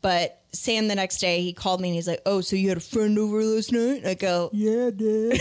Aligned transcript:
But 0.00 0.40
Sam 0.52 0.88
the 0.88 0.94
next 0.94 1.18
day 1.18 1.42
he 1.42 1.52
called 1.52 1.80
me 1.80 1.88
and 1.88 1.94
he's 1.96 2.06
like, 2.08 2.22
"Oh, 2.24 2.40
so 2.40 2.54
you 2.56 2.68
had 2.68 2.78
a 2.78 2.80
friend 2.80 3.18
over 3.18 3.42
last 3.42 3.72
night?" 3.72 4.06
I 4.06 4.14
go, 4.14 4.50
"Yeah, 4.52 4.86
I 4.86 4.90
did." 4.90 5.32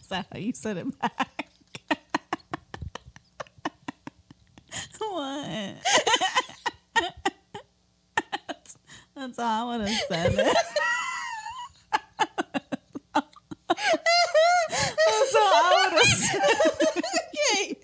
Is 0.00 0.08
that 0.08 0.26
how 0.32 0.38
you 0.38 0.52
said 0.54 0.78
it 0.78 0.98
back? 1.00 1.48
what? 4.98 5.74
that's, 8.48 8.76
that's 9.14 9.36
how 9.38 9.68
I 9.70 9.76
would 9.76 9.86
have 9.88 10.00
said 10.08 10.32
it. 10.32 10.36
that's 10.36 10.68
how 15.34 15.40
I 15.40 15.84
would 15.84 15.92
have 15.98 16.06
said 16.06 16.40
it. 16.80 17.04
okay, 17.44 17.76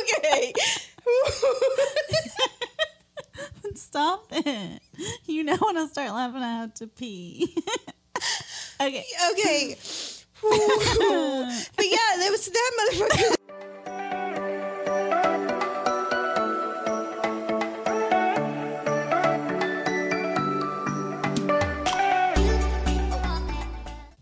okay. 0.00 0.52
Stop 3.94 4.26
it. 4.32 4.82
You 5.26 5.44
know 5.44 5.56
when 5.56 5.76
I 5.76 5.86
start 5.86 6.10
laughing, 6.10 6.42
I 6.42 6.62
have 6.62 6.74
to 6.74 6.88
pee. 6.88 7.54
okay. 8.80 9.04
okay. 9.30 9.76
but 10.42 11.86
yeah, 11.86 12.16
that 12.18 12.28
was 12.32 12.44
that 12.48 12.72
motherfucker. 12.80 13.36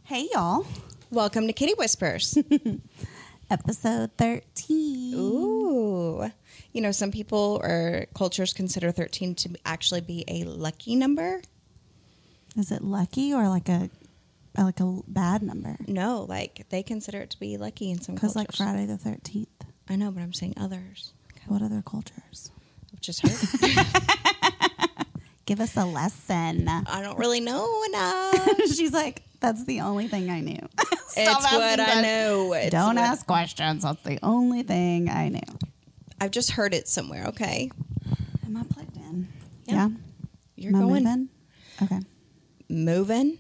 Hey, 0.05 0.29
y'all. 0.35 0.67
Welcome 1.11 1.47
to 1.47 1.55
Kitty 1.55 1.73
Whispers. 1.79 2.37
Episode 3.51 4.11
13. 4.19 5.15
Ooh. 5.15 6.31
You 6.73 6.81
know, 6.81 6.91
some 6.93 7.11
people 7.13 7.61
or 7.63 8.07
cultures 8.15 8.53
consider 8.53 8.91
13 8.93 9.35
to 9.37 9.51
actually 9.65 10.01
be 10.01 10.25
a 10.29 10.45
lucky 10.45 10.97
number. 10.97 11.43
Is 12.57 12.71
it 12.71 12.83
lucky 12.83 13.33
or 13.33 13.49
like 13.49 13.69
a 13.69 13.91
like 14.59 14.81
a 14.81 15.01
bad 15.09 15.43
number? 15.43 15.77
No, 15.87 16.27
like 16.29 16.67
they 16.71 16.83
consider 16.83 17.19
it 17.19 17.31
to 17.31 17.41
be 17.41 17.57
lucky 17.57 17.91
in 17.91 18.01
some 18.01 18.15
Because 18.15 18.35
cultures. 18.35 18.61
like 18.61 18.69
Friday 18.69 18.87
the 18.87 18.99
13th. 18.99 19.47
I 19.89 19.97
know, 19.97 20.11
but 20.11 20.23
I'm 20.23 20.33
saying 20.33 20.55
others. 20.59 21.13
What 21.47 21.61
other 21.63 21.83
cultures? 21.85 22.51
I've 22.93 23.01
just 23.01 23.27
heard. 23.27 23.87
Give 25.47 25.61
us 25.61 25.77
a 25.77 25.85
lesson. 25.85 26.69
I 26.69 27.03
don't 27.03 27.19
really 27.19 27.41
know 27.41 27.83
enough. 27.89 28.59
She's 28.75 28.93
like, 28.93 29.23
that's 29.41 29.65
the 29.65 29.81
only 29.81 30.07
thing 30.09 30.31
I 30.31 30.41
knew. 30.41 30.59
It's 31.15 31.53
what 31.53 31.79
I 31.79 32.01
know. 32.01 32.55
It's 32.55 32.71
Don't 32.71 32.95
what- 32.97 33.05
ask 33.05 33.27
questions. 33.27 33.83
That's 33.83 34.03
the 34.03 34.19
only 34.23 34.63
thing 34.63 35.11
I 35.11 35.29
knew. 35.29 35.41
I've 36.23 36.31
just 36.31 36.53
heard 36.53 36.73
it 36.73 36.87
somewhere. 36.89 37.25
Okay. 37.29 37.69
Am 38.47 38.57
I 38.57 38.63
plugged 38.73 38.97
in? 38.97 39.27
Yeah. 39.67 39.75
Yeah. 39.75 39.89
You're 40.57 40.77
Am 40.77 40.83
going 40.89 41.05
moving? 41.05 41.29
Okay. 41.83 41.99
moving. 42.69 43.39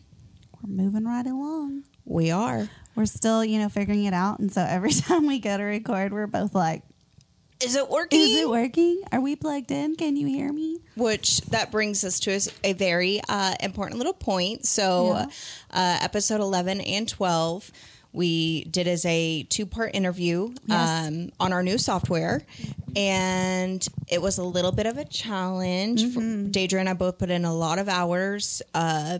We're 0.62 0.74
moving 0.84 1.04
right 1.04 1.26
along. 1.26 1.84
We 2.04 2.30
are. 2.32 2.68
We're 2.96 3.06
still, 3.06 3.44
you 3.44 3.58
know, 3.60 3.68
figuring 3.68 4.04
it 4.04 4.14
out. 4.14 4.40
And 4.40 4.52
so 4.52 4.62
every 4.62 4.90
time 4.92 5.26
we 5.26 5.38
go 5.38 5.56
to 5.56 5.62
record, 5.62 6.12
we're 6.12 6.26
both 6.26 6.54
like, 6.56 6.82
Is 7.62 7.76
it 7.76 7.88
working? 7.88 8.20
is 8.20 8.36
it 8.36 8.48
working? 8.48 9.02
Are 9.12 9.20
we 9.20 9.36
plugged 9.36 9.70
in? 9.70 9.94
Can 9.94 10.16
you 10.16 10.26
hear 10.26 10.52
me? 10.52 10.78
Which 10.96 11.40
that 11.42 11.70
brings 11.70 12.02
us 12.04 12.18
to 12.20 12.38
a- 12.64 12.72
very 12.72 13.20
uh, 13.28 13.54
important 13.60 13.98
little 13.98 14.12
point. 14.12 14.66
So, 14.66 15.14
Yeah. 15.14 15.26
uh, 15.70 15.98
episode 16.02 16.40
11 16.40 16.80
and 16.80 17.08
12, 17.08 17.70
we 18.12 18.64
did 18.64 18.86
as 18.88 19.04
a 19.06 19.44
two 19.44 19.66
part 19.66 19.94
interview 19.94 20.52
Yes. 20.66 21.08
um, 21.08 21.30
on 21.40 21.52
our 21.52 21.62
new 21.62 21.78
software. 21.78 22.42
And 22.94 23.86
it 24.08 24.20
was 24.20 24.38
a 24.38 24.44
little 24.44 24.72
bit 24.72 24.86
of 24.86 24.98
a 24.98 25.04
challenge. 25.04 26.02
Mm-hmm. 26.02 26.50
Daidrie 26.50 26.80
and 26.80 26.88
I 26.88 26.94
both 26.94 27.18
put 27.18 27.30
in 27.30 27.44
a 27.44 27.54
lot 27.54 27.78
of 27.78 27.88
hours. 27.88 28.62
Uh, 28.74 29.18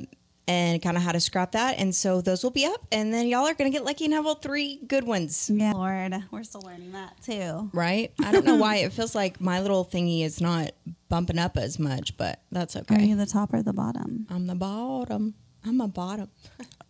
and 0.48 0.82
kind 0.82 0.96
of 0.96 1.04
how 1.04 1.12
to 1.12 1.20
scrap 1.20 1.52
that. 1.52 1.78
And 1.78 1.94
so 1.94 2.20
those 2.20 2.42
will 2.42 2.50
be 2.50 2.66
up. 2.66 2.84
And 2.90 3.14
then 3.14 3.28
y'all 3.28 3.46
are 3.46 3.54
going 3.54 3.70
to 3.70 3.74
get 3.76 3.84
lucky 3.84 4.06
and 4.06 4.14
have 4.14 4.26
all 4.26 4.34
three 4.34 4.80
good 4.88 5.04
ones. 5.04 5.48
Yeah. 5.48 5.72
Lord, 5.72 6.14
we're 6.32 6.42
still 6.42 6.62
learning 6.62 6.92
that 6.92 7.14
too. 7.22 7.70
Right? 7.72 8.12
I 8.22 8.32
don't 8.32 8.44
know 8.44 8.56
why 8.56 8.78
it 8.78 8.92
feels 8.92 9.14
like 9.14 9.40
my 9.40 9.60
little 9.60 9.84
thingy 9.84 10.24
is 10.24 10.40
not 10.40 10.72
bumping 11.08 11.38
up 11.38 11.56
as 11.56 11.78
much, 11.78 12.16
but 12.16 12.40
that's 12.50 12.74
okay. 12.74 12.96
Are 12.96 13.00
you 13.00 13.14
the 13.16 13.24
top 13.24 13.54
or 13.54 13.62
the 13.62 13.72
bottom? 13.72 14.26
I'm 14.30 14.48
the 14.48 14.56
bottom. 14.56 15.34
I'm 15.64 15.80
a 15.80 15.86
bottom. 15.88 16.28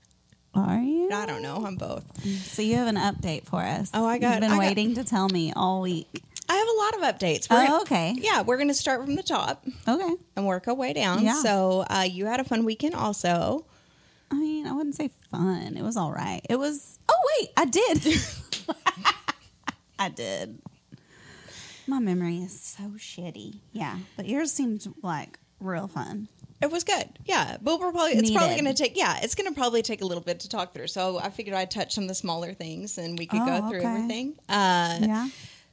Are 0.55 0.79
you? 0.81 1.11
I 1.13 1.25
don't 1.27 1.41
know. 1.43 1.65
I'm 1.65 1.77
both. 1.77 2.05
So 2.45 2.61
you 2.63 2.77
have 2.77 2.87
an 2.89 2.97
update 2.97 3.45
for 3.47 3.63
us. 3.63 3.91
Oh, 3.95 4.05
I 4.07 4.19
got- 4.19 4.33
You've 4.33 4.41
been 4.43 4.51
I 4.51 4.55
got- 4.55 4.59
waiting 4.61 4.95
to 4.97 5.05
tell 5.05 5.29
me 5.29 5.53
all 5.57 5.81
week. 5.81 6.09
I 6.49 6.57
have 6.57 6.69
a 6.69 7.01
lot 7.01 7.11
of 7.13 7.19
updates. 7.19 7.49
We're 7.49 7.63
Oh, 7.63 7.67
gonna- 7.67 7.83
okay. 7.83 8.15
Yeah, 8.19 8.43
we're 8.43 8.57
going 8.59 8.69
to 8.69 8.75
start 8.75 9.03
from 9.03 9.15
the 9.15 9.23
top 9.23 9.65
Okay. 9.89 10.15
and 10.37 10.47
work 10.47 10.69
our 10.69 10.75
way 10.75 10.93
down. 10.93 11.25
Yeah. 11.25 11.41
So 11.41 11.85
uh, 11.89 12.07
you 12.11 12.27
had 12.27 12.41
a 12.41 12.45
fun 12.45 12.65
weekend 12.67 12.95
also. 12.95 13.65
I 14.31 14.35
mean, 14.35 14.67
I 14.67 14.73
wouldn't 14.73 14.95
say 14.97 15.11
fun. 15.31 15.77
It 15.77 15.83
was 15.83 15.97
all 15.97 16.13
right. 16.13 16.43
It 16.51 16.57
was. 16.59 16.99
Oh 17.09 17.15
wait, 17.41 17.51
I 17.57 17.65
did. 17.65 18.07
I 19.99 20.09
did. 20.09 20.59
My 21.87 21.99
memory 21.99 22.39
is 22.39 22.59
so 22.61 22.83
shitty. 22.97 23.57
Yeah, 23.73 23.97
but 24.17 24.27
yours 24.27 24.53
seems 24.53 24.89
like 25.03 25.39
real 25.63 25.89
fun. 25.89 26.29
It 26.61 26.71
was 26.71 26.85
good. 26.85 27.09
Yeah. 27.25 27.57
But 27.61 27.81
we're 27.81 27.91
probably, 27.91 28.13
it's 28.13 28.31
probably 28.31 28.55
going 28.55 28.67
to 28.67 28.75
take, 28.75 28.97
yeah, 28.97 29.19
it's 29.23 29.35
going 29.35 29.49
to 29.53 29.59
probably 29.59 29.83
take 29.83 30.01
a 30.01 30.05
little 30.05 30.23
bit 30.23 30.41
to 30.41 30.49
talk 30.49 30.73
through. 30.73 30.87
So 30.87 31.19
I 31.19 31.31
figured 31.31 31.57
I'd 31.57 31.71
touch 31.73 31.99
on 31.99 32.07
the 32.07 32.15
smaller 32.15 32.53
things 32.55 32.99
and 32.99 33.19
we 33.19 33.27
could 33.27 33.41
go 33.45 33.61
Oh, 33.65 33.69
through 33.69 33.81
okay. 33.81 33.89
everything. 33.89 34.35
Uh, 34.49 34.99
Yeah. 35.01 35.29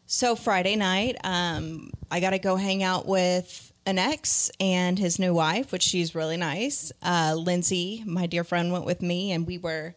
So 0.08 0.36
Friday 0.36 0.76
night, 0.76 1.18
um, 1.24 1.92
I 2.10 2.20
got 2.20 2.32
to 2.32 2.40
go 2.40 2.56
hang 2.56 2.82
out 2.82 3.06
with 3.06 3.72
an 3.86 4.00
ex 4.00 4.50
and 4.60 4.98
his 4.98 5.20
new 5.20 5.36
wife, 5.36 5.72
which 5.72 5.84
she's 5.84 6.16
really 6.16 6.38
nice. 6.38 6.92
Uh, 7.04 7.36
Lindsay, 7.38 8.04
my 8.08 8.26
dear 8.26 8.44
friend, 8.44 8.72
went 8.72 8.86
with 8.86 9.04
me, 9.04 9.32
and 9.32 9.46
we 9.46 9.60
were 9.60 9.94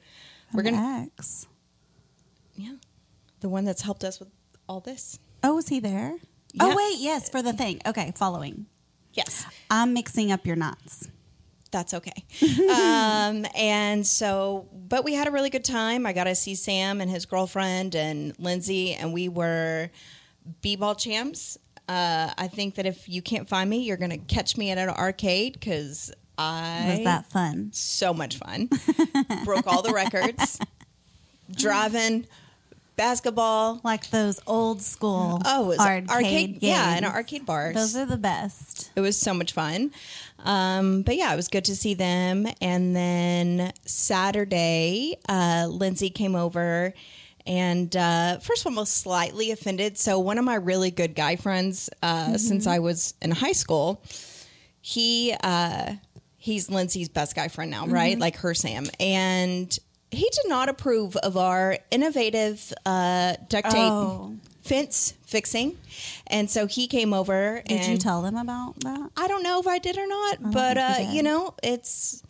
we're 0.53 0.60
An 0.66 0.74
gonna 0.74 1.09
ex. 1.19 1.47
yeah, 2.56 2.74
the 3.41 3.48
one 3.48 3.64
that's 3.64 3.80
helped 3.82 4.04
us 4.04 4.20
with 4.20 4.28
all 4.69 4.80
this. 4.80 5.19
Oh, 5.42 5.54
was 5.54 5.69
he 5.69 5.80
there? 5.80 6.16
Yeah. 6.53 6.64
Oh 6.64 6.76
wait, 6.76 6.98
yes, 6.98 7.30
for 7.30 7.41
the 7.41 7.54
thing. 7.54 7.80
Okay, 7.86 8.12
following. 8.14 8.66
Yes, 9.14 9.46
I'm 9.70 9.92
mixing 9.92 10.32
up 10.32 10.46
your 10.46 10.56
knots. 10.56 11.08
that's 11.70 11.94
okay. 11.94 12.24
um, 12.70 13.46
and 13.56 14.06
so, 14.06 14.68
but 14.88 15.04
we 15.04 15.14
had 15.14 15.26
a 15.26 15.30
really 15.30 15.50
good 15.50 15.64
time. 15.64 16.06
I 16.06 16.12
got 16.12 16.24
to 16.24 16.34
see 16.34 16.54
Sam 16.54 17.00
and 17.00 17.10
his 17.10 17.24
girlfriend 17.26 17.94
and 17.94 18.38
Lindsay, 18.38 18.94
and 18.94 19.12
we 19.12 19.28
were 19.28 19.90
b-ball 20.60 20.94
champs. 20.94 21.58
Uh, 21.88 22.30
I 22.38 22.48
think 22.48 22.74
that 22.76 22.86
if 22.86 23.08
you 23.08 23.22
can't 23.22 23.48
find 23.48 23.68
me, 23.68 23.78
you're 23.78 23.96
gonna 23.96 24.18
catch 24.18 24.56
me 24.56 24.70
at 24.70 24.78
an 24.78 24.88
arcade 24.88 25.54
because 25.54 26.12
I 26.38 26.94
Was 26.96 27.04
that 27.04 27.26
fun? 27.30 27.70
so 27.72 28.14
much 28.14 28.36
fun. 28.38 28.68
Broke 29.44 29.66
all 29.66 29.82
the 29.82 29.92
records. 29.92 30.58
Driving, 31.54 32.26
basketball. 32.97 33.80
Like 33.82 34.10
those 34.10 34.41
old 34.47 34.82
school 34.82 35.41
Oh, 35.44 35.64
it 35.64 35.66
was 35.66 35.78
arcade, 35.78 36.10
arcade, 36.10 36.58
yeah, 36.60 36.97
in 36.97 37.03
games. 37.03 37.14
arcade 37.14 37.47
bars. 37.47 37.75
Those 37.75 37.97
are 37.97 38.06
the 38.06 38.16
best. 38.16 38.91
it 38.97 39.00
was 39.00 39.16
so 39.19 39.34
much 39.34 39.53
fun. 39.53 39.91
Um, 40.44 41.03
but 41.03 41.16
yeah, 41.16 41.32
it 41.32 41.36
was 41.36 41.48
good 41.48 41.64
to 41.66 41.76
see 41.76 41.94
them. 41.94 42.47
And 42.60 42.94
then 42.97 43.72
Saturday, 43.86 45.16
uh, 45.28 45.66
Lindsay 45.70 46.10
came 46.10 46.34
over. 46.34 46.92
And 47.47 47.94
uh, 47.97 48.38
first 48.38 48.64
of 48.64 48.72
all, 48.72 48.78
I 48.78 48.82
was 48.82 48.91
slightly 48.91 49.50
offended. 49.50 49.98
So, 49.98 50.19
one 50.20 50.38
of 50.38 50.44
my 50.44 50.54
really 50.54 50.91
good 50.92 51.14
guy 51.16 51.34
friends 51.36 51.91
uh, 52.03 52.38
since 52.38 52.69
I 52.69 52.78
was 52.78 53.14
in 53.20 53.32
high 53.32 53.53
school, 53.53 54.00
he 54.80 55.34
uh, 55.42 55.94
he's 56.36 56.70
Lindsay's 56.70 57.09
best 57.09 57.34
guy 57.34 57.48
friend 57.48 57.69
now, 57.70 57.86
right? 57.88 58.16
Like 58.16 58.36
her 58.36 58.54
Sam, 58.54 58.86
and 59.00 59.76
he 60.12 60.28
did 60.30 60.48
not 60.48 60.68
approve 60.68 61.16
of 61.16 61.36
our 61.36 61.78
innovative 61.90 62.72
uh, 62.86 63.34
duct 63.48 63.70
tape 63.70 63.78
Oh. 63.80 64.36
fence 64.62 65.14
fixing, 65.26 65.78
and 66.26 66.50
so 66.50 66.66
he 66.66 66.86
came 66.86 67.12
over. 67.12 67.62
Did 67.66 67.86
you 67.86 67.96
tell 67.98 68.22
them 68.22 68.36
about 68.36 68.78
that? 68.80 69.10
I 69.16 69.26
don't 69.28 69.42
know 69.42 69.58
if 69.60 69.66
I 69.66 69.78
did 69.78 69.97
or 69.98 70.06
not, 70.06 70.53
but 70.53 70.78
uh, 70.78 70.94
you 71.00 71.06
you 71.16 71.22
know, 71.22 71.54
it's 71.62 72.22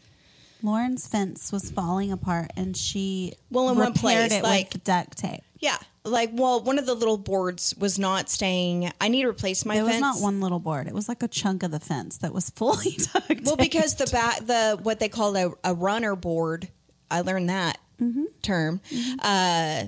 Lauren's 0.62 1.06
fence 1.08 1.50
was 1.50 1.70
falling 1.70 2.12
apart, 2.12 2.52
and 2.56 2.76
she 2.76 3.34
Well, 3.50 3.68
in 3.70 3.76
one 3.76 3.88
repaired 3.88 4.28
place, 4.30 4.32
it 4.32 4.42
like- 4.44 4.72
with 4.72 4.84
duct 4.84 5.18
tape. 5.18 5.40
yeah. 5.60 5.78
Like, 6.04 6.30
well, 6.32 6.60
one 6.60 6.80
of 6.80 6.86
the 6.86 6.94
little 6.94 7.16
boards 7.16 7.76
was 7.78 7.96
not 7.96 8.28
staying. 8.28 8.90
I 9.00 9.06
need 9.06 9.22
to 9.22 9.28
replace 9.28 9.64
my 9.64 9.76
It 9.76 9.82
was 9.82 9.92
fence. 9.92 10.00
not 10.00 10.20
one 10.20 10.40
little 10.40 10.58
board; 10.58 10.88
it 10.88 10.94
was 10.94 11.08
like 11.08 11.22
a 11.22 11.28
chunk 11.28 11.62
of 11.62 11.70
the 11.70 11.78
fence 11.78 12.16
that 12.18 12.32
was 12.34 12.50
fully 12.56 12.96
duct 13.12 13.42
Well, 13.44 13.54
because 13.56 13.94
the 13.94 14.06
back, 14.06 14.40
the 14.44 14.78
what 14.82 14.98
they 14.98 15.08
call 15.08 15.36
a, 15.36 15.52
a 15.62 15.74
runner 15.74 16.16
board, 16.16 16.68
I 17.12 17.20
learned 17.20 17.48
that 17.50 17.78
Mm-hmm. 18.00 18.24
term. 18.42 18.80
Uh, 19.20 19.84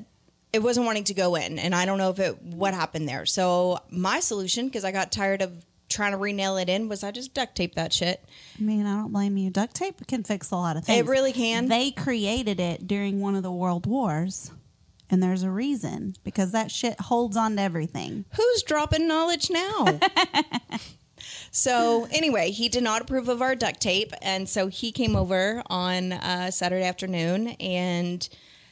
it 0.52 0.62
wasn't 0.62 0.86
wanting 0.86 1.02
to 1.04 1.14
go 1.14 1.34
in, 1.34 1.58
and 1.58 1.74
I 1.74 1.84
don't 1.84 1.98
know 1.98 2.10
if 2.10 2.20
it 2.20 2.40
what 2.42 2.72
happened 2.74 3.08
there. 3.08 3.26
So 3.26 3.80
my 3.90 4.20
solution, 4.20 4.66
because 4.66 4.84
I 4.84 4.92
got 4.92 5.10
tired 5.10 5.42
of 5.42 5.64
trying 5.88 6.12
to 6.12 6.16
re-nail 6.18 6.56
it 6.56 6.68
in, 6.68 6.88
was 6.88 7.02
I 7.02 7.10
just 7.10 7.34
duct 7.34 7.56
tape 7.56 7.74
that 7.74 7.92
shit. 7.92 8.24
I 8.56 8.62
mean, 8.62 8.86
I 8.86 8.94
don't 9.00 9.12
blame 9.12 9.36
you. 9.36 9.50
Duct 9.50 9.74
tape 9.74 10.06
can 10.06 10.22
fix 10.22 10.52
a 10.52 10.56
lot 10.56 10.76
of 10.76 10.84
things. 10.84 11.00
It 11.00 11.06
really 11.10 11.32
can. 11.32 11.66
They 11.68 11.90
created 11.90 12.60
it 12.60 12.86
during 12.86 13.20
one 13.20 13.34
of 13.34 13.42
the 13.42 13.50
world 13.50 13.84
wars, 13.86 14.52
and 15.10 15.20
there's 15.20 15.42
a 15.42 15.50
reason 15.50 16.14
because 16.22 16.52
that 16.52 16.70
shit 16.70 17.00
holds 17.00 17.36
on 17.36 17.56
to 17.56 17.62
everything. 17.62 18.24
Who's 18.36 18.62
dropping 18.62 19.08
knowledge 19.08 19.50
now? 19.50 19.98
So 21.54 22.08
anyway, 22.10 22.50
he 22.50 22.68
did 22.68 22.82
not 22.82 23.02
approve 23.02 23.28
of 23.28 23.40
our 23.40 23.54
duct 23.54 23.80
tape, 23.80 24.12
and 24.20 24.48
so 24.48 24.66
he 24.66 24.90
came 24.90 25.14
over 25.14 25.62
on 25.66 26.12
uh, 26.12 26.50
Saturday 26.50 26.84
afternoon 26.84 27.48
and 27.60 28.28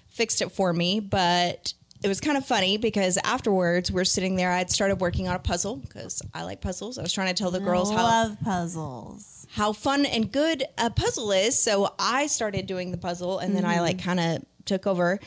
fixed 0.08 0.42
it 0.42 0.50
for 0.50 0.72
me. 0.72 0.98
But 0.98 1.74
it 2.02 2.08
was 2.08 2.20
kind 2.20 2.36
of 2.36 2.44
funny 2.44 2.78
because 2.78 3.18
afterwards 3.22 3.92
we're 3.92 4.04
sitting 4.04 4.34
there. 4.34 4.50
I'd 4.50 4.68
started 4.68 4.96
working 4.96 5.28
on 5.28 5.36
a 5.36 5.38
puzzle 5.38 5.76
because 5.76 6.22
I 6.34 6.42
like 6.42 6.60
puzzles. 6.60 6.98
I 6.98 7.02
was 7.02 7.12
trying 7.12 7.32
to 7.32 7.40
tell 7.40 7.52
the 7.52 7.60
girls 7.60 7.88
how 7.92 8.02
love 8.02 8.36
puzzles. 8.42 9.46
how 9.52 9.72
fun 9.72 10.04
and 10.04 10.32
good 10.32 10.64
a 10.76 10.90
puzzle 10.90 11.30
is. 11.30 11.56
So 11.56 11.94
I 12.00 12.26
started 12.26 12.66
doing 12.66 12.90
the 12.90 12.98
puzzle 12.98 13.38
and 13.38 13.54
then 13.54 13.64
I 13.64 13.80
like 13.80 14.02
kind 14.02 14.18
of 14.18 14.44
took 14.64 14.88
over. 14.88 15.20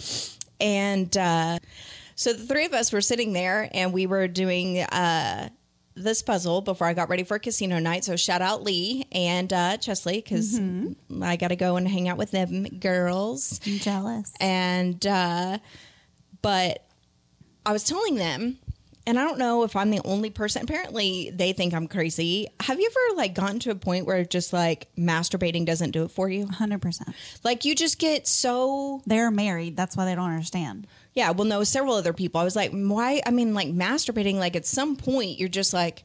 And 0.59 1.15
uh, 1.15 1.59
so 2.15 2.33
the 2.33 2.45
three 2.45 2.65
of 2.65 2.73
us 2.73 2.91
were 2.91 2.99
sitting 2.99 3.31
there 3.31 3.69
and 3.73 3.93
we 3.93 4.07
were 4.07 4.27
doing 4.27 4.81
uh, 4.81 5.47
this 5.95 6.21
puzzle 6.21 6.61
before 6.61 6.87
I 6.87 6.93
got 6.93 7.09
ready 7.09 7.23
for 7.23 7.39
casino 7.39 7.79
night. 7.79 8.03
So 8.03 8.15
shout 8.15 8.41
out 8.41 8.63
Lee 8.63 9.05
and 9.11 9.51
uh, 9.51 9.77
Chesley 9.77 10.17
because 10.17 10.59
I 11.21 11.35
got 11.37 11.49
to 11.49 11.55
go 11.55 11.77
and 11.77 11.87
hang 11.87 12.07
out 12.09 12.17
with 12.17 12.31
them 12.31 12.63
girls. 12.79 13.59
I'm 13.65 13.79
jealous. 13.79 14.33
And, 14.39 15.05
uh, 15.05 15.59
but 16.41 16.85
I 17.65 17.71
was 17.71 17.83
telling 17.83 18.15
them, 18.15 18.59
and 19.07 19.19
I 19.19 19.23
don't 19.23 19.37
know 19.37 19.63
if 19.63 19.75
I'm 19.75 19.91
the 19.91 20.01
only 20.03 20.29
person. 20.31 20.63
Apparently, 20.63 21.31
they 21.33 21.53
think 21.53 21.73
I'm 21.73 21.87
crazy. 21.87 22.47
Have 22.59 22.79
you 22.79 22.89
ever 22.89 23.17
like 23.17 23.35
gotten 23.35 23.59
to 23.59 23.71
a 23.71 23.75
point 23.75 24.05
where 24.05 24.23
just 24.25 24.51
like 24.51 24.87
masturbating 24.97 25.65
doesn't 25.65 25.91
do 25.91 26.03
it 26.03 26.11
for 26.11 26.27
you? 26.27 26.47
100%. 26.47 27.13
Like 27.43 27.65
you 27.65 27.75
just 27.75 27.99
get 27.99 28.27
so 28.27 29.01
They're 29.05 29.31
married. 29.31 29.77
That's 29.77 29.95
why 29.95 30.05
they 30.05 30.15
don't 30.15 30.29
understand. 30.29 30.87
Yeah. 31.15 31.31
Well, 31.31 31.45
no, 31.47 31.63
several 31.63 31.95
other 31.95 32.13
people. 32.13 32.39
I 32.39 32.43
was 32.43 32.55
like, 32.55 32.71
why? 32.71 33.21
I 33.25 33.31
mean, 33.31 33.53
like 33.53 33.69
masturbating. 33.69 34.35
Like 34.35 34.55
at 34.55 34.65
some 34.65 34.95
point, 34.95 35.39
you're 35.39 35.49
just 35.49 35.73
like, 35.73 36.03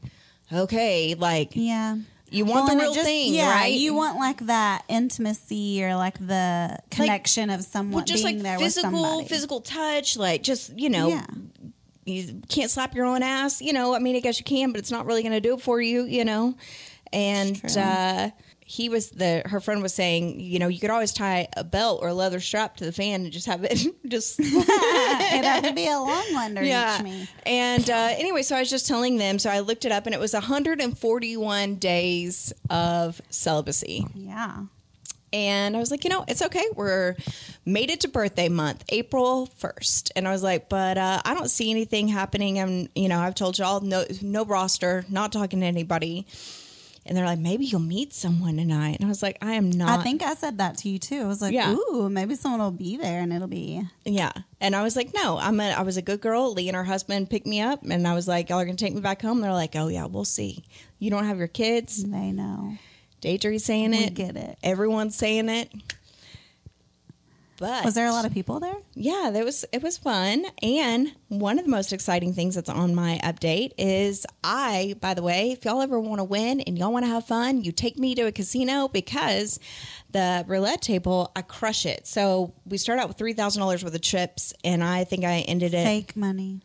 okay, 0.51 1.13
like 1.15 1.51
Yeah. 1.53 1.97
you 2.29 2.45
want 2.45 2.67
Well, 2.67 2.75
the 2.77 2.81
real 2.81 2.93
just- 2.93 3.05
thing, 3.05 3.33
yeah, 3.33 3.51
right? 3.51 3.73
You 3.73 3.93
want 3.93 4.17
like 4.17 4.45
that 4.47 4.83
intimacy 4.89 5.83
or 5.83 5.95
like 5.95 6.17
the 6.25 6.77
connection 6.89 7.49
of 7.49 7.61
someone 7.63 7.93
well, 7.97 8.05
just 8.05 8.23
being 8.23 8.37
like 8.37 8.43
there 8.43 8.57
with 8.57 8.65
physical, 8.67 9.03
somebody. 9.03 9.27
physical 9.27 9.61
touch, 9.61 10.17
like 10.17 10.43
just 10.43 10.77
you 10.79 10.89
know, 10.89 11.09
Yeah. 11.09 11.25
you 12.05 12.41
can't 12.49 12.71
slap 12.71 12.95
your 12.95 13.05
own 13.05 13.21
ass. 13.23 13.61
You 13.61 13.73
know, 13.73 13.93
I 13.93 13.99
mean, 13.99 14.15
I 14.15 14.19
guess 14.21 14.39
you 14.39 14.45
can, 14.45 14.71
but 14.71 14.79
it's 14.79 14.91
not 14.91 15.05
really 15.05 15.21
going 15.23 15.33
to 15.33 15.41
do 15.41 15.55
it 15.55 15.61
for 15.61 15.81
you. 15.81 16.03
You 16.05 16.25
know, 16.25 16.55
and 17.13 17.61
uh, 17.77 18.29
he 18.71 18.87
was 18.87 19.09
the 19.09 19.41
her 19.47 19.59
friend 19.59 19.81
was 19.81 19.93
saying, 19.93 20.39
you 20.39 20.57
know, 20.57 20.69
you 20.69 20.79
could 20.79 20.89
always 20.89 21.11
tie 21.11 21.45
a 21.57 21.63
belt 21.63 21.99
or 22.01 22.07
a 22.07 22.13
leather 22.13 22.39
strap 22.39 22.77
to 22.77 22.85
the 22.85 22.93
fan 22.93 23.23
and 23.23 23.31
just 23.31 23.45
have 23.45 23.65
it 23.65 23.85
just 24.07 24.39
It'd 24.39 24.53
have 24.63 25.63
to 25.63 25.73
be 25.73 25.87
a 25.87 25.97
long 25.99 26.33
one 26.33 26.55
to 26.55 26.61
reach 26.61 27.03
me. 27.03 27.27
and 27.45 27.89
uh, 27.89 28.09
anyway, 28.11 28.43
so 28.43 28.55
I 28.55 28.61
was 28.61 28.69
just 28.69 28.87
telling 28.87 29.17
them. 29.17 29.39
So 29.39 29.49
I 29.49 29.59
looked 29.59 29.83
it 29.83 29.91
up, 29.91 30.05
and 30.05 30.15
it 30.15 30.21
was 30.21 30.31
141 30.31 31.75
days 31.75 32.53
of 32.69 33.21
celibacy. 33.29 34.05
Yeah. 34.15 34.63
And 35.33 35.75
I 35.75 35.79
was 35.79 35.91
like, 35.91 36.05
you 36.05 36.09
know, 36.09 36.23
it's 36.27 36.41
okay. 36.41 36.65
We're 36.73 37.15
made 37.65 37.89
it 37.89 38.01
to 38.01 38.07
birthday 38.07 38.49
month, 38.49 38.83
April 38.89 39.49
1st. 39.59 40.11
And 40.15 40.27
I 40.27 40.31
was 40.31 40.43
like, 40.43 40.67
but 40.69 40.97
uh, 40.97 41.21
I 41.23 41.33
don't 41.33 41.49
see 41.49 41.71
anything 41.71 42.09
happening. 42.09 42.59
I'm, 42.59 42.89
you 42.95 43.07
know, 43.07 43.19
I've 43.19 43.35
told 43.35 43.57
y'all 43.57 43.79
no, 43.79 44.03
no 44.21 44.43
roster, 44.43 45.05
not 45.09 45.31
talking 45.31 45.61
to 45.61 45.65
anybody. 45.65 46.25
And 47.05 47.17
they're 47.17 47.25
like, 47.25 47.39
maybe 47.39 47.65
you'll 47.65 47.79
meet 47.81 48.13
someone 48.13 48.57
tonight. 48.57 48.97
And 48.99 49.05
I 49.05 49.07
was 49.07 49.23
like, 49.23 49.37
I 49.41 49.53
am 49.53 49.71
not. 49.71 49.99
I 49.99 50.03
think 50.03 50.21
I 50.21 50.35
said 50.35 50.59
that 50.59 50.77
to 50.79 50.89
you 50.89 50.99
too. 50.99 51.21
I 51.21 51.27
was 51.27 51.41
like, 51.41 51.51
Yeah. 51.53 51.73
ooh, 51.73 52.09
maybe 52.09 52.35
someone 52.35 52.61
will 52.61 52.69
be 52.71 52.95
there 52.95 53.21
and 53.21 53.33
it'll 53.33 53.47
be. 53.47 53.81
Yeah. 54.05 54.31
And 54.59 54.75
I 54.75 54.83
was 54.83 54.95
like, 54.95 55.11
no, 55.13 55.37
I'm 55.39 55.59
a, 55.59 55.71
I 55.71 55.81
was 55.81 55.97
a 55.97 56.03
good 56.03 56.21
girl. 56.21 56.53
Lee 56.53 56.67
and 56.69 56.75
her 56.75 56.83
husband 56.83 57.29
picked 57.31 57.47
me 57.47 57.59
up. 57.59 57.81
And 57.83 58.07
I 58.07 58.13
was 58.13 58.27
like, 58.27 58.49
y'all 58.49 58.59
are 58.59 58.65
going 58.65 58.77
to 58.77 58.85
take 58.85 58.93
me 58.93 59.01
back 59.01 59.21
home. 59.23 59.41
They're 59.41 59.51
like, 59.51 59.75
oh, 59.75 59.87
yeah, 59.87 60.05
we'll 60.05 60.25
see. 60.25 60.63
You 60.99 61.09
don't 61.09 61.25
have 61.25 61.39
your 61.39 61.47
kids. 61.47 62.03
They 62.03 62.31
know. 62.31 62.75
Daidrie's 63.19 63.65
saying 63.65 63.91
We 63.91 63.97
it. 64.05 64.13
get 64.13 64.35
it. 64.35 64.57
Everyone's 64.63 65.15
saying 65.15 65.49
it. 65.49 65.71
But 67.61 67.85
Was 67.85 67.93
there 67.93 68.07
a 68.07 68.11
lot 68.11 68.25
of 68.25 68.33
people 68.33 68.59
there? 68.59 68.75
yeah, 68.95 69.29
that 69.31 69.45
was 69.45 69.63
it 69.71 69.83
was 69.83 69.95
fun. 69.97 70.45
And 70.63 71.13
one 71.27 71.59
of 71.59 71.65
the 71.65 71.69
most 71.71 71.93
exciting 71.93 72.33
things 72.33 72.55
that's 72.55 72.69
on 72.69 72.95
my 72.95 73.19
update 73.23 73.71
is 73.77 74.25
I, 74.43 74.95
by 74.99 75.13
the 75.13 75.21
way, 75.21 75.51
if 75.51 75.63
y'all 75.63 75.81
ever 75.81 75.99
want 75.99 76.19
to 76.19 76.23
win 76.23 76.59
and 76.61 76.75
y'all 76.77 76.91
want 76.91 77.05
to 77.05 77.09
have 77.11 77.25
fun, 77.27 77.61
you 77.63 77.71
take 77.71 77.99
me 77.99 78.15
to 78.15 78.23
a 78.23 78.31
casino 78.31 78.87
because 78.87 79.59
the 80.09 80.43
roulette 80.47 80.81
table, 80.81 81.31
I 81.35 81.43
crush 81.43 81.85
it. 81.85 82.07
So 82.07 82.53
we 82.65 82.77
start 82.77 82.97
out 82.99 83.07
with 83.07 83.17
three 83.19 83.33
thousand 83.33 83.59
dollars 83.61 83.83
worth 83.83 83.93
of 83.93 84.01
chips, 84.01 84.53
and 84.63 84.83
I 84.83 85.03
think 85.03 85.23
I 85.23 85.41
ended 85.47 85.75
it. 85.75 85.83
Fake 85.85 86.15
money. 86.17 86.61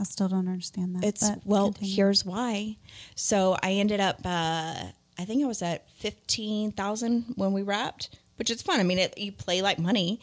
I 0.00 0.02
still 0.02 0.26
don't 0.28 0.48
understand 0.48 0.96
that. 0.96 1.04
It's 1.04 1.30
well, 1.44 1.66
continue. 1.72 1.94
here's 1.94 2.24
why. 2.24 2.76
So 3.14 3.56
I 3.62 3.72
ended 3.74 4.00
up, 4.00 4.20
uh, 4.24 4.74
I 5.18 5.24
think 5.24 5.44
I 5.44 5.46
was 5.46 5.62
at 5.62 5.88
fifteen 5.90 6.72
thousand 6.72 7.34
when 7.36 7.52
we 7.52 7.62
wrapped, 7.62 8.08
which 8.42 8.50
is 8.50 8.60
fun. 8.60 8.80
I 8.80 8.82
mean, 8.82 8.98
it, 8.98 9.16
you 9.16 9.30
play 9.30 9.62
like 9.62 9.78
money, 9.78 10.18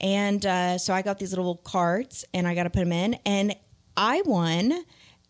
and 0.00 0.46
uh, 0.46 0.78
so 0.78 0.94
I 0.94 1.02
got 1.02 1.18
these 1.18 1.32
little 1.32 1.56
cards, 1.56 2.24
and 2.32 2.46
I 2.46 2.54
got 2.54 2.62
to 2.62 2.70
put 2.70 2.78
them 2.84 2.92
in, 2.92 3.14
and 3.26 3.56
I 3.96 4.22
won 4.24 4.84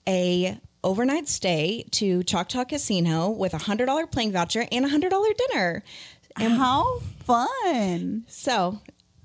a 0.07 0.61
overnight 0.83 1.27
stay 1.27 1.87
to 1.93 2.23
Choctaw 2.25 2.65
Casino 2.67 3.31
with 3.31 3.55
a 3.55 3.59
hundred 3.59 3.87
dollar 3.87 4.07
playing 4.07 4.33
voucher 4.33 4.67
and 4.71 4.85
a 4.85 4.89
hundred 4.91 5.09
dollar 5.09 5.29
dinner. 5.49 5.83
And 6.39 6.53
How 6.53 6.99
fun. 7.25 8.25
so 8.29 8.79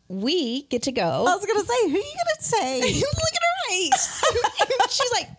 we 0.08 0.62
get 0.68 0.84
to 0.84 0.94
go. 0.94 1.26
I 1.28 1.36
was 1.36 1.46
going 1.46 1.60
to 1.60 1.68
say, 1.68 1.90
who 1.90 1.96
are 1.96 2.00
you 2.00 2.02
going 2.02 2.38
to 2.38 2.44
say? 2.44 2.80
Look 3.02 3.34
at 3.36 3.44
her 3.44 3.68
face. 3.68 4.24
She's 4.92 5.12
like, 5.12 5.30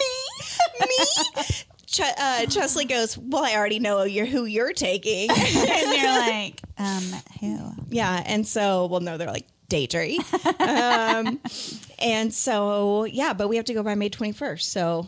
me, 0.00 0.86
me. 0.86 1.44
Ch- 1.90 2.00
uh, 2.18 2.44
Chesley 2.46 2.84
goes, 2.84 3.16
"Well, 3.16 3.44
I 3.44 3.54
already 3.56 3.78
know 3.78 4.02
you're 4.04 4.26
who 4.26 4.44
you're 4.44 4.72
taking." 4.74 5.30
and 5.36 5.92
you're 5.96 6.18
like, 6.18 6.60
um, 6.78 7.02
who? 7.40 7.72
yeah, 7.88 8.22
and 8.26 8.46
so, 8.46 8.86
well, 8.86 9.00
no, 9.00 9.16
they're 9.16 9.28
like 9.32 9.46
Daydream, 9.70 10.20
um, 10.60 11.40
and 11.98 12.32
so 12.32 13.04
yeah, 13.04 13.32
but 13.32 13.48
we 13.48 13.56
have 13.56 13.64
to 13.66 13.74
go 13.74 13.82
by 13.82 13.94
May 13.94 14.10
21st, 14.10 14.62
so 14.62 15.06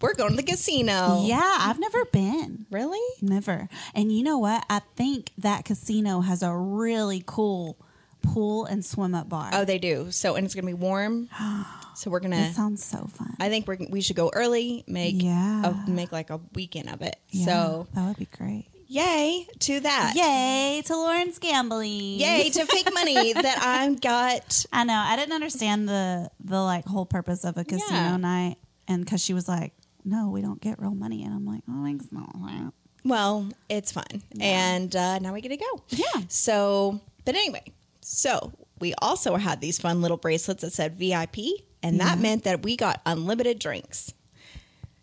we're 0.00 0.14
going 0.14 0.30
to 0.30 0.36
the 0.36 0.42
casino. 0.44 1.22
Yeah, 1.24 1.56
I've 1.60 1.80
never 1.80 2.04
been. 2.06 2.66
really? 2.70 3.00
Never. 3.20 3.68
And 3.94 4.12
you 4.12 4.22
know 4.22 4.38
what? 4.38 4.64
I 4.70 4.80
think 4.94 5.30
that 5.38 5.64
casino 5.64 6.20
has 6.20 6.42
a 6.42 6.54
really 6.54 7.22
cool 7.26 7.76
pool 8.22 8.64
and 8.66 8.84
swim 8.84 9.14
up 9.14 9.28
bar. 9.28 9.50
Oh, 9.52 9.64
they 9.64 9.78
do. 9.78 10.10
So, 10.10 10.34
and 10.36 10.44
it's 10.44 10.54
gonna 10.54 10.66
be 10.66 10.74
warm. 10.74 11.28
So 11.98 12.12
we're 12.12 12.20
gonna. 12.20 12.36
That 12.36 12.54
sounds 12.54 12.84
so 12.84 13.08
fun. 13.12 13.34
I 13.40 13.48
think 13.48 13.66
we're, 13.66 13.76
we 13.90 14.02
should 14.02 14.14
go 14.14 14.30
early. 14.32 14.84
Make 14.86 15.20
Yeah. 15.20 15.74
a, 15.84 15.90
make 15.90 16.12
like 16.12 16.30
a 16.30 16.38
weekend 16.54 16.90
of 16.90 17.02
it. 17.02 17.16
Yeah, 17.30 17.44
So 17.44 17.86
that 17.92 18.06
would 18.06 18.16
be 18.16 18.26
great. 18.26 18.66
yay 18.86 19.48
to 19.58 19.80
that. 19.80 20.12
Yay 20.14 20.80
to 20.86 20.94
Lauren's 20.96 21.40
gambling. 21.40 22.20
Yay 22.20 22.50
to 22.50 22.66
fake 22.66 22.94
money 22.94 23.32
that 23.32 23.58
I 23.60 23.92
got. 23.94 24.64
I 24.72 24.84
know. 24.84 24.94
I 24.94 25.16
didn't 25.16 25.34
understand 25.34 25.88
the 25.88 26.30
the 26.38 26.60
like 26.62 26.84
whole 26.84 27.04
purpose 27.04 27.42
of 27.44 27.56
a 27.58 27.64
casino 27.64 27.90
Yeah. 27.98 28.16
night, 28.16 28.58
and 28.86 29.04
because 29.04 29.20
she 29.20 29.34
was 29.34 29.48
like, 29.48 29.72
"No, 30.04 30.30
we 30.30 30.40
don't 30.40 30.60
get 30.60 30.80
real 30.80 30.94
money," 30.94 31.24
and 31.24 31.34
I'm 31.34 31.46
like, 31.46 31.62
"Oh, 31.68 31.72
not. 32.12 32.72
Well, 33.04 33.48
it's 33.68 33.90
fun. 33.90 34.22
And 34.40 34.94
uh, 34.94 35.18
now 35.18 35.32
we 35.32 35.40
get 35.40 35.48
to 35.48 35.56
go. 35.56 35.82
Yeah. 35.88 36.22
So, 36.28 37.00
but 37.24 37.34
anyway, 37.34 37.64
so 38.10 38.52
we 38.80 38.94
also 39.02 39.36
had 39.36 39.60
these 39.60 39.78
fun 39.78 40.00
little 40.00 40.16
bracelets 40.16 40.62
that 40.62 40.72
said 40.72 40.94
VIP, 40.94 41.36
and 41.82 42.00
that 42.00 42.16
Yeah. 42.16 42.22
meant 42.22 42.44
that 42.44 42.62
we 42.62 42.74
got 42.76 43.00
unlimited 43.04 43.58
drinks. 43.58 44.14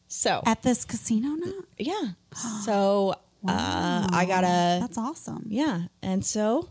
So, 0.08 0.42
At 0.46 0.64
this 0.64 0.86
casino 0.86 1.30
now. 1.36 1.54
yeah. 1.78 2.08
So, 2.66 3.14
uh, 3.48 4.08
I 4.12 4.26
got 4.26 4.44
a, 4.44 4.80
That's 4.82 4.98
awesome. 4.98 5.46
yeah. 5.50 5.88
And 6.02 6.26
so 6.26 6.70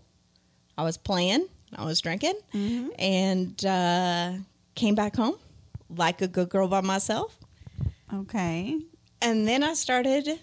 I 0.77 0.83
was 0.83 0.97
playing, 0.97 1.47
I 1.77 1.85
was 1.85 2.01
drinking, 2.01 2.35
Mm-hmm. 2.53 2.89
and 2.99 3.65
uh, 3.65 4.33
came 4.75 4.95
back 4.97 5.15
home 5.17 5.37
like 5.89 6.21
a 6.23 6.27
good 6.29 6.49
girl 6.49 6.67
by 6.69 6.81
myself. 6.81 7.39
Okay. 8.13 8.81
And 9.23 9.47
then 9.47 9.63
I 9.63 9.75
started 9.75 10.41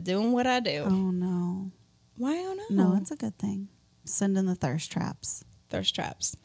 doing 0.00 0.30
what 0.32 0.46
I 0.46 0.60
do. 0.60 0.84
Oh 0.86 1.10
no. 1.10 1.70
Why? 2.16 2.36
Oh 2.38 2.54
no. 2.54 2.66
No, 2.84 2.96
it's 2.96 3.10
a 3.10 3.16
good 3.16 3.36
thing. 3.38 3.68
Send 4.12 4.36
in 4.38 4.46
the 4.46 4.54
thirst 4.54 4.90
traps. 4.92 5.44
thirst 5.68 5.94
traps. 5.94 6.36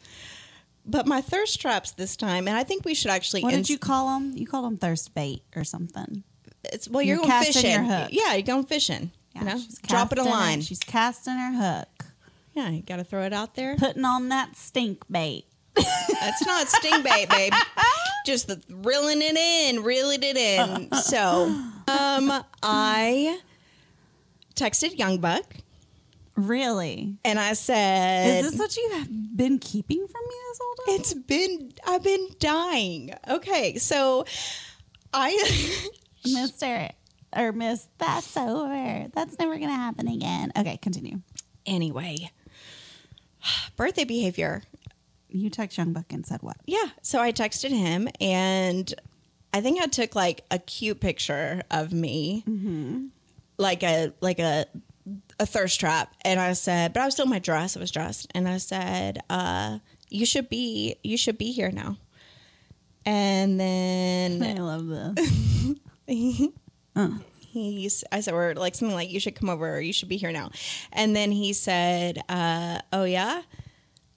But 0.85 1.07
my 1.07 1.19
thirst 1.21 1.59
traps 1.59 1.91
this 1.91 2.15
time, 2.15 2.47
and 2.47 2.55
I 2.55 2.63
think 2.63 2.85
we 2.85 2.93
should 2.93 3.09
actually. 3.11 3.41
What 3.41 3.51
did 3.51 3.69
you 3.69 3.79
call 3.79 4.07
them? 4.13 4.33
You 4.35 4.45
called 4.45 4.65
them 4.65 4.77
thirst 4.77 5.13
bait 5.15 5.41
or 5.55 5.63
something. 5.63 6.23
It's, 6.65 6.87
well, 6.87 7.01
you're, 7.01 7.17
You're 7.17 7.25
going 7.25 7.43
fishing. 7.43 7.71
your 7.71 7.83
hook. 7.83 8.09
Yeah, 8.11 8.33
you're 8.33 8.41
going 8.43 8.65
fishing. 8.65 9.11
Yeah, 9.35 9.41
you 9.41 9.45
know, 9.47 9.57
she's 9.57 9.79
dropping 9.79 10.19
a 10.19 10.23
casting 10.23 10.33
her- 10.33 10.39
line. 10.39 10.61
she's 10.61 10.79
casting 10.79 11.33
her 11.33 11.53
hook, 11.53 12.05
yeah, 12.53 12.69
you 12.69 12.81
got 12.81 12.97
to 12.97 13.03
throw 13.03 13.23
it 13.23 13.33
out 13.33 13.55
there. 13.55 13.75
putting 13.75 14.05
on 14.05 14.29
that 14.29 14.55
stink 14.55 15.03
bait. 15.11 15.45
That's 15.75 16.45
not 16.45 16.69
stink 16.69 17.03
bait, 17.03 17.29
babe. 17.29 17.53
Just 18.25 18.47
the 18.47 18.61
reeling 18.69 19.21
it 19.21 19.35
in, 19.35 19.83
reeling 19.83 20.23
it 20.23 20.37
in. 20.37 20.91
So, 20.93 21.45
um, 21.87 22.43
I 22.63 23.39
texted 24.55 24.97
Young 24.97 25.19
Buck 25.19 25.43
Really? 26.35 27.17
and 27.23 27.39
I 27.39 27.53
said, 27.53 28.43
Is 28.43 28.51
this 28.51 28.59
what 28.59 28.75
you 28.75 28.89
have 28.93 29.07
been 29.37 29.57
keeping 29.57 30.05
from 30.05 30.21
me 30.27 30.35
this 30.49 30.59
whole 30.61 30.75
time? 30.75 30.95
It's 30.95 31.13
been 31.13 31.71
I've 31.87 32.03
been 32.03 32.27
dying. 32.39 33.13
Okay, 33.29 33.77
so 33.77 34.25
I 35.13 35.89
Mister 36.25 36.89
or 37.35 37.51
Miss. 37.51 37.87
That's 37.97 38.35
over. 38.35 39.07
That's 39.13 39.39
never 39.39 39.57
gonna 39.57 39.75
happen 39.75 40.07
again. 40.07 40.51
Okay, 40.57 40.77
continue. 40.77 41.21
Anyway, 41.65 42.31
birthday 43.77 44.03
behavior. 44.03 44.63
You 45.29 45.49
text 45.49 45.77
Young 45.77 45.91
Buck 45.93 46.11
and 46.13 46.25
said 46.25 46.41
what? 46.41 46.57
Yeah. 46.65 46.85
So 47.01 47.21
I 47.21 47.31
texted 47.31 47.69
him 47.71 48.07
and 48.21 48.93
I 49.53 49.61
think 49.61 49.81
I 49.81 49.87
took 49.87 50.15
like 50.15 50.45
a 50.51 50.59
cute 50.59 50.99
picture 50.99 51.63
of 51.71 51.93
me, 51.93 52.43
mm-hmm. 52.47 53.05
like 53.57 53.83
a 53.83 54.13
like 54.21 54.39
a 54.39 54.65
a 55.39 55.45
thirst 55.45 55.79
trap, 55.79 56.13
and 56.23 56.39
I 56.39 56.53
said, 56.53 56.93
but 56.93 57.01
I 57.01 57.05
was 57.05 57.13
still 57.15 57.25
in 57.25 57.29
my 57.29 57.39
dress. 57.39 57.75
I 57.75 57.79
was 57.79 57.91
dressed, 57.91 58.31
and 58.33 58.47
I 58.47 58.57
said, 58.57 59.19
uh, 59.29 59.79
"You 60.09 60.25
should 60.25 60.49
be 60.49 60.95
you 61.03 61.17
should 61.17 61.37
be 61.37 61.51
here 61.51 61.71
now." 61.71 61.97
And 63.05 63.59
then 63.59 64.41
I 64.57 64.61
love 64.61 64.87
this. 64.87 65.75
he's 67.55 68.03
I 68.11 68.19
said 68.19 68.33
or 68.33 68.53
like 68.55 68.75
something 68.75 68.95
like 68.95 69.09
you 69.09 69.19
should 69.19 69.35
come 69.35 69.49
over 69.49 69.75
or 69.77 69.79
you 69.79 69.93
should 69.93 70.09
be 70.09 70.17
here 70.17 70.31
now. 70.31 70.51
And 70.91 71.15
then 71.15 71.31
he 71.31 71.53
said, 71.53 72.19
uh, 72.29 72.79
oh 72.93 73.03
yeah? 73.05 73.41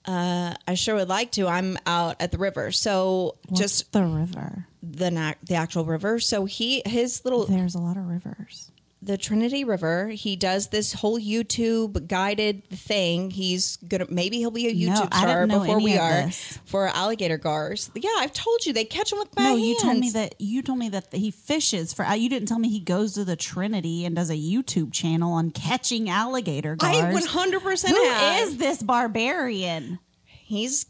Uh, 0.05 0.53
I 0.67 0.73
sure 0.73 0.95
would 0.95 1.09
like 1.09 1.31
to. 1.33 1.47
I'm 1.47 1.77
out 1.85 2.15
at 2.19 2.31
the 2.31 2.37
river. 2.37 2.71
So 2.71 3.35
just 3.53 3.91
the 3.91 4.03
river. 4.05 4.65
the 4.81 5.11
na- 5.11 5.33
the 5.43 5.55
actual 5.55 5.85
river. 5.85 6.19
So 6.19 6.45
he 6.45 6.81
his 6.85 7.23
little 7.25 7.45
There's 7.45 7.75
a 7.75 7.79
lot 7.79 7.97
of 7.97 8.07
rivers. 8.07 8.68
The 9.01 9.17
Trinity 9.17 9.63
River. 9.63 10.09
He 10.09 10.35
does 10.35 10.67
this 10.67 10.91
whole 10.93 11.17
YouTube 11.19 12.07
guided 12.07 12.69
thing. 12.69 13.31
He's 13.31 13.77
gonna 13.77 14.05
maybe 14.09 14.37
he'll 14.39 14.51
be 14.51 14.67
a 14.67 14.73
YouTube 14.73 15.07
I 15.11 15.21
star 15.21 15.47
before 15.47 15.79
we 15.81 15.97
are 15.97 16.23
this. 16.23 16.59
for 16.65 16.87
alligator 16.87 17.37
gars. 17.37 17.89
Yeah, 17.95 18.09
I've 18.17 18.33
told 18.33 18.65
you 18.65 18.73
they 18.73 18.83
catch 18.85 19.09
them 19.11 19.19
with 19.19 19.33
my 19.37 19.43
no, 19.43 19.49
hands. 19.51 19.61
you 19.67 19.79
told 19.79 19.97
me 19.99 20.09
that 20.11 20.35
you 20.39 20.61
told 20.61 20.79
me 20.79 20.89
that 20.89 21.13
he 21.13 21.31
fishes 21.31 21.93
for. 21.93 22.03
uh, 22.03 22.13
You 22.13 22.27
didn't 22.29 22.49
tell 22.49 22.59
me 22.59 22.67
he 22.69 22.81
goes 22.81 23.13
to 23.13 23.23
the 23.23 23.35
Trinity 23.37 24.03
and 24.05 24.15
does 24.15 24.29
a 24.29 24.35
YouTube 24.35 24.91
channel 24.91 25.31
on 25.33 25.51
catching 25.51 26.09
alligator 26.09 26.75
gars. 26.75 26.95
I 26.97 27.13
one 27.13 27.25
hundred 27.25 27.61
percent 27.61 27.95
Who 27.95 28.03
have. 28.03 28.41
is 28.47 28.57
this 28.57 28.83
barbarian? 28.83 29.99
he's 30.25 30.87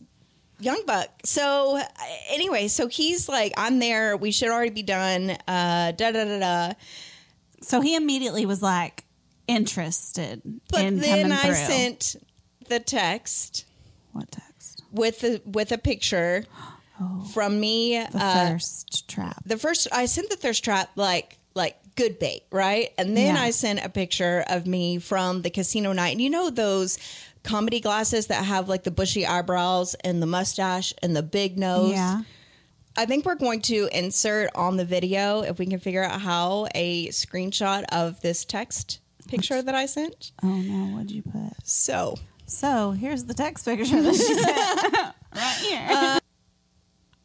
young 0.61 0.81
buck 0.85 1.09
so 1.25 1.77
uh, 1.77 1.83
anyway 2.29 2.67
so 2.67 2.87
he's 2.87 3.27
like 3.29 3.51
i'm 3.57 3.79
there 3.79 4.15
we 4.17 4.31
should 4.31 4.49
already 4.49 4.69
be 4.71 4.83
done 4.83 5.31
uh 5.47 5.91
da 5.91 6.11
da 6.11 6.23
da 6.25 6.39
da 6.39 6.73
So 7.69 7.81
he 7.81 7.95
immediately 7.95 8.45
was 8.45 8.61
like 8.61 9.05
interested 9.47 10.41
but 10.71 10.81
in 10.81 10.99
then 10.99 11.31
i 11.31 11.41
through. 11.45 11.55
sent 11.55 12.15
the 12.67 12.79
text 12.79 13.65
what 14.11 14.31
text? 14.31 14.83
with 14.91 15.21
the 15.21 15.41
with 15.45 15.71
a 15.71 15.77
picture 15.77 16.45
from 17.33 17.59
me 17.59 17.97
Oh. 17.99 18.07
The 18.11 18.17
uh 18.23 18.33
thirst 18.49 19.07
trap. 19.09 19.41
the 19.45 19.57
first 19.57 19.87
i 19.91 20.05
sent 20.05 20.29
the 20.29 20.35
thirst 20.35 20.63
trap 20.63 20.91
like 20.95 21.37
like 21.55 21.77
good 21.95 22.19
bait 22.19 22.43
right 22.51 22.91
and 22.97 23.17
then 23.17 23.35
Yeah. 23.35 23.41
i 23.41 23.49
sent 23.51 23.83
a 23.83 23.89
picture 23.89 24.43
of 24.47 24.65
me 24.67 24.99
from 24.99 25.41
the 25.41 25.49
casino 25.49 25.91
night 25.93 26.11
and 26.11 26.21
you 26.21 26.29
know 26.29 26.49
those 26.49 26.97
comedy 27.43 27.79
glasses 27.79 28.27
that 28.27 28.45
have 28.45 28.69
like 28.69 28.83
the 28.83 28.91
bushy 28.91 29.25
eyebrows 29.25 29.95
and 30.03 30.21
the 30.21 30.27
mustache 30.27 30.93
and 31.01 31.15
the 31.15 31.23
big 31.23 31.57
nose 31.57 31.91
Yeah. 31.91 32.21
I 32.97 33.05
think 33.05 33.25
we're 33.25 33.35
going 33.35 33.61
to 33.63 33.87
insert 33.91 34.49
on 34.55 34.77
the 34.77 34.85
video, 34.85 35.41
if 35.41 35.57
we 35.59 35.65
can 35.65 35.79
figure 35.79 36.03
out 36.03 36.21
how, 36.21 36.67
a 36.75 37.07
screenshot 37.09 37.85
of 37.91 38.19
this 38.21 38.43
text 38.45 38.99
picture 39.27 39.61
that 39.61 39.75
I 39.75 39.85
sent. 39.85 40.31
Oh 40.43 40.47
no, 40.47 40.95
what'd 40.95 41.11
you 41.11 41.21
put? 41.21 41.53
So 41.63 42.17
So 42.45 42.91
here's 42.91 43.25
the 43.25 43.33
text 43.33 43.65
picture 43.65 44.01
that 44.01 44.15
she 44.15 44.33
sent 44.33 44.93
right 45.35 45.57
here. 45.61 45.87
Uh, 45.89 46.19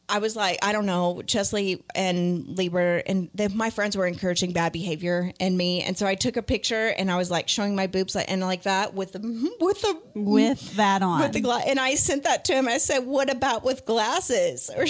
I 0.06 0.18
was 0.18 0.36
like, 0.36 0.58
I 0.62 0.72
don't 0.72 0.84
know, 0.84 1.22
Chesley 1.26 1.82
and 1.94 2.56
were, 2.70 3.02
and 3.06 3.30
the, 3.34 3.48
my 3.48 3.70
friends 3.70 3.96
were 3.96 4.06
encouraging 4.06 4.52
bad 4.52 4.72
behavior 4.72 5.32
in 5.40 5.56
me, 5.56 5.82
and 5.82 5.96
so 5.96 6.06
I 6.06 6.14
took 6.14 6.36
a 6.36 6.42
picture 6.42 6.88
and 6.88 7.10
I 7.10 7.16
was 7.16 7.30
like 7.30 7.48
showing 7.48 7.74
my 7.74 7.86
boobs 7.86 8.14
like 8.14 8.30
and 8.30 8.42
like 8.42 8.64
that 8.64 8.92
with 8.94 9.12
the 9.12 9.20
with 9.60 9.80
the 9.80 10.00
with 10.14 10.76
that 10.76 11.02
on. 11.02 11.20
with 11.22 11.32
the 11.32 11.40
glass, 11.40 11.64
and 11.66 11.80
I 11.80 11.94
sent 11.94 12.24
that 12.24 12.44
to 12.44 12.52
him. 12.52 12.68
I 12.68 12.76
said, 12.78 13.06
"What 13.06 13.30
about 13.30 13.64
with 13.64 13.86
glasses?" 13.86 14.70
Or 14.76 14.84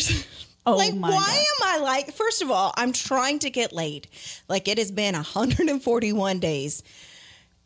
Oh 0.66 0.76
like, 0.76 0.94
why 0.94 1.10
God. 1.10 1.76
am 1.76 1.80
I 1.80 1.84
like? 1.84 2.12
First 2.14 2.40
of 2.40 2.50
all, 2.50 2.72
I'm 2.76 2.92
trying 2.92 3.38
to 3.40 3.50
get 3.50 3.72
laid. 3.72 4.08
Like 4.48 4.66
it 4.68 4.78
has 4.78 4.90
been 4.90 5.14
141 5.14 6.38
days, 6.38 6.82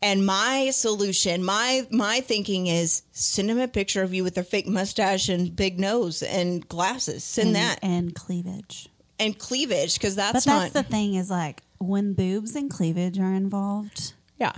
and 0.01 0.25
my 0.25 0.71
solution, 0.71 1.43
my 1.43 1.87
my 1.91 2.19
thinking 2.21 2.67
is 2.67 3.03
send 3.11 3.49
him 3.49 3.59
a 3.59 3.67
picture 3.67 4.03
of 4.03 4.13
you 4.13 4.23
with 4.23 4.37
a 4.37 4.43
fake 4.43 4.67
mustache 4.67 5.29
and 5.29 5.55
big 5.55 5.79
nose 5.79 6.21
and 6.23 6.67
glasses. 6.67 7.23
Send 7.23 7.47
and, 7.47 7.55
that 7.55 7.79
and 7.81 8.13
cleavage. 8.13 8.89
and 9.17 9.37
cleavage 9.37 9.93
because 9.95 10.15
that's 10.15 10.45
But 10.45 10.51
that's 10.51 10.63
that's 10.63 10.75
not 10.75 10.83
the 10.85 10.89
thing 10.89 11.15
is 11.15 11.29
like 11.29 11.61
when 11.77 12.13
boobs 12.13 12.55
and 12.55 12.69
cleavage 12.69 13.17
are 13.17 13.33
involved, 13.33 14.13
yeah. 14.37 14.53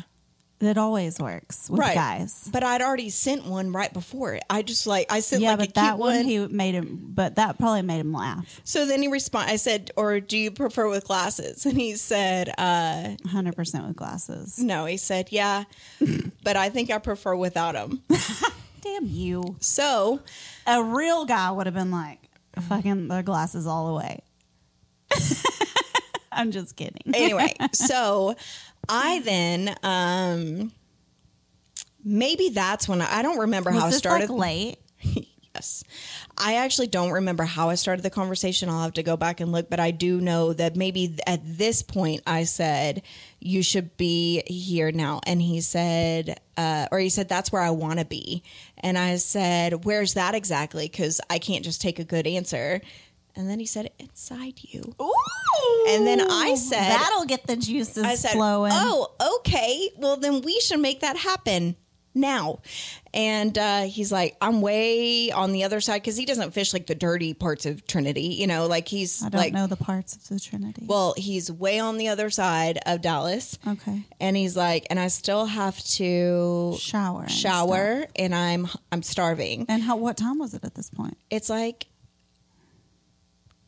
It 0.67 0.77
always 0.77 1.19
works 1.19 1.69
with 1.69 1.79
right, 1.79 1.95
guys. 1.95 2.49
But 2.51 2.63
I'd 2.63 2.81
already 2.81 3.09
sent 3.09 3.45
one 3.45 3.71
right 3.71 3.91
before 3.91 4.33
it. 4.35 4.43
I 4.49 4.61
just 4.61 4.85
like 4.87 5.11
I 5.11 5.19
sent 5.21 5.41
Yeah, 5.41 5.51
like 5.55 5.59
a 5.59 5.65
but 5.65 5.75
that 5.75 5.97
one 5.97 6.15
one. 6.17 6.25
he 6.25 6.39
made 6.47 6.75
him. 6.75 6.99
But 7.13 7.35
that 7.35 7.57
probably 7.57 7.81
made 7.81 7.99
him 7.99 8.13
laugh. 8.13 8.61
So 8.63 8.85
then 8.85 9.01
he 9.01 9.07
respond. 9.07 9.49
I 9.49 9.55
said, 9.55 9.91
"Or 9.95 10.19
do 10.19 10.37
you 10.37 10.51
prefer 10.51 10.87
with 10.89 11.05
glasses?" 11.05 11.65
And 11.65 11.77
he 11.77 11.95
said, 11.95 12.53
uh, 12.57 13.15
Hundred 13.29 13.55
percent 13.55 13.87
with 13.87 13.95
glasses. 13.95 14.59
"No." 14.59 14.85
He 14.85 14.97
said, 14.97 15.27
"Yeah, 15.31 15.63
but 16.43 16.55
I 16.57 16.69
think 16.69 16.89
I 16.91 16.97
prefer 16.97 17.35
without 17.35 17.73
them." 17.73 18.01
Damn 18.81 19.05
you! 19.05 19.55
So 19.59 20.21
A 20.67 20.83
real 20.83 21.25
guy 21.25 21.51
would 21.51 21.65
have 21.67 21.75
been 21.75 21.91
like, 21.91 22.19
"Fucking 22.67 23.07
the 23.09 23.21
glasses 23.21 23.67
all 23.67 23.87
the 23.87 23.93
way." 23.93 24.21
I'm 26.31 26.51
just 26.51 26.75
kidding. 26.77 27.13
anyway, 27.13 27.53
so 27.73 28.35
I 28.89 29.19
then 29.19 29.75
um, 29.83 30.71
maybe 32.03 32.49
that's 32.49 32.87
when 32.87 33.01
I, 33.01 33.19
I 33.19 33.21
don't 33.21 33.39
remember 33.39 33.71
Was 33.71 33.79
how 33.79 33.87
I 33.87 33.89
this 33.89 33.97
started. 33.99 34.29
like 34.29 34.77
late? 35.03 35.25
Yes. 35.53 35.83
I 36.37 36.55
actually 36.55 36.87
don't 36.87 37.11
remember 37.11 37.43
how 37.43 37.69
I 37.69 37.75
started 37.75 38.03
the 38.03 38.09
conversation. 38.09 38.69
I'll 38.69 38.83
have 38.83 38.93
to 38.93 39.03
go 39.03 39.17
back 39.17 39.41
and 39.41 39.51
look, 39.51 39.69
but 39.69 39.81
I 39.81 39.91
do 39.91 40.21
know 40.21 40.53
that 40.53 40.77
maybe 40.77 41.17
at 41.27 41.41
this 41.43 41.81
point 41.81 42.21
I 42.25 42.45
said, 42.45 43.01
You 43.41 43.61
should 43.61 43.97
be 43.97 44.43
here 44.47 44.93
now. 44.93 45.19
And 45.27 45.41
he 45.41 45.59
said, 45.59 46.39
uh, 46.55 46.87
or 46.89 46.99
he 46.99 47.09
said, 47.09 47.27
That's 47.27 47.51
where 47.51 47.61
I 47.61 47.71
want 47.71 47.99
to 47.99 48.05
be. 48.05 48.43
And 48.77 48.97
I 48.97 49.17
said, 49.17 49.83
Where's 49.83 50.13
that 50.13 50.35
exactly? 50.35 50.87
Because 50.87 51.19
I 51.29 51.37
can't 51.37 51.65
just 51.65 51.81
take 51.81 51.99
a 51.99 52.05
good 52.05 52.25
answer. 52.27 52.79
And 53.35 53.49
then 53.49 53.59
he 53.59 53.65
said, 53.65 53.89
Inside 53.99 54.55
you. 54.61 54.93
Ooh! 55.01 55.85
And 55.89 56.05
then 56.05 56.21
I 56.21 56.55
said- 56.55 56.79
"That'll 56.79 57.25
get 57.25 57.47
the 57.47 57.55
juices 57.55 58.03
I 58.03 58.15
said, 58.15 58.31
flowing." 58.31 58.71
"Oh, 58.73 59.11
okay. 59.39 59.89
Well, 59.97 60.17
then 60.17 60.41
we 60.41 60.59
should 60.59 60.79
make 60.79 60.99
that 61.01 61.17
happen 61.17 61.75
now." 62.13 62.59
And 63.13 63.57
uh, 63.57 63.81
he's 63.83 64.11
like, 64.11 64.37
"I'm 64.41 64.61
way 64.61 65.31
on 65.31 65.51
the 65.53 65.63
other 65.63 65.81
side 65.81 66.01
because 66.01 66.15
he 66.17 66.25
doesn't 66.25 66.51
fish 66.51 66.71
like 66.73 66.87
the 66.87 66.95
dirty 66.95 67.33
parts 67.33 67.65
of 67.65 67.85
Trinity. 67.87 68.21
You 68.27 68.47
know, 68.47 68.67
like 68.67 68.87
he's 68.87 69.23
I 69.23 69.29
don't 69.29 69.39
like, 69.41 69.53
know 69.53 69.67
the 69.67 69.75
parts 69.75 70.15
of 70.15 70.27
the 70.29 70.39
Trinity. 70.39 70.85
well, 70.87 71.13
he's 71.17 71.51
way 71.51 71.79
on 71.79 71.97
the 71.97 72.07
other 72.09 72.29
side 72.29 72.79
of 72.85 73.01
Dallas." 73.01 73.57
okay. 73.67 74.03
And 74.19 74.37
he's 74.37 74.55
like, 74.55 74.85
"And 74.89 74.99
I 74.99 75.07
still 75.07 75.45
have 75.47 75.77
to 75.95 76.75
Shower. 76.79 77.27
shower, 77.27 78.01
stuff. 78.01 78.11
and 78.17 78.35
I'm 78.35 78.67
I'm 78.91 79.03
starving. 79.03 79.65
And 79.67 79.83
how? 79.83 79.95
What 79.97 80.15
time 80.17 80.37
was 80.39 80.53
it 80.53 80.63
at 80.63 80.75
this 80.75 80.89
point? 80.89 81.17
It's 81.29 81.49
like." 81.49 81.87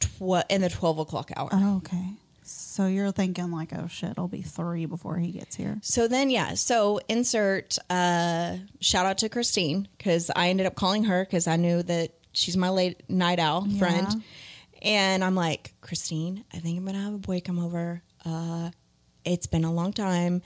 Tw- 0.03 0.50
in 0.50 0.62
the 0.62 0.69
12 0.69 1.00
o'clock 1.00 1.31
hour. 1.36 1.50
Oh, 1.51 1.77
okay. 1.77 2.03
So 2.45 2.88
you're 2.88 3.12
thinking 3.12 3.51
like, 3.51 3.72
oh 3.74 3.88
shit, 3.88 4.12
it'll 4.12 4.27
be 4.27 4.41
three 4.41 4.86
before 4.86 5.17
he 5.17 5.31
gets 5.31 5.55
here. 5.55 5.77
So 5.81 6.07
then, 6.07 6.29
yeah. 6.29 6.55
So 6.55 7.00
insert 7.07 7.77
uh, 7.89 8.57
shout 8.81 9.05
out 9.05 9.19
to 9.19 9.29
Christine 9.29 9.88
because 9.98 10.29
I 10.36 10.50
ended 10.50 10.65
up 10.65 10.75
calling 10.75 11.05
her 11.05 11.24
because 11.24 11.48
I 11.48 11.55
knew 11.55 11.83
that 11.83 12.12
she's 12.33 12.57
my 12.57 12.69
late 12.69 13.10
night 13.10 13.39
owl 13.39 13.65
Yeah. 13.67 13.79
friend, 13.79 14.24
and 14.81 15.24
I'm 15.24 15.36
like, 15.36 15.74
Christine, 15.81 16.43
I 16.53 16.57
think 16.57 16.77
I'm 16.77 16.86
gonna 16.86 17.01
have 17.01 17.13
a 17.13 17.17
boy 17.17 17.39
come 17.41 17.60
over. 17.60 18.01
Uh, 18.25 18.72
it's 19.24 19.48
been 19.48 19.63
a 19.63 19.72
long 19.72 19.93
time. 19.93 20.41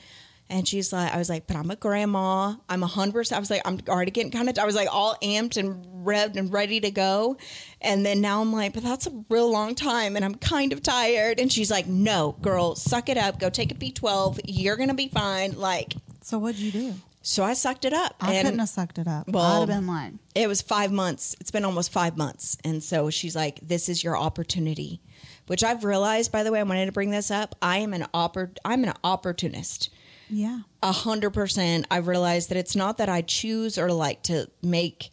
And 0.49 0.65
she's 0.65 0.93
like, 0.93 1.13
I 1.13 1.17
was 1.17 1.29
like, 1.29 1.45
but 1.45 1.57
I'm 1.57 1.69
a 1.71 1.75
grandma. 1.75 2.55
I'm 2.69 2.81
a 2.81 2.87
hundred 2.87 3.13
percent. 3.13 3.37
I 3.37 3.39
was 3.41 3.49
like, 3.49 3.61
I'm 3.65 3.79
already 3.89 4.11
getting 4.11 4.31
kind 4.31 4.47
of, 4.49 4.57
I 4.57 4.65
was 4.65 4.75
like 4.75 4.87
all 4.89 5.17
amped 5.21 5.57
and 5.57 5.85
revved 6.05 6.37
and 6.37 6.51
ready 6.53 6.79
to 6.79 6.89
go. 6.89 7.35
And 7.81 8.05
then 8.05 8.21
now 8.21 8.39
I'm 8.41 8.53
like, 8.53 8.73
but 8.73 8.81
that's 8.83 9.07
a 9.07 9.23
real 9.29 9.51
long 9.51 9.75
time 9.75 10.15
and 10.15 10.23
I'm 10.23 10.35
kind 10.35 10.71
of 10.71 10.81
tired. 10.81 11.39
And 11.41 11.51
she's 11.51 11.69
like, 11.69 11.85
no, 11.87 12.37
girl, 12.41 12.75
suck 12.75 13.09
it 13.09 13.17
up. 13.17 13.39
Go 13.39 13.49
take 13.49 13.71
a 13.71 13.75
B12. 13.75 14.39
You're 14.45 14.77
going 14.77 14.87
to 14.87 14.95
be 14.95 15.09
fine. 15.09 15.59
Like, 15.59 15.95
So 16.21 16.39
what'd 16.39 16.59
you 16.61 16.71
do? 16.71 16.93
so 17.21 17.43
I 17.43 17.53
sucked 17.53 17.83
it 17.83 17.91
up. 17.91 18.15
I 18.21 18.37
couldn't 18.41 18.59
have 18.59 18.69
sucked 18.69 18.99
it 18.99 19.07
up. 19.07 19.27
Well- 19.27 19.43
I'd 19.63 19.69
have 19.69 19.79
been 19.79 19.85
like, 19.87 20.13
it 20.33 20.47
was 20.47 20.61
five 20.61 20.93
months. 20.93 21.35
It's 21.41 21.51
been 21.51 21.65
almost 21.65 21.91
five 21.91 22.15
months. 22.15 22.57
And 22.63 22.81
so 22.81 23.09
she's 23.09 23.35
like, 23.35 23.59
this 23.61 23.89
is 23.89 24.01
your 24.01 24.15
opportunity, 24.17 25.01
which 25.47 25.61
I've 25.61 25.83
realized, 25.83 26.31
by 26.31 26.43
the 26.43 26.53
way, 26.53 26.61
I 26.61 26.63
wanted 26.63 26.85
to 26.85 26.93
bring 26.93 27.11
this 27.11 27.29
up. 27.31 27.53
I 27.61 27.79
am 27.79 27.93
an 27.93 28.05
oppor- 28.13 28.55
I'm 28.63 28.85
an 28.85 28.93
opportunist. 29.03 29.89
Yeah, 30.29 30.59
A 30.83 30.91
hundred 30.91 31.31
percent. 31.31 31.85
I've 31.89 32.07
realized 32.07 32.49
that 32.49 32.57
it's 32.57 32.75
not 32.75 32.97
that 32.97 33.09
I 33.09 33.21
choose 33.21 33.77
or 33.77 33.91
like 33.91 34.23
to 34.23 34.49
make 34.61 35.11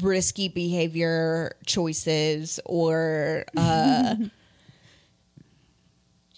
risky 0.00 0.48
behavior 0.48 1.52
choices 1.64 2.58
or 2.64 3.44
uh 3.56 4.16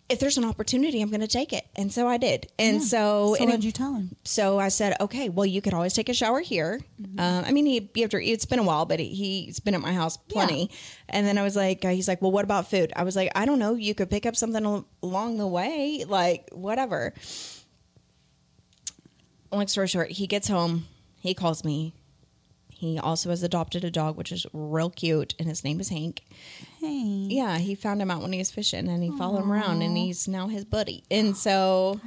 if 0.09 0.21
there's 0.21 0.38
an 0.38 0.45
opportunity, 0.45 1.03
I'm 1.03 1.11
going 1.11 1.21
to 1.21 1.27
take 1.29 1.53
it. 1.53 1.67
And 1.77 1.93
so 1.93 2.09
I 2.09 2.17
did. 2.17 2.47
And 2.59 2.83
so, 2.83 3.35
So 3.35 3.43
and 3.43 3.47
what'd 3.50 3.62
it- 3.62 3.67
you 3.67 3.73
tell 3.73 3.93
him? 3.95 4.17
so 4.25 4.59
I 4.59 4.69
said, 4.69 4.97
okay, 5.00 5.29
well, 5.29 5.45
you 5.45 5.61
could 5.61 5.75
always 5.75 5.93
take 5.93 6.09
a 6.09 6.15
shower 6.15 6.41
here. 6.41 6.81
Uh, 7.19 7.43
I 7.45 7.53
mean, 7.53 7.67
he, 7.67 7.91
you 7.95 8.03
have 8.03 8.11
to, 8.12 8.25
it's 8.25 8.47
been 8.47 8.59
a 8.59 8.62
while, 8.62 8.87
but 8.87 9.00
he, 9.00 9.09
he's 9.45 9.61
been 9.61 9.75
at 9.75 9.81
my 9.83 9.93
house 9.93 10.17
plenty. 10.17 10.71
And 11.11 11.27
then 11.27 11.37
I 11.37 11.43
was 11.43 11.57
like, 11.57 11.85
uh, 11.85 11.91
he's 11.91 12.09
like, 12.09 12.23
well, 12.23 12.31
what 12.33 12.45
about 12.45 12.71
food? 12.71 12.93
I 12.97 13.05
was 13.05 13.17
like, 13.17 13.31
I 13.35 13.45
don't 13.45 13.59
know. 13.59 13.75
You 13.75 13.95
could 13.95 14.09
pick 14.09 14.25
up 14.25 14.35
something 14.35 14.65
al- 14.65 14.87
along 15.03 15.37
the 15.38 15.47
way, 15.47 16.05
like 16.09 16.49
whatever. 16.53 17.12
Long 19.53 19.67
story 19.69 19.88
short, 19.88 20.11
he 20.11 20.27
gets 20.27 20.49
home, 20.49 20.87
he 21.21 21.33
calls 21.35 21.65
me. 21.65 21.95
He 22.78 22.97
also 22.97 23.30
has 23.30 23.42
adopted 23.42 23.82
a 23.82 23.90
dog, 23.90 24.16
which 24.16 24.30
is 24.30 24.47
real 24.52 24.88
cute, 24.88 25.35
and 25.40 25.49
his 25.49 25.64
name 25.64 25.80
is 25.80 25.88
Hank. 25.88 26.23
Hey. 26.78 27.26
Yeah, 27.28 27.58
he 27.58 27.75
found 27.75 28.00
him 28.00 28.08
out 28.08 28.23
when 28.23 28.32
he 28.32 28.38
was 28.38 28.52
fishing, 28.52 28.88
and 28.88 29.02
he 29.02 29.11
followed 29.18 29.40
him 29.42 29.50
around, 29.50 29.82
and 29.82 29.97
he's 29.99 30.28
now 30.28 30.47
his 30.47 30.64
buddy. 30.64 31.02
And 31.11 31.37
so, 31.37 32.00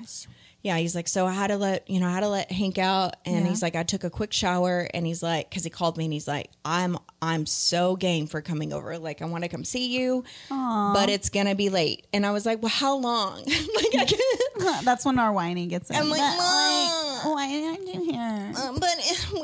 yeah, 0.62 0.78
he's 0.78 0.96
like, 0.96 1.10
so 1.10 1.26
I 1.28 1.34
had 1.34 1.48
to 1.48 1.58
let 1.58 1.90
you 1.90 2.00
know, 2.00 2.08
I 2.08 2.12
had 2.14 2.22
to 2.22 2.30
let 2.30 2.54
Hank 2.54 2.78
out, 2.78 3.18
and 3.26 3.44
Yeah. 3.44 3.50
he's 3.50 3.62
like, 3.62 3.76
I 3.76 3.84
took 3.84 4.06
a 4.06 4.10
quick 4.10 4.32
shower, 4.32 4.88
and 4.94 5.06
he's 5.06 5.22
like, 5.22 5.50
because 5.50 5.66
he 5.66 5.70
called 5.70 5.98
me, 5.98 6.06
and 6.06 6.14
he's 6.14 6.28
like, 6.28 6.50
I'm 6.64 6.98
I'm 7.22 7.46
so 7.46 7.98
game 7.98 8.28
for 8.28 8.42
coming 8.42 8.72
over, 8.72 8.98
like 8.98 9.22
I 9.22 9.26
want 9.26 9.44
to 9.44 9.50
come 9.50 9.66
see 9.66 9.88
you, 10.00 10.24
but 10.50 11.10
it's 11.10 11.28
gonna 11.30 11.54
be 11.56 11.70
late, 11.70 12.08
and 12.14 12.26
I 12.26 12.32
was 12.32 12.46
like, 12.46 12.62
well, 12.62 12.72
how 12.72 12.96
long? 12.96 13.44
like 13.76 14.14
That's 14.86 15.04
when 15.04 15.20
our 15.20 15.34
whining 15.34 15.68
gets 15.68 15.90
in. 15.90 15.98
I'm 15.98 16.10
like, 16.10 16.22
"Mom." 16.22 17.34
why 17.34 17.64
aren't 17.68 17.88
you 17.94 18.04
here? 18.12 18.52
um, 18.64 18.80
but 18.80 18.91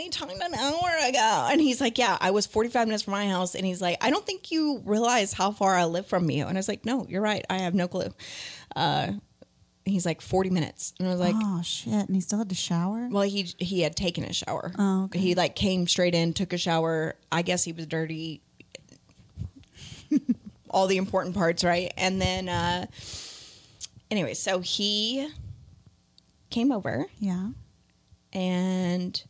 we 0.07 0.11
talked 0.11 0.31
an 0.31 0.53
hour 0.53 0.89
ago, 1.09 1.47
and 1.51 1.59
he's 1.59 1.81
like, 1.81 1.97
yeah, 1.97 2.17
I 2.21 2.31
was 2.31 2.45
45 2.45 2.87
minutes 2.87 3.03
from 3.03 3.11
my 3.11 3.27
house, 3.27 3.55
and 3.55 3.65
he's 3.65 3.81
like, 3.81 3.97
I 4.01 4.09
don't 4.09 4.25
think 4.25 4.51
you 4.51 4.81
realize 4.85 5.33
how 5.33 5.51
far 5.51 5.75
I 5.75 5.83
live 5.85 6.05
from 6.05 6.29
you, 6.29 6.47
and 6.47 6.57
I 6.57 6.59
was 6.59 6.69
like, 6.69 6.85
no, 6.85 7.05
you're 7.09 7.21
right, 7.21 7.43
I 7.49 7.59
have 7.59 7.73
no 7.73 7.87
clue. 7.89 8.09
Uh, 8.75 9.11
he's 9.83 10.05
like 10.05 10.21
40 10.21 10.49
minutes, 10.49 10.93
and 10.99 11.07
I 11.07 11.11
was 11.11 11.19
like. 11.19 11.35
oh 11.37 11.61
shit! 11.61 11.91
And 11.93 12.15
he 12.15 12.21
still 12.21 12.37
had 12.39 12.49
to 12.49 12.55
shower. 12.55 13.09
Well, 13.11 13.23
he 13.23 13.53
he 13.57 13.81
had 13.81 13.95
taken 13.95 14.23
a 14.23 14.31
shower. 14.33 14.71
Oh, 14.79 15.05
okay. 15.05 15.19
He 15.19 15.35
like 15.35 15.55
came 15.55 15.87
straight 15.87 16.15
in, 16.15 16.33
took 16.33 16.53
a 16.53 16.57
shower. 16.57 17.15
I 17.31 17.41
guess 17.41 17.63
he 17.65 17.73
was 17.73 17.85
dirty. 17.85 18.41
All 20.69 20.87
the 20.87 20.97
important 20.97 21.35
parts, 21.35 21.63
right? 21.63 21.91
And 21.97 22.21
then, 22.21 22.47
uh 22.49 22.85
anyway, 24.11 24.33
so 24.35 24.59
he 24.59 25.27
came 26.49 26.71
over, 26.71 27.07
Yeah. 27.19 27.49
and 28.33 29.21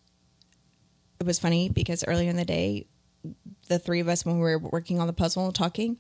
it 1.20 1.26
was 1.26 1.40
funny 1.40 1.70
because 1.70 2.04
earlier 2.08 2.30
in 2.30 2.36
the 2.38 2.46
day, 2.46 2.86
the 3.68 3.80
three 3.80 4.00
of 4.00 4.08
us 4.08 4.26
when 4.26 4.36
we 4.36 4.42
were 4.42 4.60
working 4.60 5.00
on 5.00 5.08
the 5.08 5.14
puzzle, 5.14 5.52
talking. 5.52 5.98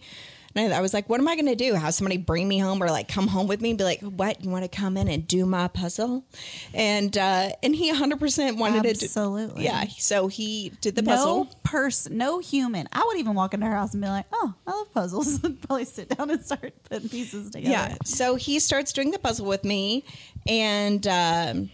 And 0.55 0.73
I 0.73 0.77
I 0.77 0.81
was 0.81 0.93
like, 0.93 1.09
"What 1.09 1.19
am 1.19 1.27
I 1.27 1.35
going 1.35 1.45
to 1.47 1.55
do? 1.55 1.73
Have 1.73 1.93
somebody 1.93 2.17
bring 2.17 2.47
me 2.47 2.57
home, 2.57 2.81
or 2.81 2.87
like 2.87 3.07
come 3.07 3.27
home 3.27 3.47
with 3.47 3.61
me 3.61 3.69
and 3.71 3.77
be 3.77 3.83
like, 3.83 3.99
what? 4.01 4.43
You 4.43 4.49
want 4.49 4.63
to 4.63 4.69
come 4.69 4.95
in 4.97 5.07
and 5.07 5.27
do 5.27 5.45
my 5.45 5.67
puzzle?" 5.67 6.23
And 6.73 7.15
uh, 7.17 7.49
and 7.61 7.75
he 7.75 7.89
100 7.89 8.17
percent 8.19 8.57
wanted 8.57 8.83
to. 8.83 8.93
do- 8.93 9.05
Absolutely. 9.05 9.65
Yeah. 9.65 9.85
So 9.97 10.27
he 10.27 10.71
did 10.81 10.95
the 10.95 11.03
puzzle. 11.03 11.25
no 11.39 11.43
puzzle. 11.45 11.59
person, 11.63 12.17
no 12.17 12.39
human. 12.39 12.87
I 12.91 13.03
would 13.05 13.17
even 13.17 13.35
walk 13.35 13.53
into 13.53 13.65
her 13.67 13.75
house 13.75 13.93
and 13.93 14.01
be 14.01 14.07
like, 14.07 14.25
"Oh, 14.31 14.53
I 14.65 14.71
love 14.71 14.93
puzzles," 14.93 15.43
and 15.43 15.61
probably 15.61 15.85
sit 15.85 16.15
down 16.17 16.29
and 16.31 16.43
start 16.43 16.73
putting 16.89 17.09
pieces 17.09 17.51
together. 17.51 17.69
Yeah. 17.71 17.95
So 18.05 18.35
he 18.35 18.59
starts 18.59 18.93
doing 18.93 19.11
the 19.11 19.19
puzzle 19.19 19.45
with 19.45 19.63
me, 19.65 20.05
and 20.47 21.05
um, 21.07 21.69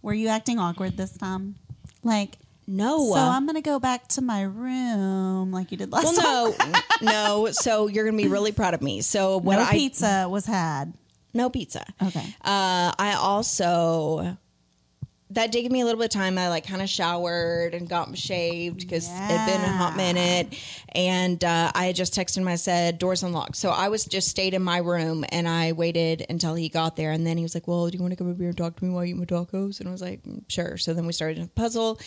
Were 0.00 0.14
you 0.14 0.28
acting 0.28 0.58
awkward 0.58 0.96
this 0.96 1.16
time? 1.18 1.56
Like, 2.04 2.38
no. 2.72 3.12
so 3.12 3.18
I'm 3.18 3.46
gonna 3.46 3.60
go 3.60 3.78
back 3.78 4.08
to 4.08 4.22
my 4.22 4.42
room 4.42 5.52
like 5.52 5.70
you 5.70 5.76
did 5.78 5.92
last 5.92 6.04
well, 6.16 6.52
time. 6.52 6.72
no, 6.72 6.80
no. 7.46 7.50
So 7.52 7.86
you're 7.86 8.04
going 8.04 8.16
to 8.16 8.22
be 8.22 8.28
really 8.28 8.52
proud 8.52 8.74
of 8.74 8.82
me. 8.82 9.00
So 9.02 9.38
what 9.38 9.56
no 9.56 9.62
I 9.62 9.70
pizza 9.72 10.26
was 10.28 10.46
had. 10.46 10.94
no 11.34 11.50
pizza. 11.50 11.84
Okay. 12.02 12.24
Uh, 12.42 12.92
I 12.98 13.16
also 13.18 14.36
that 15.34 15.50
did 15.50 15.62
give 15.62 15.72
me 15.72 15.80
a 15.80 15.84
little 15.84 15.98
bit 15.98 16.14
of 16.14 16.20
time. 16.20 16.36
I 16.36 16.48
like 16.48 16.66
kind 16.66 16.82
of 16.82 16.88
showered 16.88 17.74
and 17.74 17.88
got 17.88 18.16
shaved 18.16 18.80
because 18.80 19.08
it'd 19.08 19.46
been 19.46 19.60
a 19.60 19.68
hot 19.68 19.96
minute, 19.96 20.54
and 20.94 21.42
uh, 21.42 21.72
I 21.74 21.86
had 21.86 21.96
just 21.96 22.14
texted 22.14 22.38
him. 22.38 22.48
I 22.48 22.56
said 22.56 22.98
doors 22.98 23.22
unlocked, 23.22 23.56
so 23.56 23.70
I 23.70 23.88
was 23.88 24.04
just 24.04 24.28
stayed 24.28 24.54
in 24.54 24.62
my 24.62 24.78
room 24.78 25.24
and 25.30 25.48
I 25.48 25.72
waited 25.72 26.26
until 26.28 26.54
he 26.54 26.68
got 26.68 26.96
there, 26.96 27.12
and 27.12 27.26
then 27.26 27.36
he 27.38 27.42
was 27.42 27.54
like, 27.54 27.66
"Well, 27.66 27.88
do 27.88 27.96
you 27.96 28.02
want 28.02 28.12
to 28.12 28.16
come 28.16 28.28
over 28.28 28.38
here 28.38 28.48
and 28.48 28.58
talk 28.58 28.76
to 28.76 28.84
me 28.84 28.90
while 28.90 29.04
you 29.04 29.14
eat 29.14 29.18
my 29.18 29.24
tacos?" 29.24 29.80
And 29.80 29.88
I 29.88 29.92
was 29.92 30.02
like, 30.02 30.22
"Mm, 30.22 30.42
"Sure." 30.48 30.76
So 30.76 30.92
then 30.92 31.06
we 31.06 31.12
started 31.12 31.42
a 31.42 31.46
puzzle, 31.46 31.98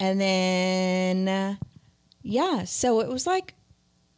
and 0.00 0.20
then 0.20 1.28
uh, 1.28 1.54
yeah, 2.22 2.64
so 2.64 3.00
it 3.00 3.08
was 3.08 3.26
like 3.26 3.54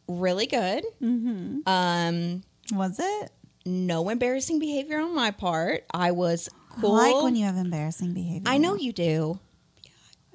really 0.07 0.47
good. 0.47 0.83
Mm-hmm. 1.01 1.59
Um, 1.67 2.41
Was 2.71 2.99
it? 2.99 3.31
no 3.65 4.09
embarrassing 4.09 4.59
behavior 4.59 4.99
on 4.99 5.15
my 5.15 5.31
part. 5.31 5.85
I 5.93 6.11
was 6.11 6.49
cool. 6.81 6.95
I 6.95 7.11
like 7.11 7.23
when 7.23 7.35
you 7.35 7.45
have 7.45 7.55
embarrassing 7.55 8.13
behavior. 8.13 8.43
I 8.45 8.57
know 8.57 8.75
you 8.75 8.91
do. 8.91 9.39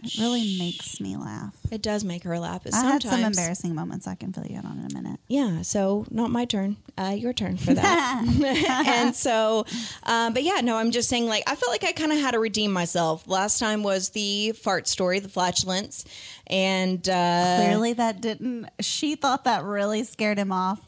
It 0.02 0.18
really 0.18 0.56
makes 0.58 1.00
me 1.00 1.16
laugh. 1.16 1.54
It 1.70 1.82
does 1.82 2.04
make 2.04 2.22
her 2.24 2.38
laugh. 2.38 2.64
But 2.64 2.74
I 2.74 2.82
had 2.82 3.02
some 3.02 3.22
embarrassing 3.22 3.74
moments 3.74 4.06
I 4.06 4.14
can 4.14 4.32
fill 4.32 4.46
you 4.46 4.58
in 4.58 4.64
on 4.64 4.78
in 4.78 4.86
a 4.90 4.94
minute. 4.94 5.20
yeah. 5.28 5.62
So 5.62 6.06
not 6.10 6.30
my 6.30 6.44
turn. 6.44 6.76
Uh, 6.96 7.14
your 7.16 7.32
turn 7.32 7.56
for 7.56 7.74
that. 7.74 8.24
and 8.86 9.14
so, 9.14 9.66
um, 10.04 10.34
but 10.34 10.42
yeah, 10.42 10.60
no, 10.62 10.76
I'm 10.76 10.90
just 10.90 11.08
saying. 11.08 11.26
Like, 11.26 11.44
I 11.46 11.54
felt 11.54 11.70
like 11.70 11.84
I 11.84 11.92
kind 11.92 12.12
of 12.12 12.18
had 12.18 12.32
to 12.32 12.38
redeem 12.38 12.72
myself. 12.72 13.26
Last 13.28 13.58
time 13.58 13.82
was 13.82 14.10
the 14.10 14.52
fart 14.52 14.88
story, 14.88 15.18
the 15.18 15.28
flatulence, 15.28 16.04
and 16.46 17.06
uh, 17.08 17.56
Clearly, 17.58 17.92
that 17.94 18.20
didn't. 18.20 18.68
She 18.80 19.14
thought 19.16 19.44
that 19.44 19.64
really 19.64 20.04
scared 20.04 20.38
him 20.38 20.52
off. 20.52 20.80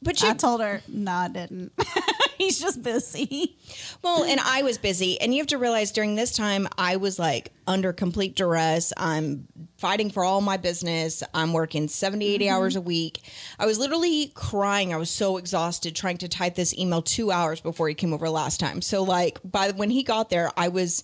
But 0.00 0.22
you 0.22 0.28
I 0.28 0.34
told 0.34 0.60
her, 0.60 0.80
no, 0.86 1.12
I 1.12 1.28
didn't. 1.28 1.72
He's 2.38 2.60
just 2.60 2.82
busy. 2.82 3.56
Well, 4.02 4.22
and 4.22 4.38
I 4.38 4.62
was 4.62 4.78
busy. 4.78 5.20
And 5.20 5.34
you 5.34 5.40
have 5.40 5.48
to 5.48 5.58
realize 5.58 5.90
during 5.90 6.14
this 6.14 6.36
time, 6.36 6.68
I 6.78 6.96
was 6.96 7.18
like 7.18 7.52
under 7.66 7.92
complete 7.92 8.36
duress. 8.36 8.92
I'm 8.96 9.48
fighting 9.76 10.10
for 10.10 10.24
all 10.24 10.40
my 10.40 10.56
business. 10.56 11.24
I'm 11.34 11.52
working 11.52 11.88
70, 11.88 12.24
80 12.24 12.44
mm-hmm. 12.44 12.54
hours 12.54 12.76
a 12.76 12.80
week. 12.80 13.22
I 13.58 13.66
was 13.66 13.78
literally 13.80 14.30
crying. 14.34 14.94
I 14.94 14.98
was 14.98 15.10
so 15.10 15.36
exhausted 15.36 15.96
trying 15.96 16.18
to 16.18 16.28
type 16.28 16.54
this 16.54 16.76
email 16.78 17.02
two 17.02 17.32
hours 17.32 17.60
before 17.60 17.88
he 17.88 17.94
came 17.94 18.12
over 18.12 18.30
last 18.30 18.60
time. 18.60 18.80
So, 18.82 19.02
like, 19.02 19.40
by 19.44 19.72
when 19.72 19.90
he 19.90 20.04
got 20.04 20.30
there, 20.30 20.52
I 20.56 20.68
was 20.68 21.02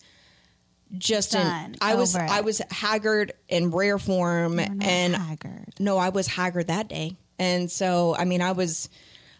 just 0.96 1.34
in, 1.34 1.40
Done. 1.40 1.76
I 1.80 1.96
was, 1.96 2.14
it. 2.14 2.20
I 2.20 2.42
was 2.42 2.62
haggard 2.70 3.32
in 3.48 3.70
rare 3.70 3.98
form. 3.98 4.60
And 4.60 5.16
haggard. 5.16 5.74
no, 5.80 5.98
I 5.98 6.10
was 6.10 6.28
haggard 6.28 6.68
that 6.68 6.86
day. 6.86 7.16
And 7.38 7.70
so, 7.70 8.14
I 8.16 8.24
mean, 8.24 8.40
I 8.42 8.52
was, 8.52 8.88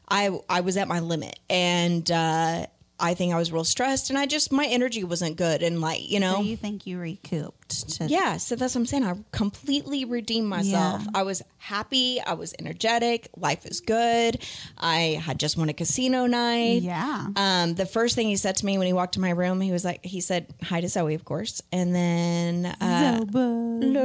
I, 0.09 0.39
I 0.49 0.61
was 0.61 0.77
at 0.77 0.89
my 0.89 1.01
limit 1.01 1.39
and, 1.49 2.09
uh, 2.11 2.67
I 3.01 3.15
think 3.15 3.35
I 3.35 3.39
was 3.39 3.53
real 3.53 3.65
stressed 3.65 4.11
and 4.11 4.19
I 4.19 4.27
just, 4.27 4.53
my 4.53 4.67
energy 4.67 5.03
wasn't 5.05 5.37
good. 5.37 5.63
And 5.63 5.81
like, 5.81 6.09
you 6.09 6.21
know, 6.21 6.37
So 6.37 6.43
you 6.43 6.57
think 6.57 6.87
you 6.87 6.99
recouped? 6.99 7.64
To, 7.69 8.05
yeah. 8.07 8.37
So 8.37 8.57
that's 8.57 8.75
what 8.75 8.81
I'm 8.83 8.87
saying. 8.87 9.05
I 9.05 9.15
completely 9.33 10.05
redeemed 10.05 10.49
myself. 10.49 11.03
Yeah. 11.03 11.11
I 11.15 11.23
was 11.23 11.43
happy. 11.59 12.21
I 12.21 12.35
was 12.35 12.55
energetic. 12.59 13.29
Life 13.37 13.65
is 13.67 13.81
good. 13.81 14.43
I 14.79 15.21
had 15.23 15.41
just 15.41 15.57
won 15.57 15.69
a 15.69 15.73
casino 15.73 16.27
night. 16.27 16.83
Yeah. 16.83 17.29
Um, 17.37 17.75
the 17.75 17.87
first 17.87 18.15
thing 18.15 18.29
he 18.29 18.37
said 18.37 18.57
to 18.57 18.67
me 18.67 18.77
when 18.79 18.87
he 18.87 18.93
walked 18.93 19.15
to 19.15 19.21
my 19.21 19.31
room, 19.31 19.61
he 19.61 19.73
was 19.73 19.85
like, 19.85 20.05
he 20.05 20.21
said 20.21 20.53
hi 20.63 20.81
to 20.81 20.89
Zoe, 20.89 21.15
of 21.15 21.25
course. 21.25 21.63
And 21.73 21.95
then, 21.95 22.67
uh. 22.81 23.21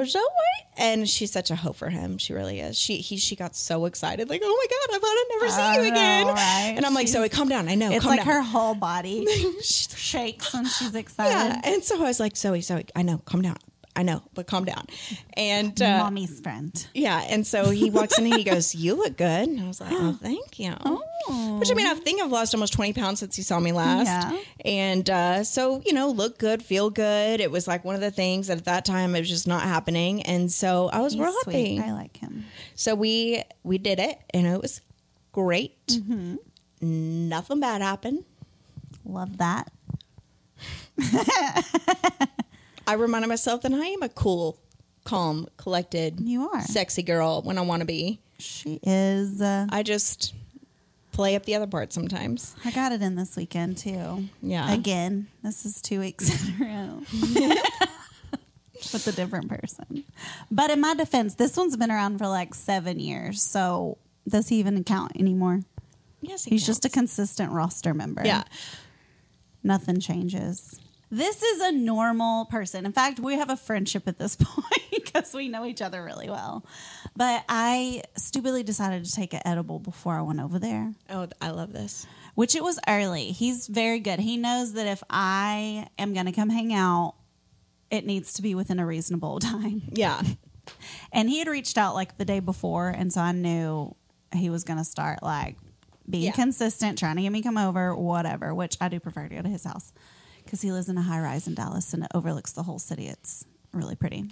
Zoe. 0.05 0.21
And 0.77 1.09
she's 1.09 1.31
such 1.31 1.51
a 1.51 1.55
hoe 1.57 1.73
for 1.73 1.89
him. 1.89 2.17
She 2.17 2.33
really 2.33 2.61
is. 2.61 2.77
She 2.77 2.97
he 2.97 3.17
she 3.17 3.35
got 3.35 3.53
so 3.53 3.83
excited, 3.85 4.29
like, 4.29 4.41
oh 4.41 4.47
my 4.47 4.67
god, 4.69 4.95
I 4.95 4.99
thought 4.99 5.09
I'd 5.09 5.25
never 5.29 5.51
see 5.51 5.61
I 5.61 5.75
you 5.75 5.91
again. 5.91 6.27
right? 6.27 6.73
And 6.77 6.85
I'm 6.85 6.93
like, 6.93 7.07
She's- 7.07 7.17
Zoe, 7.17 7.27
calm 7.27 7.49
down. 7.49 7.67
I 7.67 7.75
know. 7.75 7.91
It's 7.91 8.05
like 8.05 8.19
down. 8.23 8.27
her 8.27 8.41
whole 8.41 8.75
body 8.75 9.25
shakes 9.61 10.53
when 10.53 10.65
she's 10.65 10.95
excited. 10.95 11.31
Yeah. 11.31 11.61
And 11.65 11.83
so 11.83 11.97
I 11.97 12.03
was 12.07 12.19
like, 12.21 12.37
Zoe, 12.37 12.61
Zoe, 12.61 12.85
I 12.95 13.01
know, 13.01 13.17
calm 13.25 13.41
down. 13.41 13.57
I 13.99 14.03
know, 14.03 14.21
but 14.33 14.47
calm 14.47 14.63
down. 14.63 14.85
And 15.33 15.81
uh, 15.81 15.97
Mommy's 16.05 16.39
friend. 16.39 16.71
yeah, 16.93 17.19
and 17.27 17.45
so 17.45 17.69
he 17.69 17.89
walks 17.89 18.17
in 18.17 18.25
and 18.27 18.33
he 18.35 18.45
goes, 18.45 18.73
"You 18.73 18.95
look 18.95 19.17
good." 19.17 19.49
And 19.49 19.59
I 19.59 19.67
was 19.67 19.81
like, 19.81 19.91
"Oh, 19.91 20.17
thank 20.21 20.57
you." 20.57 20.73
Oh. 20.85 21.57
Which 21.59 21.69
I 21.69 21.73
mean, 21.73 21.85
I 21.85 21.93
think 21.95 22.21
I've 22.21 22.31
lost 22.31 22.53
almost 22.53 22.71
twenty 22.71 22.93
pounds 22.93 23.19
since 23.19 23.35
he 23.35 23.41
saw 23.41 23.59
me 23.59 23.73
last. 23.73 24.05
Yeah. 24.07 24.39
And 24.63 25.09
uh, 25.09 25.43
so 25.43 25.81
you 25.85 25.91
know, 25.91 26.11
look 26.11 26.37
good, 26.39 26.63
feel 26.63 26.89
good. 26.89 27.41
It 27.41 27.51
was 27.51 27.67
like 27.67 27.83
one 27.83 27.95
of 27.95 27.99
the 28.01 28.09
things 28.09 28.47
that 28.47 28.57
at 28.59 28.65
that 28.65 28.85
time 28.85 29.15
it 29.15 29.19
was 29.19 29.27
just 29.29 29.47
not 29.47 29.63
happening, 29.63 30.21
and 30.23 30.49
so 30.49 30.87
I 30.93 31.01
was 31.01 31.11
He's 31.11 31.21
real 31.21 31.33
happy. 31.45 31.75
sweet. 31.77 31.81
I 31.81 31.91
like 31.91 32.15
him. 32.15 32.45
So 32.75 32.95
we 32.95 33.43
we 33.63 33.77
did 33.79 33.99
it, 33.99 34.17
and 34.33 34.47
it 34.47 34.61
was 34.61 34.79
great. 35.33 35.99
Nothing 36.81 37.59
bad 37.59 37.81
happened. 37.81 38.23
Love 39.03 39.37
that. 39.39 39.69
I 42.89 42.93
reminded 42.93 43.27
myself 43.27 43.61
that 43.61 43.71
I 43.71 43.85
am 43.85 44.01
a 44.01 44.09
cool, 44.09 44.57
calm, 45.03 45.47
collected, 45.57 46.19
You 46.19 46.49
are. 46.49 46.61
sexy 46.63 47.03
girl 47.03 47.41
when 47.43 47.57
I 47.57 47.61
want 47.61 47.81
to 47.81 47.85
be. 47.85 48.19
She 48.39 48.79
is. 48.81 49.41
Uh, 49.41 49.67
I 49.69 49.83
just 49.83 50.33
play 51.11 51.35
up 51.35 51.43
the 51.45 51.53
other 51.53 51.67
part 51.67 51.93
sometimes. 51.93 52.55
I 52.65 52.71
got 52.71 52.91
it 52.91 53.01
in 53.03 53.15
this 53.15 53.35
weekend 53.35 53.77
too. 53.77 54.25
Yeah. 54.41 54.71
Again, 54.73 55.27
this 55.43 55.65
is 55.67 55.81
two 55.83 55.99
weeks 55.99 56.47
in 56.47 56.61
a 56.61 56.65
row. 56.65 57.03
With 58.93 59.05
a 59.07 59.11
different 59.11 59.49
person. 59.49 60.05
But 60.49 60.71
in 60.71 60.79
my 60.81 60.95
defense, 60.95 61.35
this 61.35 61.57
one's 61.57 61.75
been 61.77 61.91
around 61.91 62.17
for 62.17 62.27
like 62.27 62.55
seven 62.55 62.99
years. 62.99 63.43
So 63.43 63.97
does 64.27 64.47
he 64.47 64.55
even 64.59 64.83
count 64.85 65.11
anymore? 65.19 65.61
Yes, 66.21 66.45
he 66.45 66.51
He's 66.51 66.65
just 66.65 66.85
a 66.85 66.87
counts. 66.89 66.93
consistent 67.15 67.51
roster 67.51 67.93
member. 67.93 68.23
Yeah. 68.25 68.43
Nothing 69.63 69.99
changes. 69.99 70.79
This 71.11 71.41
is 71.41 71.61
a 71.61 71.71
normal 71.71 72.45
person. 72.45 72.85
In 72.85 72.91
fact, 72.91 73.19
we 73.19 73.35
have 73.35 73.49
a 73.49 73.57
friendship 73.57 74.07
at 74.07 74.19
this 74.19 74.35
point 74.39 74.81
because 74.91 75.33
we 75.33 75.47
know 75.47 75.65
each 75.65 75.81
other 75.81 76.03
really 76.03 76.29
well. 76.29 76.63
But 77.15 77.43
I 77.49 78.03
stupidly 78.15 78.61
decided 78.63 79.05
to 79.05 79.11
take 79.11 79.33
an 79.33 79.41
edible 79.43 79.79
before 79.79 80.15
I 80.15 80.21
went 80.21 80.39
over 80.39 80.59
there, 80.59 80.93
Oh, 81.09 81.27
I 81.41 81.49
love 81.49 81.73
this. 81.73 82.05
which 82.35 82.55
it 82.55 82.63
was 82.63 82.79
early. 82.87 83.31
He's 83.31 83.65
very 83.67 83.99
good. 83.99 84.19
He 84.19 84.37
knows 84.37 84.73
that 84.73 84.85
if 84.87 85.03
I 85.09 85.87
am 85.97 86.13
going 86.13 86.27
to 86.27 86.31
come 86.31 86.49
hang 86.49 86.73
out, 86.73 87.15
it 87.89 88.05
needs 88.05 88.33
to 88.33 88.43
be 88.43 88.53
within 88.53 88.79
a 88.79 88.85
reasonable 88.85 89.39
time. 89.39 89.81
Yeah. 89.91 90.21
And 91.11 91.27
he 91.27 91.39
had 91.39 91.47
reached 91.47 91.79
out 91.79 91.95
like 91.95 92.17
the 92.19 92.25
day 92.25 92.39
before, 92.39 92.89
and 92.89 93.11
so 93.11 93.21
I 93.21 93.31
knew 93.31 93.95
he 94.31 94.51
was 94.51 94.63
going 94.63 94.77
to 94.77 94.85
start 94.85 95.23
like 95.23 95.57
being 96.07 96.25
Yeah. 96.25 96.31
consistent, 96.33 96.99
trying 96.99 97.15
to 97.15 97.23
get 97.23 97.31
me 97.31 97.41
come 97.41 97.57
over, 97.57 97.95
whatever. 97.95 98.53
Which 98.53 98.77
I 98.79 98.89
do 98.89 98.99
prefer 98.99 99.27
to 99.27 99.35
go 99.35 99.41
to 99.41 99.49
his 99.49 99.63
house 99.63 99.91
because 100.49 100.63
he 100.63 100.71
lives 100.71 100.89
in 100.89 100.97
a 100.97 101.01
high 101.03 101.19
rise 101.19 101.47
in 101.47 101.53
Dallas 101.53 101.93
and 101.93 102.03
it 102.03 102.09
overlooks 102.15 102.53
the 102.53 102.63
whole 102.63 102.79
city. 102.79 103.05
It's 103.05 103.45
really 103.71 103.93
pretty. 103.93 104.31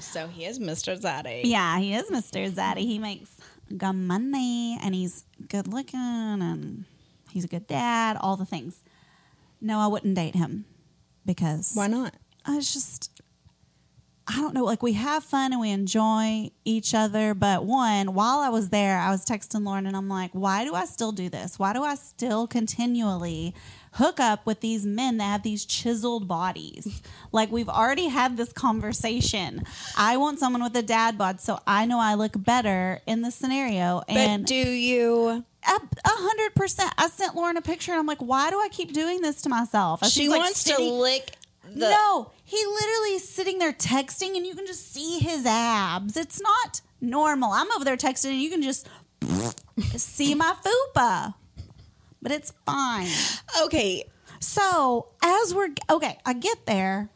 So 0.00 0.26
he 0.26 0.44
is 0.44 0.58
Mr. 0.58 1.00
Zaddy. 1.00 1.42
Yeah, 1.44 1.78
he 1.78 1.94
is 1.94 2.10
Mr. 2.10 2.50
Zaddy. 2.50 2.78
He 2.80 2.98
makes 2.98 3.30
good 3.76 3.92
money 3.92 4.76
and 4.82 4.92
he's 4.92 5.22
good 5.48 5.68
looking 5.68 6.00
and 6.00 6.84
he's 7.30 7.44
a 7.44 7.48
good 7.48 7.68
dad. 7.68 8.16
All 8.20 8.36
the 8.36 8.44
things. 8.44 8.82
No, 9.60 9.78
I 9.78 9.86
wouldn't 9.86 10.16
date 10.16 10.34
him 10.34 10.64
because 11.24 11.70
Why 11.74 11.86
not? 11.86 12.14
I 12.44 12.56
was 12.56 12.74
just 12.74 13.12
I 14.28 14.40
don't 14.40 14.54
know, 14.54 14.64
like 14.64 14.82
we 14.82 14.94
have 14.94 15.22
fun 15.22 15.52
and 15.52 15.60
we 15.60 15.70
enjoy 15.70 16.50
each 16.64 16.92
other. 16.92 17.32
But 17.32 17.64
one, 17.64 18.12
while 18.12 18.40
I 18.40 18.48
was 18.48 18.70
there, 18.70 18.98
I 18.98 19.10
was 19.10 19.24
texting 19.24 19.64
Lauren 19.64 19.86
and 19.86 19.96
I'm 19.96 20.08
like, 20.08 20.32
why 20.32 20.64
do 20.64 20.74
I 20.74 20.84
still 20.86 21.12
do 21.12 21.28
this? 21.28 21.60
Why 21.60 21.72
do 21.72 21.84
I 21.84 21.94
still 21.94 22.48
continually 22.48 23.54
hook 23.96 24.18
up 24.20 24.46
with 24.46 24.60
these 24.60 24.84
men 24.86 25.18
that 25.18 25.24
have 25.24 25.42
these 25.42 25.64
chiseled 25.64 26.26
bodies? 26.28 27.02
Like 27.32 27.50
we've 27.52 27.68
already 27.68 28.08
had 28.08 28.36
this 28.36 28.52
conversation. 28.52 29.64
I 29.96 30.16
want 30.16 30.38
someone 30.38 30.62
with 30.62 30.76
a 30.76 30.82
dad 30.82 31.18
bod 31.18 31.40
so 31.40 31.58
I 31.66 31.84
know 31.86 31.98
I 31.98 32.14
look 32.14 32.32
better 32.36 33.00
in 33.06 33.22
the 33.22 33.30
scenario. 33.30 34.02
But 34.06 34.16
And 34.16 34.46
do 34.46 34.54
you? 34.54 35.44
a 35.68 35.78
hundred 36.08 36.54
percent. 36.54 36.92
I 36.96 37.08
sent 37.08 37.34
Lauren 37.34 37.56
a 37.56 37.62
picture 37.62 37.90
and 37.92 37.98
I'm 37.98 38.06
like, 38.06 38.20
why 38.22 38.50
do 38.50 38.60
I 38.60 38.68
keep 38.70 38.92
doing 38.92 39.20
this 39.20 39.42
to 39.42 39.48
myself? 39.48 40.02
And 40.02 40.10
She 40.10 40.20
she's 40.22 40.30
like, 40.30 40.40
wants 40.40 40.62
to 40.64 40.80
lick 40.80 41.32
the. 41.64 41.90
no, 41.90 42.30
he 42.44 42.56
literally 42.64 43.14
is 43.16 43.28
sitting 43.28 43.58
there 43.58 43.72
texting, 43.72 44.36
and 44.36 44.46
you 44.46 44.54
can 44.54 44.66
just 44.66 44.92
see 44.92 45.18
his 45.18 45.44
abs. 45.44 46.16
It's 46.16 46.40
not 46.40 46.80
normal. 47.00 47.50
I'm 47.50 47.70
over 47.72 47.84
there 47.84 47.96
texting, 47.96 48.30
and 48.30 48.40
you 48.40 48.50
can 48.50 48.62
just 48.62 48.88
see 49.96 50.34
my 50.36 50.54
fupa, 50.64 51.34
but 52.26 52.34
it's 52.34 52.52
fine. 52.66 53.06
Okay. 53.66 54.02
So 54.40 55.10
as 55.22 55.54
we're 55.54 55.68
okay, 55.88 56.18
I 56.26 56.32
get 56.32 56.66
there, 56.66 57.08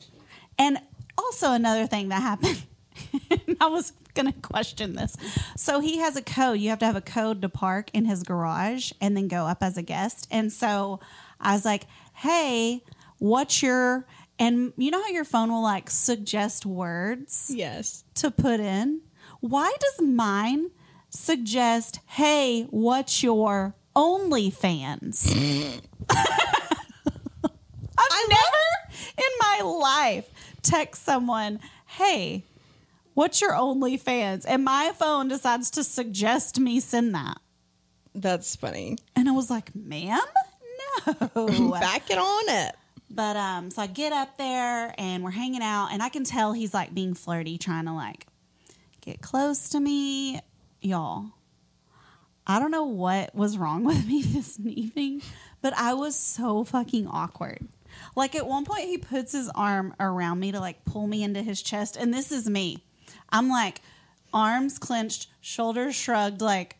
and 0.56 0.78
also 1.18 1.50
another 1.50 1.88
thing 1.88 2.10
that 2.10 2.22
happened. 2.22 2.62
I 3.60 3.66
was 3.66 3.92
gonna 4.14 4.32
question 4.34 4.94
this. 4.94 5.16
So 5.56 5.80
he 5.80 5.98
has 5.98 6.14
a 6.14 6.22
code. 6.22 6.60
You 6.60 6.68
have 6.70 6.78
to 6.78 6.86
have 6.86 6.94
a 6.94 7.00
code 7.00 7.42
to 7.42 7.48
park 7.48 7.90
in 7.92 8.04
his 8.04 8.22
garage 8.22 8.92
and 9.00 9.16
then 9.16 9.26
go 9.26 9.46
up 9.46 9.64
as 9.64 9.76
a 9.76 9.82
guest. 9.82 10.28
And 10.30 10.52
so 10.52 11.00
I 11.40 11.54
was 11.54 11.64
like, 11.64 11.86
"Hey, 12.14 12.84
what's 13.18 13.64
your?" 13.64 14.06
And 14.38 14.72
you 14.76 14.92
know 14.92 15.02
how 15.02 15.08
your 15.08 15.24
phone 15.24 15.50
will 15.50 15.60
like 15.64 15.90
suggest 15.90 16.64
words 16.64 17.50
Yes. 17.52 18.04
to 18.14 18.30
put 18.30 18.60
in. 18.60 19.00
Why 19.40 19.74
does 19.80 20.06
mine 20.06 20.70
suggest, 21.08 21.98
"Hey, 22.06 22.62
what's 22.70 23.24
your 23.24 23.74
OnlyFans?" 23.96 25.32
I've 27.98 28.28
never 28.28 28.64
in 29.18 29.32
my 29.40 29.60
life 29.62 30.30
text 30.62 31.04
someone, 31.04 31.60
"Hey, 31.86 32.44
what's 33.14 33.40
your 33.40 33.52
OnlyFans?" 33.52 34.44
And 34.46 34.64
my 34.64 34.92
phone 34.96 35.28
decides 35.28 35.70
to 35.72 35.84
suggest 35.84 36.58
me 36.58 36.80
send 36.80 37.14
that. 37.14 37.38
That's 38.14 38.56
funny. 38.56 38.98
And 39.14 39.28
I 39.28 39.32
was 39.32 39.50
like, 39.50 39.74
"Ma'am, 39.74 40.20
no." 41.06 41.70
Back 41.80 42.10
it 42.10 42.18
on 42.18 42.48
it. 42.48 42.74
But 43.10 43.36
um, 43.36 43.70
so 43.70 43.82
I 43.82 43.86
get 43.88 44.12
up 44.12 44.38
there 44.38 44.94
and 44.96 45.24
we're 45.24 45.30
hanging 45.32 45.62
out, 45.62 45.88
and 45.92 46.02
I 46.02 46.08
can 46.08 46.24
tell 46.24 46.52
he's 46.52 46.72
like 46.72 46.94
being 46.94 47.14
flirty, 47.14 47.58
trying 47.58 47.86
to 47.86 47.92
like 47.92 48.26
get 49.00 49.20
close 49.20 49.70
to 49.70 49.80
me, 49.80 50.40
y'all. 50.80 51.26
I 52.50 52.58
don't 52.58 52.72
know 52.72 52.82
what 52.82 53.32
was 53.32 53.56
wrong 53.56 53.84
with 53.90 54.04
me 54.08 54.22
this 54.22 54.58
evening, 54.58 55.22
but 55.62 55.72
I 55.74 55.94
was 55.94 56.16
so 56.16 56.64
fucking 56.64 57.06
awkward. 57.06 57.68
Like 58.16 58.34
at 58.34 58.44
one 58.44 58.64
point, 58.64 58.86
he 58.86 58.98
puts 58.98 59.32
his 59.32 59.48
arm 59.54 59.94
around 60.00 60.40
me 60.40 60.50
to 60.50 60.58
like 60.58 60.84
pull 60.84 61.06
me 61.06 61.22
into 61.22 61.42
his 61.42 61.62
chest, 61.62 61.96
and 61.96 62.12
this 62.12 62.32
is 62.32 62.50
me. 62.50 62.82
I'm 63.30 63.48
like 63.48 63.80
arms 64.34 64.80
clenched, 64.80 65.28
shoulders 65.40 65.94
shrugged, 65.94 66.40
like 66.40 66.76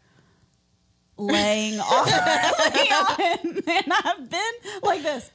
laying 1.17 1.79
awkwardly 1.81 2.91
on 2.91 3.17
him, 3.21 3.63
and 3.69 3.93
I've 3.93 4.29
been 4.29 4.53
like 4.83 5.03
this. 5.03 5.31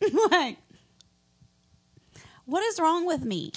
like, 0.30 0.58
what 2.44 2.62
is 2.62 2.78
wrong 2.78 3.04
with 3.04 3.24
me? 3.24 3.50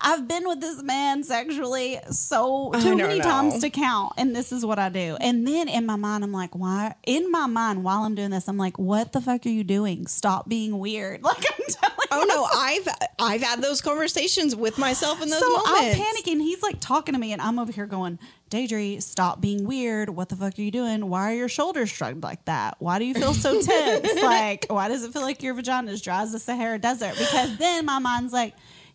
I've 0.00 0.26
been 0.26 0.48
with 0.48 0.60
this 0.60 0.82
man 0.82 1.22
sexually 1.24 1.98
so 2.10 2.72
too 2.80 2.96
many 2.96 3.20
times 3.20 3.58
to 3.60 3.70
count, 3.70 4.14
and 4.16 4.34
this 4.34 4.50
is 4.50 4.64
what 4.64 4.78
I 4.78 4.88
do. 4.88 5.16
And 5.20 5.46
then 5.46 5.68
in 5.68 5.84
my 5.84 5.96
mind, 5.96 6.24
I'm 6.24 6.32
like, 6.32 6.54
why? 6.54 6.94
In 7.04 7.30
my 7.30 7.46
mind, 7.46 7.84
while 7.84 8.02
I'm 8.02 8.14
doing 8.14 8.30
this, 8.30 8.48
I'm 8.48 8.56
like, 8.56 8.78
what 8.78 9.12
the 9.12 9.20
fuck 9.20 9.44
are 9.44 9.50
you 9.50 9.62
doing? 9.62 10.06
Stop 10.06 10.48
being 10.48 10.78
weird. 10.78 11.22
Like 11.34 11.46
I'm 11.50 11.66
telling. 11.68 12.08
Oh 12.12 12.24
no, 12.28 12.44
I've 12.44 12.88
I've 13.18 13.42
had 13.42 13.60
those 13.60 13.80
conversations 13.80 14.54
with 14.54 14.78
myself 14.78 15.20
in 15.20 15.28
those 15.28 15.40
so 15.40 15.48
moments. 15.48 15.98
I'm 15.98 16.00
panicking. 16.00 16.40
He's 16.40 16.62
like 16.62 16.76
talking 16.78 17.12
to 17.14 17.18
me, 17.18 17.32
and 17.32 17.42
I'm 17.42 17.58
over 17.58 17.72
here 17.72 17.86
going, 17.86 18.20
Daidrie, 18.50 19.02
stop 19.02 19.40
being 19.40 19.64
weird. 19.66 20.10
What 20.10 20.28
the 20.28 20.36
fuck 20.36 20.56
are 20.58 20.62
you 20.62 20.70
doing? 20.70 21.08
Why 21.08 21.32
are 21.32 21.34
your 21.34 21.48
shoulders 21.48 21.90
shrugged 21.90 22.22
like 22.22 22.44
that? 22.44 22.76
Why 22.78 23.00
do 23.00 23.04
you 23.04 23.14
feel 23.14 23.34
so 23.34 23.60
tense? 23.60 24.14
like, 24.22 24.66
why 24.68 24.88
does 24.88 25.02
it 25.02 25.12
feel 25.12 25.22
like 25.22 25.42
your 25.42 25.54
vagina 25.54 25.90
is 25.90 26.00
dry 26.00 26.22
as 26.22 26.30
the 26.32 26.38
Sahara 26.38 26.78
Desert? 26.78 27.14
Because 27.18 27.56
then 27.56 27.84
my 27.84 27.98
mind's 27.98 28.32
like, 28.32 28.54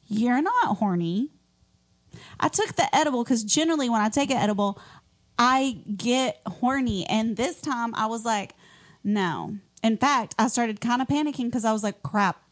you're 0.09 0.41
not 0.41 0.77
horny. 0.77 1.29
I 2.39 2.49
took 2.49 2.75
the 2.75 2.93
edible 2.95 3.23
because 3.23 3.43
generally 3.43 3.89
when 3.89 4.01
I 4.01 4.09
take 4.09 4.31
an 4.31 4.37
edible, 4.37 4.79
I 5.37 5.77
get 5.95 6.41
horny. 6.45 7.05
And 7.05 7.37
this 7.37 7.61
time 7.61 7.95
I 7.95 8.07
was 8.07 8.25
like, 8.25 8.55
no. 9.03 9.57
In 9.81 9.97
fact, 9.97 10.35
I 10.37 10.47
started 10.47 10.81
kind 10.81 11.01
of 11.01 11.07
panicking 11.07 11.45
because 11.45 11.63
I 11.63 11.71
was 11.71 11.83
like, 11.83 12.03
crap. 12.03 12.43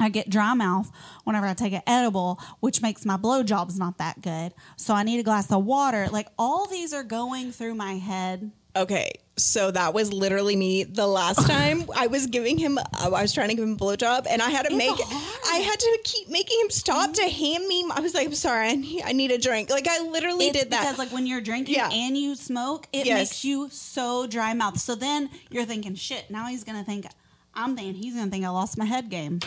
I 0.00 0.10
get 0.10 0.30
dry 0.30 0.54
mouth 0.54 0.92
whenever 1.24 1.46
I 1.46 1.54
take 1.54 1.72
an 1.72 1.82
edible, 1.84 2.38
which 2.60 2.80
makes 2.80 3.04
my 3.04 3.16
blowjobs 3.16 3.78
not 3.78 3.98
that 3.98 4.22
good. 4.22 4.54
So 4.76 4.94
I 4.94 5.02
need 5.02 5.18
a 5.18 5.24
glass 5.24 5.50
of 5.50 5.64
water. 5.64 6.06
Like 6.12 6.28
all 6.38 6.68
these 6.68 6.92
are 6.92 7.02
going 7.02 7.50
through 7.50 7.74
my 7.74 7.94
head. 7.94 8.52
Okay, 8.78 9.12
so 9.36 9.70
that 9.72 9.92
was 9.92 10.12
literally 10.12 10.54
me 10.54 10.84
the 10.84 11.06
last 11.06 11.46
time 11.48 11.84
I 11.96 12.06
was 12.06 12.26
giving 12.28 12.58
him. 12.58 12.78
Uh, 12.78 12.82
I 12.94 13.08
was 13.22 13.32
trying 13.32 13.48
to 13.48 13.54
give 13.54 13.64
him 13.64 13.72
a 13.72 13.76
blowjob, 13.76 14.26
and 14.30 14.40
I 14.40 14.50
had 14.50 14.62
to 14.66 14.68
It's 14.68 14.76
make. 14.76 14.90
hard. 14.96 15.34
I 15.52 15.56
had 15.58 15.78
to 15.80 15.98
keep 16.04 16.28
making 16.30 16.60
him 16.60 16.70
stop 16.70 17.12
to 17.14 17.22
hand 17.28 17.66
me. 17.66 17.84
I 17.92 18.00
was 18.00 18.14
like, 18.14 18.26
"I'm 18.28 18.34
sorry, 18.34 18.68
I 18.68 18.74
need, 18.76 19.02
I 19.04 19.12
need 19.12 19.30
a 19.32 19.38
drink." 19.38 19.68
Like 19.70 19.88
I 19.88 20.00
literally 20.02 20.46
It's 20.46 20.58
did 20.58 20.70
that. 20.70 20.82
because 20.82 20.98
like 20.98 21.10
when 21.12 21.26
you're 21.26 21.40
drinking 21.40 21.74
Yeah. 21.74 21.90
and 21.90 22.16
you 22.16 22.34
smoke, 22.36 22.86
it 22.92 23.06
Yes. 23.06 23.18
makes 23.18 23.44
you 23.44 23.68
so 23.70 24.26
dry 24.28 24.54
mouth. 24.54 24.78
So 24.78 24.94
then 24.94 25.28
you're 25.50 25.64
thinking, 25.64 25.94
shit. 25.96 26.30
Now 26.30 26.46
he's 26.46 26.62
gonna 26.64 26.84
think 26.84 27.06
I'm 27.54 27.74
thinking 27.74 27.94
he's 27.94 28.14
gonna 28.14 28.30
think 28.30 28.44
I 28.44 28.50
lost 28.50 28.78
my 28.78 28.84
head 28.84 29.10
game. 29.10 29.40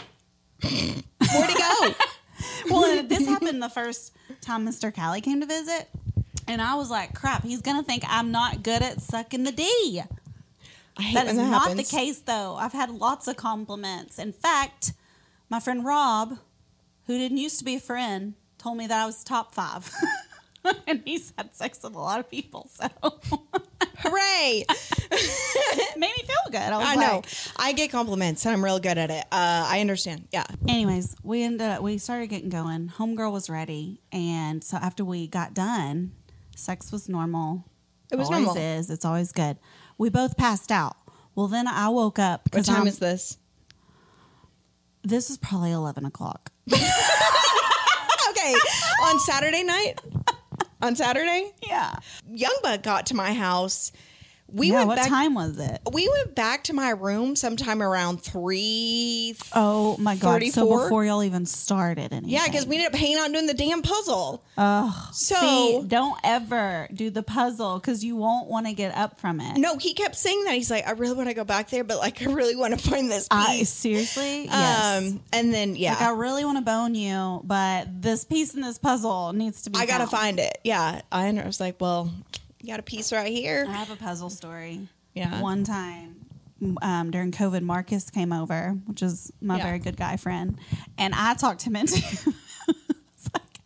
Where'd 0.62 1.50
he 1.50 1.56
go? 1.58 1.94
well, 2.70 3.04
this 3.04 3.26
happened 3.26 3.64
the 3.64 3.70
first 3.70 4.14
time 4.42 4.68
Mr. 4.68 4.94
Callie 4.94 5.22
came 5.22 5.40
to 5.40 5.46
visit. 5.48 5.88
And 6.52 6.62
I 6.62 6.76
was 6.76 6.90
like, 6.90 7.14
crap, 7.14 7.44
he's 7.44 7.62
going 7.62 7.78
to 7.78 7.84
think 7.84 8.04
I'm 8.06 8.30
not 8.32 8.62
good 8.62 8.82
at 8.82 9.00
sucking 9.02 9.46
the 9.46 9.54
D. 9.54 10.02
I 10.98 11.02
hate 11.02 11.14
That 11.14 11.28
is 11.28 11.38
not 11.38 11.62
happens. 11.62 11.90
the 11.90 11.96
case, 11.98 12.20
though. 12.20 12.56
I've 12.56 12.74
had 12.74 12.90
lots 12.90 13.30
of 13.30 13.38
compliments. 13.38 14.20
In 14.20 14.34
fact, 14.34 14.92
my 15.50 15.62
friend 15.62 15.86
Rob, 15.86 16.38
who 17.08 17.18
didn't 17.18 17.38
used 17.38 17.58
to 17.60 17.64
be 17.64 17.76
a 17.76 17.80
friend, 17.80 18.34
told 18.58 18.78
me 18.78 18.86
that 18.88 19.02
I 19.02 19.06
was 19.06 19.24
top 19.24 19.56
five. 19.56 19.90
and 20.88 21.02
he's 21.06 21.32
had 21.38 21.56
sex 21.56 21.80
with 21.84 21.96
a 21.96 22.00
lot 22.00 22.20
of 22.20 22.30
people. 22.30 22.70
So 22.74 22.88
Hooray! 24.00 24.66
it 24.68 25.98
made 25.98 26.12
me 26.18 26.24
feel 26.24 26.52
good. 26.52 26.56
I 26.60 26.78
was 26.78 26.88
I 26.88 26.96
like, 26.96 27.08
know. 27.08 27.22
I 27.56 27.72
get 27.72 27.92
compliments, 27.92 28.46
and 28.46 28.54
I'm 28.54 28.64
real 28.64 28.80
good 28.80 28.98
at 28.98 29.10
it. 29.10 29.24
Uh, 29.32 29.66
I 29.70 29.80
understand. 29.80 30.28
Yeah. 30.34 30.44
anyways, 30.68 31.16
we 31.24 31.44
ended 31.44 31.70
up, 31.70 31.82
we 31.82 31.98
started 31.98 32.28
getting 32.28 32.50
going. 32.50 32.90
Homegirl 32.98 33.32
was 33.32 33.50
ready. 33.50 34.02
And 34.12 34.64
so 34.64 34.76
after 34.76 35.06
we 35.06 35.28
got 35.28 35.54
done, 35.54 36.12
sex 36.62 36.92
was 36.92 37.10
normal. 37.10 37.66
It 38.12 38.18
was 38.18 38.28
always 38.30 38.46
normal. 38.46 38.62
is. 38.64 38.90
It's 38.90 39.06
always 39.06 39.32
good. 39.32 39.58
We 39.98 40.10
both 40.10 40.38
passed 40.38 40.72
out. 40.72 40.96
Well, 41.36 41.48
then 41.48 41.68
I 41.68 41.90
woke 41.90 42.20
up. 42.20 42.50
What 42.54 42.66
time 42.66 42.78
I'm- 42.78 42.88
is 42.88 43.00
this? 43.00 43.38
This 45.04 45.30
is 45.30 45.38
probably 45.38 45.72
11 45.72 46.06
o'clock. 46.06 46.52
Okay, 48.30 48.54
on 49.04 49.20
Saturday 49.20 49.64
night. 49.64 50.00
on 50.82 50.96
Saturday. 50.96 51.52
Yeah. 51.68 51.96
Young 52.32 52.56
Buck 52.64 52.82
got 52.82 53.06
to 53.08 53.16
my 53.16 53.34
house. 53.34 53.92
We 54.54 54.68
yeah. 54.68 54.76
went 54.80 54.88
What 54.90 54.96
back. 54.98 55.08
time 55.08 55.34
was 55.34 55.58
it? 55.60 55.80
We 55.94 56.10
went 56.10 56.36
back 56.36 56.66
to 56.66 56.74
my 56.74 56.90
room 56.90 57.36
sometime 57.36 57.82
around 57.82 58.22
three. 58.22 59.36
Oh 59.54 59.96
my 59.98 60.16
god! 60.16 60.44
So 60.46 60.68
before 60.84 61.06
y'all 61.06 61.24
even 61.24 61.46
started 61.46 62.12
anything. 62.12 62.30
Yeah, 62.30 62.46
because 62.48 62.66
we 62.66 62.76
ended 62.76 62.94
up 62.94 63.00
hanging 63.00 63.18
out 63.18 63.32
doing 63.32 63.48
the 63.48 63.54
damn 63.54 63.82
puzzle. 63.82 64.44
Oh, 64.58 65.10
So- 65.14 65.36
see, 65.36 65.84
don't 65.88 66.20
ever 66.24 66.88
do 66.94 67.10
the 67.10 67.24
puzzle 67.24 67.80
because 67.80 68.04
you 68.04 68.16
won't 68.16 68.48
want 68.50 68.68
to 68.68 68.74
get 68.74 68.96
up 68.96 69.20
from 69.20 69.40
it. 69.40 69.58
No, 69.58 69.78
he 69.78 69.94
kept 69.94 70.16
saying 70.16 70.44
that. 70.46 70.54
He's 70.56 70.70
like, 70.70 70.88
I 70.88 70.92
really 70.92 71.16
want 71.16 71.30
to 71.30 71.34
go 71.36 71.44
back 71.44 71.70
there, 71.70 71.84
but 71.84 71.98
like, 72.00 72.22
I 72.28 72.32
really 72.32 72.56
want 72.56 72.78
to 72.80 72.90
find 72.90 73.10
this 73.10 73.28
I 73.32 73.58
piece. 73.60 73.70
seriously, 73.70 74.46
yes. 74.46 74.98
Um, 75.14 75.22
and 75.32 75.54
then 75.54 75.76
yeah, 75.76 75.92
Like 75.94 76.02
I 76.02 76.10
really 76.12 76.46
want 76.46 76.58
to 76.58 76.64
bone 76.64 76.96
you, 76.96 77.42
but 77.44 78.02
this 78.02 78.26
piece 78.26 78.54
in 78.54 78.62
this 78.62 78.78
puzzle 78.78 79.34
needs 79.34 79.62
to 79.64 79.70
be. 79.70 79.80
I 79.80 79.86
gotta 79.86 80.08
find 80.08 80.40
it. 80.40 80.58
Yeah, 80.64 81.02
I, 81.12 81.28
I 81.28 81.46
was 81.46 81.60
like, 81.60 81.80
well, 81.80 82.12
you 82.62 82.68
got 82.68 82.80
a 82.80 82.84
piece 82.84 83.12
right 83.12 83.32
here. 83.32 83.66
I 83.68 83.72
have 83.74 83.90
a 83.92 83.96
puzzle 83.96 84.30
story. 84.30 84.88
Yeah. 85.14 85.42
One 85.42 85.64
time 85.64 86.26
um, 86.82 87.12
during 87.12 87.32
COVID, 87.32 87.62
Marcus 87.64 88.10
came 88.10 88.32
over, 88.32 88.78
which 88.86 89.02
is 89.02 89.32
my 89.42 89.58
Yeah. 89.58 89.64
very 89.64 89.80
good 89.80 89.98
guy 89.98 90.18
friend, 90.18 90.58
and 90.98 91.14
I 91.16 91.34
talked 91.34 91.64
him 91.64 91.76
into. 91.76 91.96
like, 93.34 93.60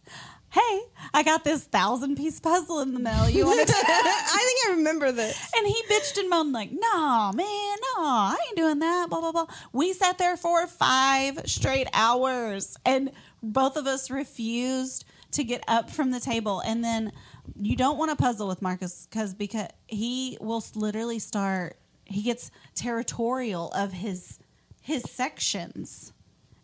hey, 0.50 0.82
I 1.14 1.24
got 1.24 1.44
this 1.44 1.64
thousand 1.66 2.16
piece 2.16 2.40
puzzle 2.40 2.80
in 2.80 2.94
the 2.94 3.00
mail. 3.00 3.30
You 3.30 3.46
want 3.46 3.68
to? 3.68 3.76
I 3.76 4.44
think 4.64 4.74
I 4.74 4.78
remember 4.78 5.12
this. 5.12 5.52
And 5.58 5.68
he 5.68 5.76
bitched 5.90 6.18
and 6.18 6.30
moaned 6.30 6.54
like, 6.54 6.72
"No, 6.72 7.32
man, 7.36 7.78
no, 7.98 8.02
I 8.04 8.38
ain't 8.48 8.58
doing 8.58 8.80
that." 8.80 9.08
Blah 9.10 9.20
blah 9.20 9.32
blah. 9.34 9.48
We 9.74 9.94
sat 9.94 10.18
there 10.18 10.38
for 10.38 10.66
five 10.68 11.42
straight 11.46 11.88
hours, 11.94 12.78
and 12.86 13.12
both 13.44 13.76
of 13.78 13.86
us 13.88 14.10
refused 14.10 15.04
to 15.32 15.44
get 15.44 15.64
up 15.68 15.90
from 15.90 16.12
the 16.12 16.20
table. 16.22 16.62
And 16.62 16.82
then 16.84 17.12
you 17.56 17.76
don't 17.76 17.98
want 17.98 18.12
to 18.12 18.16
puzzle 18.18 18.48
with 18.48 18.62
Marcus 18.62 19.08
because 19.10 19.34
because 19.34 19.68
he 19.88 20.38
will 20.42 20.64
literally 20.76 21.20
start. 21.20 21.78
He 22.06 22.22
gets 22.22 22.52
territorial 22.76 23.72
of 23.72 23.94
his 23.94 24.40
his 24.82 25.04
sections, 25.10 26.14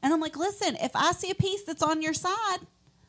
and 0.04 0.14
I'm 0.14 0.20
like, 0.20 0.38
"Listen, 0.38 0.76
if 0.82 0.92
I 0.96 1.12
see 1.14 1.32
a 1.32 1.36
piece 1.36 1.64
that's 1.64 1.84
on 1.84 2.02
your 2.02 2.14
side." 2.14 2.60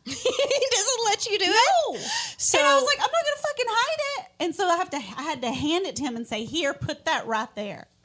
he 0.05 0.13
doesn't 0.15 1.05
let 1.05 1.27
you 1.27 1.39
do 1.39 1.47
No. 1.47 1.95
it. 1.95 2.01
So 2.37 2.59
and 2.59 2.67
I 2.67 2.75
was 2.75 2.83
like, 2.85 2.97
I'm 2.99 3.03
not 3.03 3.13
gonna 3.13 3.41
fucking 3.41 3.67
hide 3.69 3.99
it. 4.19 4.27
And 4.41 4.53
so 4.53 4.67
I 4.69 4.77
have 4.77 4.91
to 4.91 4.97
I 4.97 5.23
had 5.23 5.43
to 5.43 5.51
hand 5.53 5.87
it 5.87 5.95
to 5.95 6.03
him 6.03 6.17
and 6.17 6.27
say, 6.27 6.45
Here, 6.45 6.75
put 6.75 7.05
that 7.05 7.29
right 7.29 7.55
there. 7.55 7.87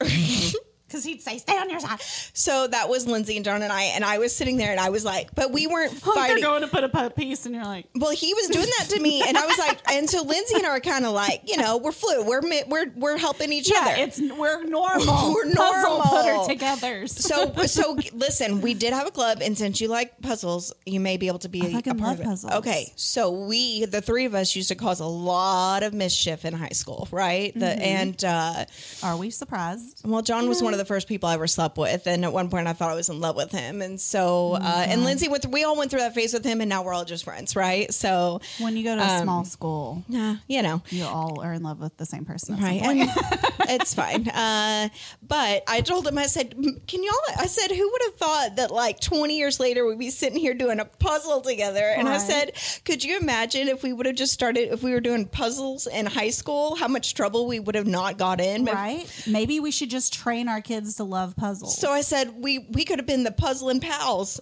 Because 0.88 1.04
he'd 1.04 1.20
say, 1.22 1.36
Stay 1.38 1.52
on 1.58 1.68
your 1.70 1.80
side. 1.80 2.00
So 2.32 2.66
that 2.66 2.88
was 2.88 3.06
Lindsay 3.06 3.36
and 3.36 3.44
John 3.44 3.60
and 3.62 3.70
I, 3.72 3.82
and 3.94 4.04
I 4.04 4.18
was 4.18 4.34
sitting 4.34 4.56
there, 4.56 4.70
and 4.70 4.80
I 4.80 4.88
was 4.88 5.04
like, 5.04 5.34
but 5.34 5.52
we 5.52 5.66
weren't 5.66 6.04
Like 6.06 6.28
they're 6.32 6.40
going 6.40 6.62
to 6.62 6.68
put 6.68 6.82
a 6.84 7.10
piece, 7.10 7.44
and 7.46 7.54
you're 7.54 7.64
like, 7.64 7.86
Well, 7.94 8.10
he 8.10 8.32
was 8.34 8.48
doing 8.48 8.66
that 8.78 8.88
to 8.90 9.00
me, 9.00 9.22
and 9.26 9.36
I 9.36 9.46
was 9.46 9.58
like, 9.58 9.78
and 9.90 10.08
so 10.08 10.22
Lindsay 10.22 10.54
and 10.56 10.66
I 10.66 10.70
are 10.70 10.80
kind 10.80 11.04
of 11.04 11.12
like, 11.12 11.42
you 11.46 11.56
know, 11.58 11.76
we're 11.76 11.92
flu, 11.92 12.24
we're 12.24 12.40
we're 12.68 12.90
we're 12.96 13.18
helping 13.18 13.52
each 13.52 13.70
Yeah, 13.70 13.80
other. 13.82 13.94
it's 13.98 14.18
we're 14.20 14.64
normal. 14.78 15.34
We're 15.34 15.44
normal, 15.52 16.00
puzzle 16.00 16.00
putter 16.00 16.52
together. 16.52 17.06
so 17.06 17.52
so 17.66 17.96
listen, 18.14 18.60
we 18.62 18.74
did 18.74 18.92
have 18.94 19.06
a 19.06 19.10
club, 19.10 19.38
and 19.42 19.56
since 19.58 19.80
you 19.80 19.88
like 19.88 20.20
puzzles, 20.22 20.72
you 20.86 21.00
may 21.00 21.16
be 21.18 21.28
able 21.28 21.38
to 21.40 21.48
be 21.48 21.62
I 21.62 21.78
a 21.78 21.94
part 21.94 22.14
of 22.14 22.20
it. 22.20 22.24
puzzles. 22.24 22.52
Okay, 22.54 22.92
so 22.96 23.30
we, 23.30 23.84
the 23.84 24.00
three 24.00 24.24
of 24.24 24.34
us, 24.34 24.56
used 24.56 24.68
to 24.70 24.74
cause 24.74 25.00
a 25.00 25.06
lot 25.06 25.82
of 25.82 25.92
mischief 25.92 26.44
in 26.44 26.54
high 26.54 26.68
school, 26.70 27.06
right? 27.12 27.52
The 27.54 27.68
Mm-hmm. 27.68 27.80
and 27.82 28.24
uh, 28.24 28.64
Are 29.02 29.16
we 29.16 29.28
surprised? 29.30 30.00
well, 30.04 30.22
John 30.22 30.48
was 30.48 30.62
one 30.62 30.72
of 30.72 30.77
the 30.78 30.84
first 30.86 31.06
people 31.08 31.28
I 31.28 31.34
ever 31.34 31.46
slept 31.46 31.76
with, 31.76 32.06
and 32.06 32.24
at 32.24 32.32
one 32.32 32.48
point 32.48 32.66
I 32.66 32.72
thought 32.72 32.90
I 32.90 32.94
was 32.94 33.08
in 33.10 33.20
love 33.20 33.36
with 33.36 33.52
him, 33.52 33.82
and 33.82 34.00
so 34.00 34.54
uh, 34.54 34.84
and 34.88 35.04
Lindsay 35.04 35.28
went. 35.28 35.42
Through, 35.42 35.52
we 35.52 35.64
all 35.64 35.76
went 35.76 35.90
through 35.90 36.00
that 36.00 36.14
phase 36.14 36.32
with 36.32 36.44
him, 36.44 36.60
and 36.60 36.68
now 36.68 36.82
we're 36.82 36.94
all 36.94 37.04
just 37.04 37.24
friends, 37.24 37.54
right? 37.54 37.92
So, 37.92 38.40
When 38.58 38.76
you 38.76 38.84
go 38.84 38.96
to 38.96 39.02
a 39.02 39.20
small 39.22 39.44
school, 39.44 40.04
uh, 40.14 40.36
you 40.46 40.62
know, 40.62 40.82
you 40.90 41.04
all 41.04 41.40
are 41.42 41.52
in 41.52 41.62
love 41.62 41.80
with 41.80 41.96
the 41.98 42.06
same 42.06 42.24
person. 42.24 42.56
right? 42.58 42.80
it's 43.68 43.94
fine. 43.94 44.28
Uh, 44.28 44.88
but 45.26 45.62
I 45.66 45.80
told 45.82 46.06
him, 46.06 46.16
I 46.18 46.26
said, 46.26 46.52
"Can 46.86 47.02
y'all?" 47.02 47.14
I 47.38 47.46
said, 47.46 47.70
"Who 47.70 47.90
would 47.90 48.02
have 48.06 48.14
thought 48.14 48.56
that 48.56 48.70
like 48.70 49.00
20 49.00 49.36
years 49.36 49.60
later 49.60 49.86
we'd 49.86 49.98
be 49.98 50.10
sitting 50.10 50.38
here 50.38 50.54
doing 50.54 50.80
a 50.80 50.84
puzzle 50.84 51.40
together?" 51.40 51.84
And 51.96 52.08
I 52.08 52.18
said, 52.18 52.52
"Could 52.84 53.04
you 53.04 53.18
imagine 53.18 53.68
if 53.68 53.82
we 53.82 53.92
would 53.92 54.06
have 54.06 54.16
just 54.16 54.32
started 54.32 54.72
if 54.72 54.82
we 54.82 54.92
were 54.92 55.00
doing 55.00 55.26
puzzles 55.26 55.86
in 55.86 56.06
high 56.06 56.30
school? 56.30 56.76
How 56.76 56.88
much 56.88 57.14
trouble 57.14 57.46
we 57.46 57.58
would 57.60 57.74
have 57.74 57.86
not 57.86 58.18
got 58.18 58.40
in?" 58.40 58.64
Right? 58.64 59.06
Maybe 59.26 59.60
we 59.60 59.70
should 59.70 59.90
just 59.90 60.12
train 60.12 60.48
our 60.48 60.60
kids 60.68 60.94
to 60.96 61.04
love 61.04 61.34
puzzles. 61.36 61.76
So 61.78 61.90
I 61.90 62.02
said, 62.02 62.34
"We 62.42 62.58
we 62.70 62.84
could 62.84 62.98
have 62.98 63.06
been 63.06 63.24
the 63.24 63.32
puzzling 63.32 63.80
pals." 63.80 64.40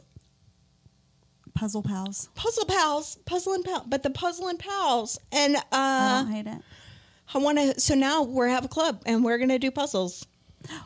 puzzle 1.54 1.82
pals. 1.82 2.28
Puzzle 2.34 2.66
pals, 2.66 3.16
puzzling 3.24 3.62
pals, 3.62 3.84
but 3.88 4.02
the 4.02 4.10
puzzling 4.10 4.58
pals, 4.58 5.18
and 5.32 5.56
I 5.72 6.18
uh, 6.18 6.22
don't 6.22 6.30
hate 6.32 6.46
it. 6.46 6.58
I 7.34 7.38
want 7.38 7.56
to. 7.58 7.80
So 7.80 7.94
now 7.94 8.22
we're 8.24 8.48
have 8.48 8.66
a 8.66 8.68
club, 8.68 9.02
and 9.06 9.24
we're 9.24 9.38
gonna 9.38 9.58
do 9.58 9.70
puzzles, 9.70 10.26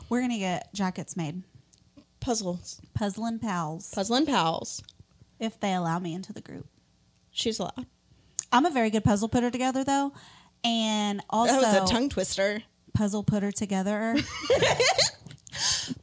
We're 0.07 0.21
gonna 0.21 0.37
get 0.39 0.73
jackets 0.73 1.17
made. 1.17 1.43
puzzles, 2.21 2.79
Puzzling 2.93 3.39
pals. 3.39 3.91
puzzling 3.93 4.25
pals. 4.25 4.81
if 5.39 5.59
they 5.59 5.73
allow 5.73 5.99
me 5.99 6.13
into 6.13 6.31
the 6.31 6.41
group. 6.41 6.67
She's 7.31 7.59
allowed. 7.59 7.85
I'm 8.53 8.65
a 8.65 8.71
very 8.71 8.89
good 8.89 9.03
puzzle 9.03 9.27
putter 9.27 9.51
together 9.51 9.83
though. 9.83 10.13
And 10.63 11.21
also 11.29 11.59
That 11.59 11.81
was 11.81 11.89
a 11.89 11.93
tongue 11.93 12.07
twister. 12.09 12.63
puzzle 12.93 13.23
putter 13.23 13.51
together. 13.51 14.15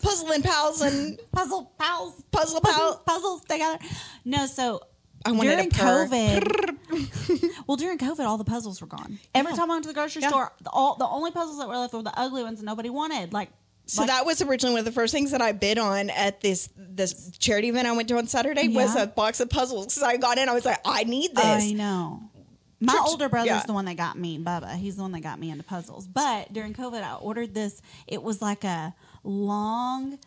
Puzzling 0.03 0.43
pals 0.43 0.81
and 0.81 1.19
puzzle 1.33 1.73
pals. 1.79 2.23
puzzle 2.31 2.61
pals, 2.61 2.99
puzzles 3.07 3.43
together. 3.45 3.79
No, 4.25 4.47
so 4.47 4.81
I 5.25 5.33
wanted 5.33 5.51
during 5.51 5.69
a. 5.69 5.71
COVID, 5.71 7.57
well, 7.67 7.77
during 7.77 7.99
COVID, 7.99 8.21
all 8.21 8.39
the 8.39 8.45
puzzles 8.45 8.81
were 8.81 8.87
gone. 8.87 9.19
Every 9.35 9.53
time 9.55 9.71
I 9.71 9.75
went 9.75 9.85
to 9.85 9.89
the 9.89 9.95
grocery 9.95 10.23
Yeah. 10.23 10.29
store, 10.29 10.53
the, 10.63 10.71
all 10.71 10.97
the 10.97 11.07
only 11.07 11.31
puzzles 11.31 11.59
that 11.59 11.69
were 11.69 11.77
left 11.77 11.93
were 11.95 12.03
the 12.03 12.19
ugly 12.19 12.43
ones 12.43 12.61
that 12.61 12.65
nobody 12.67 12.91
wanted. 12.91 13.33
Like, 13.33 13.51
So 13.87 14.03
like- 14.03 14.11
that 14.11 14.27
was 14.27 14.41
originally 14.43 14.75
one 14.75 14.81
of 14.81 14.85
the 14.85 14.93
first 14.93 15.13
things 15.13 15.31
that 15.33 15.43
I 15.43 15.53
bid 15.53 15.79
on 15.79 16.11
at 16.11 16.41
this 16.41 16.69
this 16.77 17.31
charity 17.39 17.69
event 17.69 17.87
I 17.89 17.93
went 17.93 18.09
to 18.09 18.19
on 18.19 18.27
Saturday 18.27 18.69
was 18.69 18.95
Yeah. 18.95 19.03
a 19.05 19.07
box 19.07 19.41
of 19.41 19.51
puzzles. 19.51 19.87
Because 19.87 20.03
I 20.03 20.17
got 20.19 20.39
in, 20.39 20.49
I 20.49 20.53
was 20.55 20.65
like, 20.65 20.81
I 20.85 21.05
need 21.05 21.35
this. 21.35 21.45
I 21.45 21.73
know. 21.73 22.23
My 22.81 22.93
Church- 22.93 23.03
older 23.07 23.29
brother's 23.29 23.49
yeah. 23.49 23.63
the 23.67 23.73
one 23.73 23.87
that 23.87 23.97
got 23.97 24.17
me, 24.17 24.39
Bubba. 24.39 24.77
He's 24.77 24.95
the 24.95 25.03
one 25.03 25.11
that 25.13 25.21
got 25.21 25.41
me 25.41 25.51
into 25.51 25.65
puzzles. 25.65 26.07
But 26.07 26.53
during 26.53 26.75
COVID, 26.75 27.03
I 27.03 27.15
ordered 27.17 27.53
this. 27.53 27.83
It 28.07 28.23
was 28.23 28.41
like 28.41 28.63
a 28.63 28.95
long 29.29 30.19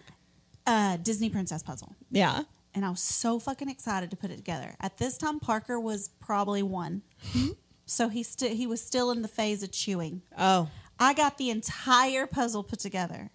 uh, 0.67 0.97
Disney 0.97 1.29
princess 1.29 1.63
puzzle. 1.63 1.95
yeah. 2.11 2.43
And 2.73 2.85
I 2.85 2.89
was 2.89 3.01
so 3.01 3.37
fucking 3.37 3.67
excited 3.67 4.11
to 4.11 4.15
put 4.15 4.31
it 4.31 4.37
together. 4.37 4.75
At 4.79 4.97
this 4.97 5.17
time, 5.17 5.41
Parker 5.41 5.77
was 5.77 6.07
probably 6.21 6.63
one. 6.63 7.01
so 7.85 8.07
he, 8.07 8.23
sti- 8.23 8.53
he 8.53 8.65
was 8.65 8.79
still 8.81 9.11
in 9.11 9.23
the 9.23 9.27
phase 9.27 9.61
of 9.61 9.73
chewing. 9.73 10.21
Oh. 10.37 10.69
I 10.97 11.13
got 11.13 11.37
the 11.37 11.49
entire 11.49 12.27
puzzle 12.27 12.63
put 12.63 12.79
together, 12.79 13.29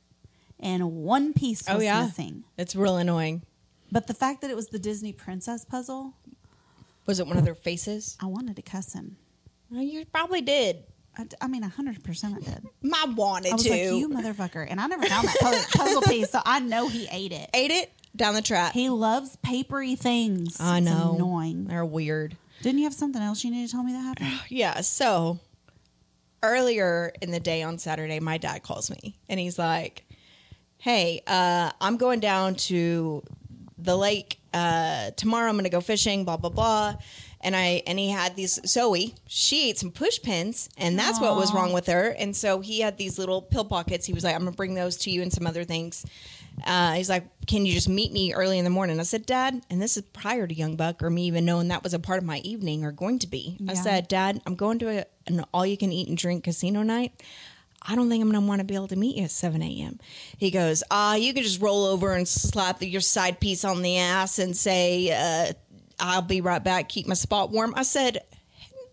and 0.58 0.92
one 1.04 1.34
piece 1.34 1.66
was 1.68 1.76
Oh 1.76 1.80
yeah. 1.80 2.06
missing. 2.06 2.44
It's 2.56 2.74
real 2.74 2.96
annoying. 2.96 3.42
But 3.92 4.06
the 4.06 4.14
fact 4.14 4.40
that 4.40 4.50
it 4.50 4.56
was 4.56 4.68
the 4.68 4.78
Disney 4.78 5.12
princess 5.12 5.66
puzzle, 5.66 6.14
Was 7.04 7.20
it 7.20 7.26
one 7.26 7.36
of 7.36 7.44
their 7.44 7.54
faces? 7.54 8.16
I 8.18 8.26
wanted 8.26 8.56
to 8.56 8.62
cuss 8.62 8.94
him. 8.94 9.16
Well, 9.70 9.82
you 9.82 10.06
probably 10.06 10.40
did. 10.40 10.84
I, 11.40 11.46
mean, 11.48 11.62
100% 11.62 12.24
I 12.36 12.40
did. 12.40 12.66
I 12.94 13.04
wanted 13.06 13.52
I 13.52 13.54
was 13.54 13.64
to. 13.64 13.70
like, 13.70 13.80
you 13.80 14.08
motherfucker. 14.08 14.66
And 14.68 14.80
I 14.80 14.86
never 14.86 15.04
found 15.06 15.28
that 15.28 15.36
pu- 15.40 15.78
puzzle 15.78 16.02
piece, 16.02 16.30
so 16.30 16.40
I 16.44 16.60
know 16.60 16.88
he 16.88 17.08
ate 17.10 17.32
it. 17.32 17.48
Ate 17.54 17.70
it 17.70 17.90
down 18.14 18.34
the 18.34 18.42
trap. 18.42 18.72
He 18.72 18.88
loves 18.88 19.36
papery 19.42 19.94
things. 19.94 20.60
I 20.60 20.78
It's 20.78 20.86
know. 20.86 21.14
annoying. 21.16 21.66
They're 21.66 21.84
weird. 21.84 22.36
Didn't 22.62 22.78
you 22.78 22.84
have 22.84 22.94
something 22.94 23.20
else 23.22 23.44
you 23.44 23.50
need 23.50 23.66
to 23.66 23.72
tell 23.72 23.82
me 23.82 23.92
that 23.92 24.00
happened? 24.02 24.40
Yeah. 24.48 24.80
So 24.80 25.38
earlier 26.42 27.12
in 27.20 27.30
the 27.30 27.40
day 27.40 27.62
on 27.62 27.78
Saturday, 27.78 28.20
my 28.20 28.38
dad 28.38 28.62
calls 28.62 28.90
me 28.90 29.16
and 29.28 29.38
he's 29.40 29.58
like, 29.58 30.04
Hey, 30.78 31.22
uh, 31.26 31.70
I'm 31.80 31.96
going 31.96 32.20
down 32.20 32.54
to 32.56 33.22
the 33.78 33.96
lake 33.96 34.38
uh, 34.52 35.10
tomorrow. 35.12 35.48
I'm 35.48 35.54
going 35.54 35.64
to 35.64 35.70
go 35.70 35.80
fishing, 35.80 36.24
blah, 36.24 36.36
blah, 36.36 36.50
blah. 36.50 36.96
And 37.40 37.54
I 37.54 37.82
and 37.86 37.98
he 37.98 38.10
had 38.10 38.34
these 38.34 38.58
Zoe. 38.66 39.14
She 39.26 39.70
ate 39.70 39.78
some 39.78 39.90
push 39.90 40.20
pins, 40.22 40.68
and 40.76 40.98
that's 40.98 41.20
what 41.20 41.36
was 41.36 41.52
wrong 41.52 41.72
with 41.72 41.86
her. 41.86 42.08
And 42.08 42.34
so 42.34 42.60
he 42.60 42.80
had 42.80 42.96
these 42.96 43.18
little 43.18 43.42
pill 43.42 43.64
pockets. 43.64 44.06
He 44.06 44.12
was 44.12 44.24
like, 44.24 44.34
"I'm 44.34 44.40
gonna 44.40 44.52
bring 44.52 44.74
those 44.74 44.96
to 44.98 45.10
you 45.10 45.22
and 45.22 45.32
some 45.32 45.46
other 45.46 45.64
things." 45.64 46.04
Uh, 46.64 46.92
he's 46.94 47.10
like, 47.10 47.24
"Can 47.46 47.66
you 47.66 47.74
just 47.74 47.88
meet 47.88 48.10
me 48.12 48.32
early 48.32 48.58
in 48.58 48.64
the 48.64 48.70
morning?" 48.70 48.98
I 48.98 49.02
said, 49.02 49.26
"Dad," 49.26 49.62
and 49.68 49.80
this 49.82 49.96
is 49.98 50.02
prior 50.14 50.46
to 50.46 50.54
Young 50.54 50.76
Buck 50.76 51.02
or 51.02 51.10
me 51.10 51.24
even 51.26 51.44
knowing 51.44 51.68
that 51.68 51.82
was 51.84 51.92
a 51.92 51.98
part 51.98 52.18
of 52.18 52.24
my 52.24 52.38
evening 52.38 52.84
or 52.84 52.90
going 52.92 53.18
to 53.20 53.26
be. 53.26 53.58
I 53.68 53.74
said, 53.74 54.08
"Dad, 54.08 54.40
I'm 54.46 54.54
going 54.54 54.78
to 54.80 54.88
a, 55.00 55.04
an 55.26 55.44
all-you-can-eat 55.52 56.08
and 56.08 56.16
drink 56.16 56.44
casino 56.44 56.82
night." 56.82 57.12
I 57.88 57.94
don't 57.94 58.08
think 58.08 58.20
I'm 58.20 58.32
gonna 58.32 58.44
want 58.44 58.58
to 58.60 58.64
be 58.64 58.74
able 58.74 58.88
to 58.88 58.96
meet 58.96 59.16
you 59.16 59.24
at 59.24 59.30
7 59.30 59.62
a.m. 59.62 60.00
He 60.38 60.50
goes, 60.50 60.82
ah, 60.90 61.14
you 61.14 61.32
can 61.32 61.44
just 61.44 61.60
roll 61.60 61.84
over 61.84 62.14
and 62.14 62.26
slap 62.26 62.82
your 62.82 63.00
side 63.00 63.38
piece 63.38 63.64
on 63.64 63.82
the 63.82 63.98
ass 63.98 64.40
and 64.40 64.56
say, 64.56 65.12
uh, 65.12 65.52
I'll 65.98 66.22
be 66.22 66.40
right 66.40 66.62
back, 66.62 66.88
keep 66.88 67.06
my 67.06 67.14
spot 67.14 67.50
warm. 67.50 67.74
I 67.76 67.82
said, 67.82 68.22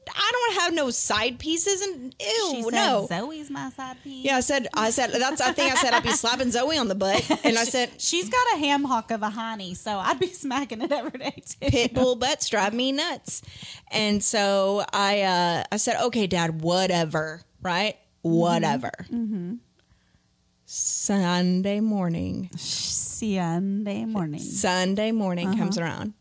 I 0.10 0.32
don't 0.32 0.62
have 0.62 0.74
no 0.74 0.90
side 0.90 1.40
pieces 1.40 1.82
and 1.82 2.16
ew, 2.20 2.48
She 2.52 2.64
said, 2.64 2.74
no. 2.74 3.08
Zoe's 3.08 3.50
my 3.50 3.70
side 3.70 3.98
piece. 4.04 4.26
Yeah, 4.26 4.38
I 4.38 4.40
said, 4.42 4.68
I 4.74 4.90
said, 4.90 5.12
that's, 5.12 5.42
I 5.42 5.54
think 5.54 5.72
I 5.72 5.76
said 5.76 5.94
I'd 5.94 6.04
be 6.04 6.12
slapping 6.14 6.52
Zoe 6.52 6.78
on 6.78 6.88
the 6.88 6.96
butt. 6.96 7.30
And 7.44 7.58
I 7.58 7.66
said, 7.66 7.92
She's 7.98 8.30
got 8.30 8.46
a 8.56 8.58
ham 8.58 8.84
hock 8.84 9.12
of 9.12 9.22
a 9.22 9.30
honey, 9.30 9.74
so 9.74 9.98
I'd 9.98 10.20
be 10.20 10.28
smacking 10.34 10.82
it 10.82 10.92
every 10.92 11.20
day 11.20 11.44
too. 11.46 11.70
pit 11.70 11.94
bull 11.94 12.16
butts 12.16 12.50
drive 12.50 12.74
me 12.74 12.92
nuts. 12.92 13.42
And 13.92 14.24
so 14.24 14.86
I, 14.92 15.22
uh, 15.22 15.64
I 15.72 15.78
said, 15.78 16.02
okay, 16.06 16.28
dad, 16.28 16.62
whatever, 16.62 17.42
right? 17.62 17.96
Mm-hmm. 18.26 18.36
Whatever. 18.36 18.92
Mm-hmm. 19.12 19.56
Sunday 20.66 21.80
morning, 21.82 22.50
Sunday 22.58 24.06
morning. 24.06 24.40
Sunday 24.40 25.12
morning 25.12 25.58
comes 25.58 25.78
uh-huh. 25.78 25.88
around. 25.88 26.14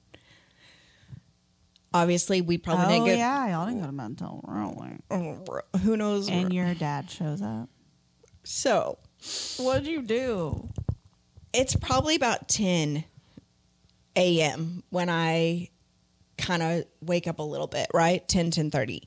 Obviously, 1.94 2.40
we 2.40 2.56
probably 2.58 2.86
Oh 2.86 2.88
didn't 2.88 3.04
get, 3.06 3.18
yeah, 3.18 3.48
y'all 3.50 3.66
didn't 3.66 3.80
go 3.80 3.86
to 3.86 3.92
mental 3.92 4.44
really. 4.48 4.98
who 5.82 5.96
knows. 5.96 6.28
And 6.28 6.52
your 6.52 6.72
dad 6.74 7.10
shows 7.10 7.42
up. 7.42 7.68
so 8.44 8.98
What'd 9.58 9.86
you 9.86 10.02
do? 10.02 10.68
it's 11.52 11.76
probably 11.76 12.14
about 12.16 12.48
10 12.48 13.04
a.m. 14.16 14.82
when 14.90 15.08
I 15.10 15.68
kind 16.38 16.62
of 16.62 16.84
wake 17.00 17.26
up 17.26 17.38
a 17.38 17.42
little 17.42 17.66
bit, 17.66 17.88
right? 17.92 18.26
10, 18.26 18.50
10 18.50 18.70
30. 18.70 19.02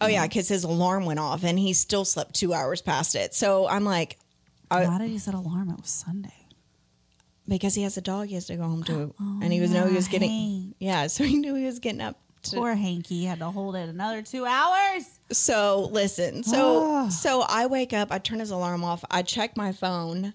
Oh, 0.00 0.06
yeah, 0.08 0.18
mm-hmm. 0.18 0.24
because 0.28 0.48
his 0.48 0.64
alarm 0.64 1.06
went 1.06 1.20
off 1.20 1.44
and 1.44 1.56
he 1.58 1.72
still 1.72 2.04
slept 2.04 2.34
two 2.34 2.52
hours 2.52 2.82
past 2.82 3.14
it. 3.14 3.34
So 3.34 3.68
I'm 3.68 3.84
like, 3.84 4.18
I- 4.70 4.86
Why 4.86 4.96
uh, 4.96 4.98
did 4.98 5.10
he 5.10 5.18
set 5.18 5.34
alarm? 5.34 5.70
It 5.70 5.80
was 5.80 5.90
Sunday. 5.90 6.34
Because 7.58 7.74
he 7.74 7.82
has 7.82 7.96
a 7.96 8.00
dog 8.00 8.28
he 8.28 8.34
has 8.34 8.46
to 8.46 8.56
go 8.56 8.62
home 8.62 8.82
to. 8.84 9.14
Oh, 9.20 9.40
and 9.42 9.52
he 9.52 9.60
was 9.60 9.70
know 9.70 9.86
he 9.86 9.94
was 9.94 10.08
getting, 10.08 10.30
Hank. 10.30 10.76
yeah, 10.78 11.06
so 11.08 11.22
he 11.24 11.36
knew 11.36 11.54
he 11.54 11.64
was 11.64 11.78
getting 11.78 12.00
up. 12.00 12.18
To, 12.44 12.56
Poor 12.56 12.74
Hanky 12.74 13.24
had 13.24 13.38
to 13.38 13.50
hold 13.50 13.76
it 13.76 13.88
another 13.88 14.20
two 14.22 14.44
hours. 14.44 15.04
so 15.30 15.88
listen, 15.92 16.42
so 16.42 16.82
Ah. 17.04 17.08
so 17.08 17.42
I 17.42 17.66
wake 17.66 17.92
up, 17.92 18.10
I 18.10 18.18
turn 18.18 18.40
his 18.40 18.50
alarm 18.50 18.82
off, 18.82 19.04
I 19.10 19.22
check 19.22 19.56
my 19.56 19.70
phone, 19.72 20.34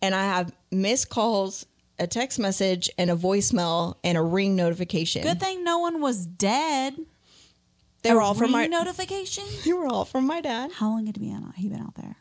and 0.00 0.14
I 0.14 0.24
have 0.24 0.52
missed 0.70 1.10
calls, 1.10 1.66
a 1.98 2.06
text 2.06 2.38
message, 2.38 2.88
and 2.96 3.10
a 3.10 3.16
voicemail, 3.16 3.96
and 4.02 4.16
a 4.16 4.22
ring 4.22 4.56
notification. 4.56 5.22
Good 5.22 5.40
thing 5.40 5.62
no 5.62 5.78
one 5.80 6.00
was 6.00 6.24
dead. 6.24 6.96
They 8.02 8.14
were 8.14 8.20
A 8.20 8.24
all 8.24 8.34
from 8.34 8.52
my 8.52 8.66
notification. 8.66 9.44
They 9.64 9.72
were 9.74 9.86
all 9.86 10.04
from 10.06 10.26
my 10.26 10.40
dad. 10.40 10.70
How 10.72 10.88
long 10.88 11.06
had 11.06 11.16
he 11.16 11.26
been 11.28 11.44
out? 11.44 11.56
He 11.56 11.68
been 11.68 11.80
out 11.82 11.96
there. 11.96 12.16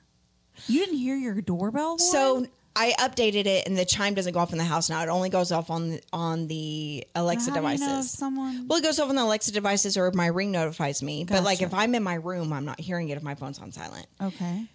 You 0.67 0.79
didn't 0.83 0.97
hear 0.97 1.15
your 1.15 1.39
doorbell? 1.41 1.99
So? 1.99 2.47
I 2.77 2.91
updated 2.99 3.45
it, 3.45 3.67
and 3.67 3.77
the 3.77 3.85
chime 3.85 4.13
doesn't 4.15 4.33
go 4.33 4.39
off 4.39 4.51
in 4.51 4.57
the 4.57 4.65
house 4.65 4.89
now. 4.89 5.01
It 5.01 5.07
only 5.09 5.29
goes 5.29 5.51
off 5.51 5.69
on 5.69 5.91
the, 5.91 6.01
on 6.11 6.47
the 6.47 7.07
Alexa 7.15 7.51
How 7.51 7.55
do 7.55 7.61
you 7.61 7.63
know 7.67 7.71
if 7.73 7.79
devices. 7.79 8.11
someone. 8.11 8.67
well, 8.67 8.79
it 8.79 8.83
goes 8.83 8.99
off 8.99 9.09
on 9.09 9.15
the 9.15 9.23
Alexa 9.23 9.51
devices, 9.53 9.95
or 9.97 10.11
my 10.11 10.27
ring 10.27 10.51
notifies 10.51 11.01
me. 11.01 11.23
But 11.23 11.43
like, 11.43 11.59
Gotcha. 11.59 11.67
if 11.67 11.73
I'm 11.73 11.95
in 11.95 12.03
my 12.03 12.15
room, 12.15 12.51
I'm 12.51 12.65
not 12.65 12.79
hearing 12.79 13.07
it 13.09 13.17
if 13.17 13.23
my 13.23 13.35
phone's 13.35 13.59
on 13.59 13.71
silent. 13.71 14.07
Okay. 14.21 14.65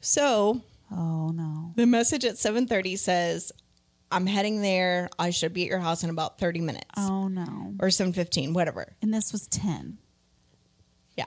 So 0.00 0.62
Oh 0.92 1.30
no. 1.30 1.72
the 1.74 1.84
message 1.86 2.24
at 2.24 2.36
7:30 2.36 2.96
says, 2.96 3.50
"I'm 4.12 4.26
heading 4.26 4.62
there. 4.62 5.08
I 5.18 5.30
should 5.30 5.52
be 5.52 5.62
at 5.64 5.68
your 5.68 5.80
house 5.80 6.04
in 6.04 6.10
about 6.10 6.38
30 6.38 6.60
minutes, 6.60 6.86
Oh 6.96 7.26
no. 7.26 7.74
or 7.80 7.88
7:15, 7.88 8.54
whatever." 8.54 8.94
And 9.02 9.12
this 9.12 9.32
was 9.32 9.48
ten. 9.48 9.98
Yeah. 11.16 11.24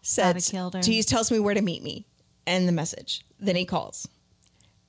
Says, 0.00 0.48
killed 0.50 0.74
her. 0.74 0.80
he 0.82 1.02
tells 1.02 1.30
me 1.30 1.38
where 1.38 1.54
to 1.54 1.60
meet 1.62 1.82
me 1.82 2.06
and 2.46 2.66
the 2.66 2.72
message. 2.72 3.24
Then 3.38 3.56
he 3.56 3.66
calls. 3.66 4.08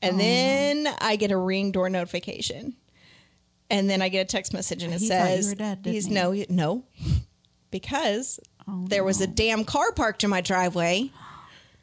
And 0.03 0.15
Oh, 0.15 0.17
then 0.19 0.87
I 0.99 1.15
get 1.15 1.31
a 1.31 1.37
ring 1.37 1.71
door 1.71 1.89
notification. 1.89 2.75
And 3.69 3.89
then 3.89 4.01
I 4.01 4.09
get 4.09 4.21
a 4.21 4.25
text 4.25 4.53
message 4.53 4.83
and 4.83 4.93
it 4.93 4.99
He 4.99 5.07
says, 5.07 5.53
dead, 5.55 5.79
he's 5.83 6.05
he? 6.07 6.13
no, 6.13 6.31
he- 6.31 6.45
no, 6.49 6.83
because 7.71 8.39
Oh, 8.67 8.85
there 8.87 9.03
was 9.03 9.19
a 9.19 9.27
damn 9.27 9.65
car 9.65 9.91
parked 9.93 10.23
in 10.23 10.29
my 10.29 10.41
driveway. 10.41 11.09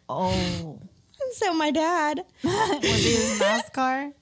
Oh. 0.08 0.78
And 1.20 1.32
so 1.32 1.52
my 1.54 1.70
dad, 1.70 2.24
was 2.44 2.82
his 2.82 3.40
nice 3.40 3.68
car? 3.74 4.12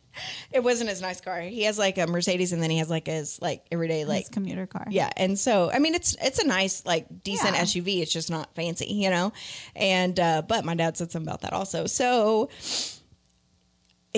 it 0.51 0.65
wasn't 0.65 0.91
his 0.91 1.01
nice 1.01 1.21
car. 1.21 1.41
He 1.41 1.63
has 1.65 1.79
like 1.79 1.97
a 1.99 2.07
Mercedes 2.09 2.53
and 2.53 2.61
then 2.61 2.71
he 2.71 2.79
has 2.79 2.91
like 2.91 3.07
his 3.07 3.41
like 3.41 3.65
everyday 3.71 4.05
like 4.05 4.23
his 4.23 4.29
commuter 4.31 4.67
car. 4.67 4.87
Yeah, 4.91 5.11
and 5.17 5.39
so 5.39 5.71
I 5.71 5.79
mean, 5.79 5.95
it's 5.95 6.17
it's 6.21 6.41
a 6.41 6.47
nice, 6.47 6.85
like, 6.85 7.07
decent 7.23 7.55
Yeah. 7.55 7.63
SUV. 7.63 8.01
It's 8.03 8.13
just 8.13 8.29
not 8.31 8.53
fancy, 8.57 8.87
you 8.87 9.11
know. 9.11 9.33
And 9.77 10.19
uh, 10.19 10.43
but 10.43 10.65
my 10.65 10.75
dad 10.75 10.97
said 10.97 11.13
something 11.13 11.29
about 11.29 11.43
that 11.43 11.53
also. 11.53 11.87
So 11.87 12.49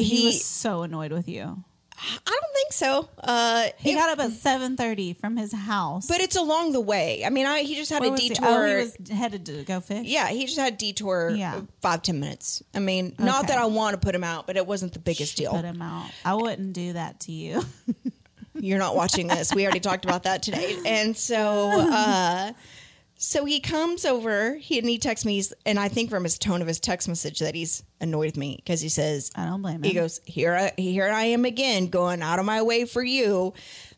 he, 0.02 0.16
He, 0.20 0.26
was 0.26 0.44
so 0.44 0.82
annoyed 0.82 1.12
with 1.12 1.28
you. 1.28 1.64
I 2.02 2.30
don't 2.30 2.54
think 2.54 2.72
so. 2.72 3.08
Uh, 3.22 3.66
He 3.76 3.92
it- 3.92 3.94
got 3.94 4.08
up 4.18 4.24
at 4.24 4.32
seven 4.32 4.74
thirty 4.76 5.12
from 5.12 5.36
his 5.36 5.52
house. 5.52 6.06
but 6.06 6.20
it's 6.20 6.34
along 6.36 6.72
the 6.72 6.80
way. 6.80 7.24
I 7.26 7.28
mean, 7.28 7.44
I 7.44 7.60
he 7.60 7.74
just 7.74 7.90
had 7.90 8.00
Where 8.00 8.08
a 8.08 8.12
was 8.12 8.20
he? 8.22 8.28
detour. 8.30 8.46
Oh, 8.48 8.66
he 8.66 8.74
was 8.76 8.96
headed 9.10 9.44
to 9.46 9.64
go 9.64 9.80
fish. 9.80 10.06
yeah, 10.06 10.28
he 10.28 10.46
just 10.46 10.58
had 10.58 10.72
a 10.72 10.76
detour. 10.76 11.30
Yeah. 11.36 11.60
five 11.82 12.00
ten 12.02 12.18
minutes. 12.18 12.62
I 12.74 12.78
mean, 12.78 13.14
not 13.18 13.48
that 13.48 13.58
I 13.58 13.66
want 13.66 13.94
to 13.94 13.98
put 14.04 14.14
him 14.14 14.24
out, 14.24 14.46
but 14.46 14.56
it 14.56 14.66
wasn't 14.66 14.94
the 14.94 14.98
biggest 14.98 15.36
She 15.36 15.42
deal. 15.42 15.50
Put 15.52 15.66
him 15.66 15.82
out. 15.82 16.10
I 16.24 16.34
wouldn't 16.34 16.72
do 16.72 16.94
that 16.94 17.20
to 17.20 17.32
you. 17.32 17.62
You're 18.54 18.78
not 18.78 18.96
watching 18.96 19.26
this. 19.28 19.54
We 19.54 19.64
already 19.64 19.80
talked 19.80 20.04
about 20.04 20.22
that 20.24 20.42
today. 20.42 20.78
And 20.86 21.14
so 21.16 21.70
uh 21.92 22.52
so 23.22 23.44
he 23.44 23.60
comes 23.60 24.06
over, 24.06 24.56
he 24.56 24.78
and 24.78 24.88
he 24.88 24.96
texts 24.96 25.26
me 25.26 25.44
and 25.66 25.78
I 25.78 25.88
think 25.88 26.08
from 26.08 26.24
his 26.24 26.38
tone 26.38 26.62
of 26.62 26.66
his 26.66 26.80
text 26.80 27.06
message 27.06 27.40
that 27.40 27.54
he's 27.54 27.82
annoyed 28.00 28.28
with 28.28 28.38
me 28.38 28.56
because 28.56 28.80
he 28.80 28.88
says 28.88 29.30
I 29.36 29.44
don't 29.44 29.60
blame 29.60 29.76
him. 29.76 29.82
he 29.82 29.92
goes, 29.92 30.22
Here 30.24 30.54
I 30.54 30.72
here 30.80 31.06
I 31.06 31.24
am 31.24 31.44
again, 31.44 31.88
going 31.88 32.22
out 32.22 32.38
of 32.38 32.46
my 32.46 32.62
way 32.62 32.86
for 32.86 33.02
you. 33.02 33.52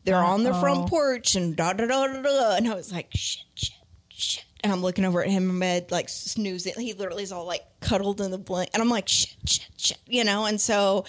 They're 0.05 0.17
on 0.17 0.43
the 0.43 0.53
front 0.55 0.89
porch 0.91 1.37
and 1.37 1.55
da 1.55 1.73
da 1.73 1.87
da 1.87 2.09
da 2.09 2.21
da 2.21 2.57
and 2.57 2.67
I 2.67 2.75
was 2.75 2.91
like, 2.93 3.11
shit, 3.15 3.45
shit, 3.55 3.77
shit. 4.09 4.45
And 4.65 4.73
I'm 4.73 4.83
looking 4.83 5.05
over 5.05 5.23
at 5.23 5.31
him 5.31 5.51
in 5.51 5.59
bed, 5.61 5.93
like 5.93 6.09
snoozing. 6.09 6.75
He 6.77 6.93
literally 6.93 7.23
is 7.23 7.31
all 7.31 7.47
like 7.47 7.63
cuddled 7.79 8.21
in 8.21 8.33
the 8.33 8.39
blanket. 8.39 8.75
And 8.75 8.83
I'm 8.83 8.91
like, 8.91 9.07
shit, 9.07 9.37
shit, 9.47 9.69
shit, 9.77 9.99
you 10.09 10.25
know? 10.25 10.47
And 10.47 10.61
so 10.61 11.05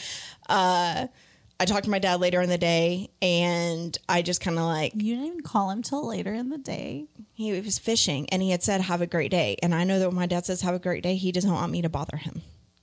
uh 0.50 1.08
I 1.60 1.66
talked 1.66 1.86
to 1.86 1.90
my 1.90 2.00
dad 2.00 2.20
later 2.20 2.42
in 2.42 2.50
the 2.50 2.58
day 2.58 3.10
and 3.22 3.98
I 4.10 4.22
just 4.22 4.42
kind 4.42 4.58
of 4.58 4.66
like, 4.66 4.94
You 4.96 5.16
didn't 5.16 5.28
even 5.28 5.42
call 5.42 5.70
him 5.70 5.82
till 5.82 6.06
later 6.08 6.34
in 6.34 6.50
the 6.50 6.58
day. 6.58 7.06
he 7.34 7.52
was 7.62 7.80
fishing 7.80 8.28
and 8.30 8.42
he 8.42 8.50
had 8.52 8.64
said, 8.64 8.82
have 8.82 9.02
a 9.02 9.08
great 9.08 9.32
day. 9.32 9.56
And 9.64 9.74
I 9.74 9.84
know 9.84 10.00
that 10.00 10.08
when 10.08 10.16
my 10.16 10.26
dad 10.26 10.46
says, 10.46 10.62
have 10.62 10.76
a 10.76 10.80
great 10.80 11.04
day, 11.04 11.16
he 11.16 11.32
doesn't 11.32 11.52
want 11.52 11.72
me 11.72 11.82
to 11.82 11.90
bother 11.90 12.18
him. 12.18 12.42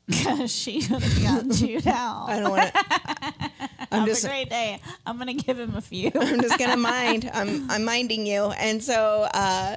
she 0.46 0.78
would 0.90 1.02
have 1.02 1.22
gotten 1.22 1.52
chewed 1.52 1.86
out. 1.86 2.26
I 2.28 2.40
don't 2.40 2.50
want 2.50 2.72
to. 2.72 2.84
I'm 3.92 4.00
Have 4.00 4.08
just, 4.08 4.24
a 4.24 4.28
great 4.28 4.50
day. 4.50 4.80
I'm 5.04 5.18
gonna 5.18 5.34
give 5.34 5.58
him 5.58 5.74
a 5.76 5.80
few. 5.80 6.10
I'm 6.14 6.40
just 6.40 6.58
gonna 6.58 6.76
mind. 6.94 7.28
I'm, 7.32 7.70
I'm 7.70 7.84
minding 7.84 8.26
you. 8.26 8.46
And 8.52 8.82
so, 8.82 9.28
uh, 9.34 9.76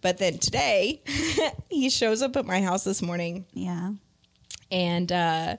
but 0.00 0.18
then 0.18 0.38
today, 0.38 1.02
he 1.68 1.90
shows 1.90 2.22
up 2.22 2.36
at 2.36 2.46
my 2.46 2.60
house 2.62 2.84
this 2.84 3.02
morning, 3.02 3.44
yeah. 3.52 3.92
and 4.70 5.12
uh, 5.12 5.56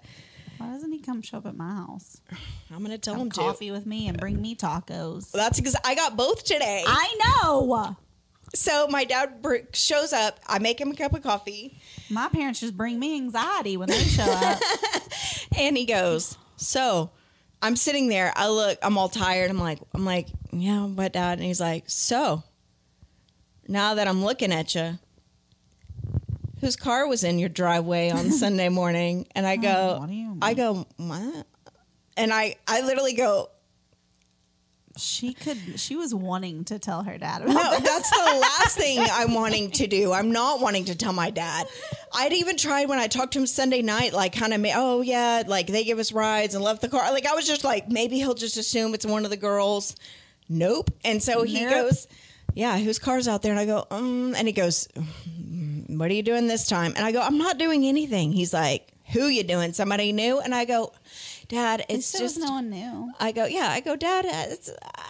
Why 0.62 0.74
doesn't 0.74 0.91
he 0.91 1.00
come 1.00 1.21
show 1.21 1.38
up 1.38 1.45
at 1.45 1.56
my 1.56 1.71
house? 1.74 2.21
I'm 2.74 2.82
gonna 2.84 2.97
tell 2.97 3.15
Have 3.15 3.21
him 3.24 3.32
to. 3.32 3.39
coffee 3.39 3.71
with 3.71 3.86
me 3.86 4.08
and 4.08 4.17
bring 4.17 4.41
me 4.41 4.56
tacos. 4.56 5.32
That's 5.32 5.60
because 5.60 5.76
I 5.84 5.95
got 5.95 6.15
both 6.15 6.43
today. 6.43 6.84
I 6.86 7.17
know. 7.41 7.95
so 8.54 8.88
my 8.88 9.04
dad 9.04 9.43
shows 9.74 10.13
up. 10.13 10.39
I 10.47 10.60
make 10.60 10.80
him 10.80 10.91
a 10.91 10.95
cup 10.95 11.13
of 11.13 11.24
coffee, 11.24 11.80
My 12.10 12.28
parents 12.30 12.60
just 12.60 12.78
bring 12.78 13.00
me 13.00 13.15
anxiety 13.15 13.78
when 13.78 13.89
they 13.89 14.00
show 14.00 14.24
up. 14.24 14.60
and 15.58 15.76
he 15.78 15.86
goes, 15.86 16.38
"So." 16.58 17.12
I'm 17.63 17.76
sitting 17.76 18.08
there. 18.08 18.34
I 18.36 18.47
look. 18.50 18.80
I'm 18.82 18.97
all 18.97 19.08
tired. 19.08 19.52
I'm 19.52 19.60
like, 19.60 19.78
I'm 19.93 20.04
like, 20.04 20.30
yeah, 20.52 20.88
but 20.89 21.13
Dad? 21.13 21.38
And 21.38 21.45
he's 21.45 21.62
like, 21.62 21.84
so. 21.86 22.41
Now 23.67 23.93
that 23.93 24.08
I'm 24.08 24.26
looking 24.26 24.52
at 24.52 24.74
you, 24.74 24.97
whose 26.62 26.76
car 26.78 27.08
was 27.08 27.24
in 27.24 27.38
your 27.39 27.50
driveway 27.50 28.10
on 28.12 28.32
Sunday 28.32 28.69
morning? 28.69 29.28
And 29.36 29.45
I 29.45 29.58
go, 29.58 29.95
Oh, 29.97 30.00
what 30.00 30.10
do 30.10 30.15
you 30.15 30.38
I 30.41 30.54
go, 30.54 30.88
what? 30.97 31.45
And 32.17 32.32
I, 32.34 32.56
I 32.67 32.82
literally 32.82 33.13
go, 33.13 33.50
she 34.97 35.34
could. 35.34 35.58
She 35.80 35.95
was 35.95 36.13
wanting 36.13 36.65
to 36.65 36.78
tell 36.78 37.04
her 37.04 37.17
dad 37.17 37.41
about 37.43 37.54
no, 37.54 37.71
this. 37.71 37.82
that's 37.82 38.10
the 38.10 38.39
last 38.41 38.78
thing 38.78 39.00
I'm 39.12 39.34
wanting 39.34 39.71
to 39.71 39.88
do. 39.88 40.12
I'm 40.12 40.32
not 40.34 40.60
wanting 40.60 40.86
to 40.86 40.95
tell 40.95 41.13
my 41.13 41.30
dad. 41.30 41.65
I'd 42.13 42.34
even 42.34 42.58
tried 42.58 42.89
when 42.89 43.00
I 43.00 43.08
talked 43.08 43.32
to 43.34 43.39
him 43.39 43.47
Sunday 43.47 43.82
night, 43.82 44.12
like 44.12 44.34
kind 44.34 44.54
of, 44.54 44.63
oh 44.76 45.02
yeah, 45.02 45.43
like 45.47 45.67
they 45.67 45.86
give 45.86 45.97
us 45.97 46.12
rides 46.12 46.56
and 46.56 46.63
left 46.63 46.82
the 46.82 46.89
car. 46.89 47.10
Like 47.13 47.26
I 47.26 47.34
was 47.34 47.47
just 47.47 47.63
like, 47.63 47.88
maybe 47.88 48.17
he'll 48.17 48.34
just 48.34 48.58
assume 48.58 48.93
it's 48.93 49.06
one 49.06 49.24
of 49.24 49.32
the 49.32 49.38
girls. 49.38 49.95
Nope. 50.50 50.91
And 51.06 51.24
so 51.24 51.43
he 51.43 51.62
Nope. 51.63 51.69
goes, 51.71 52.08
yeah, 52.54 52.77
whose 52.77 53.00
car's 53.00 53.29
out 53.29 53.42
there? 53.44 53.52
And 53.54 53.60
I 53.62 53.65
go, 53.65 53.88
um, 53.92 54.36
and 54.36 54.46
he 54.46 54.52
goes, 54.52 54.90
"Mm, 54.98 55.71
what 56.02 56.10
are 56.10 56.15
you 56.15 56.23
doing 56.23 56.47
this 56.47 56.67
time? 56.67 56.93
And 56.95 57.06
I 57.06 57.12
go, 57.12 57.21
I'm 57.21 57.37
not 57.37 57.60
doing 57.60 57.85
anything. 57.85 58.31
He's 58.31 58.54
like, 58.56 58.87
who 59.12 59.27
you 59.27 59.43
doing? 59.43 59.71
Somebody 59.71 60.12
new? 60.12 60.39
And 60.39 60.56
I 60.56 60.65
go, 60.65 60.93
Dad, 61.47 61.85
it's 61.89 62.12
least 62.15 62.17
just 62.17 62.39
no 62.39 62.54
one 62.54 62.71
new. 62.71 63.12
I 63.19 63.31
go, 63.31 63.45
yeah. 63.45 63.67
I 63.69 63.81
go, 63.81 63.95
Dad, 63.95 64.25
uh, 64.25 64.52
it's, 64.52 64.67
uh," 64.69 65.02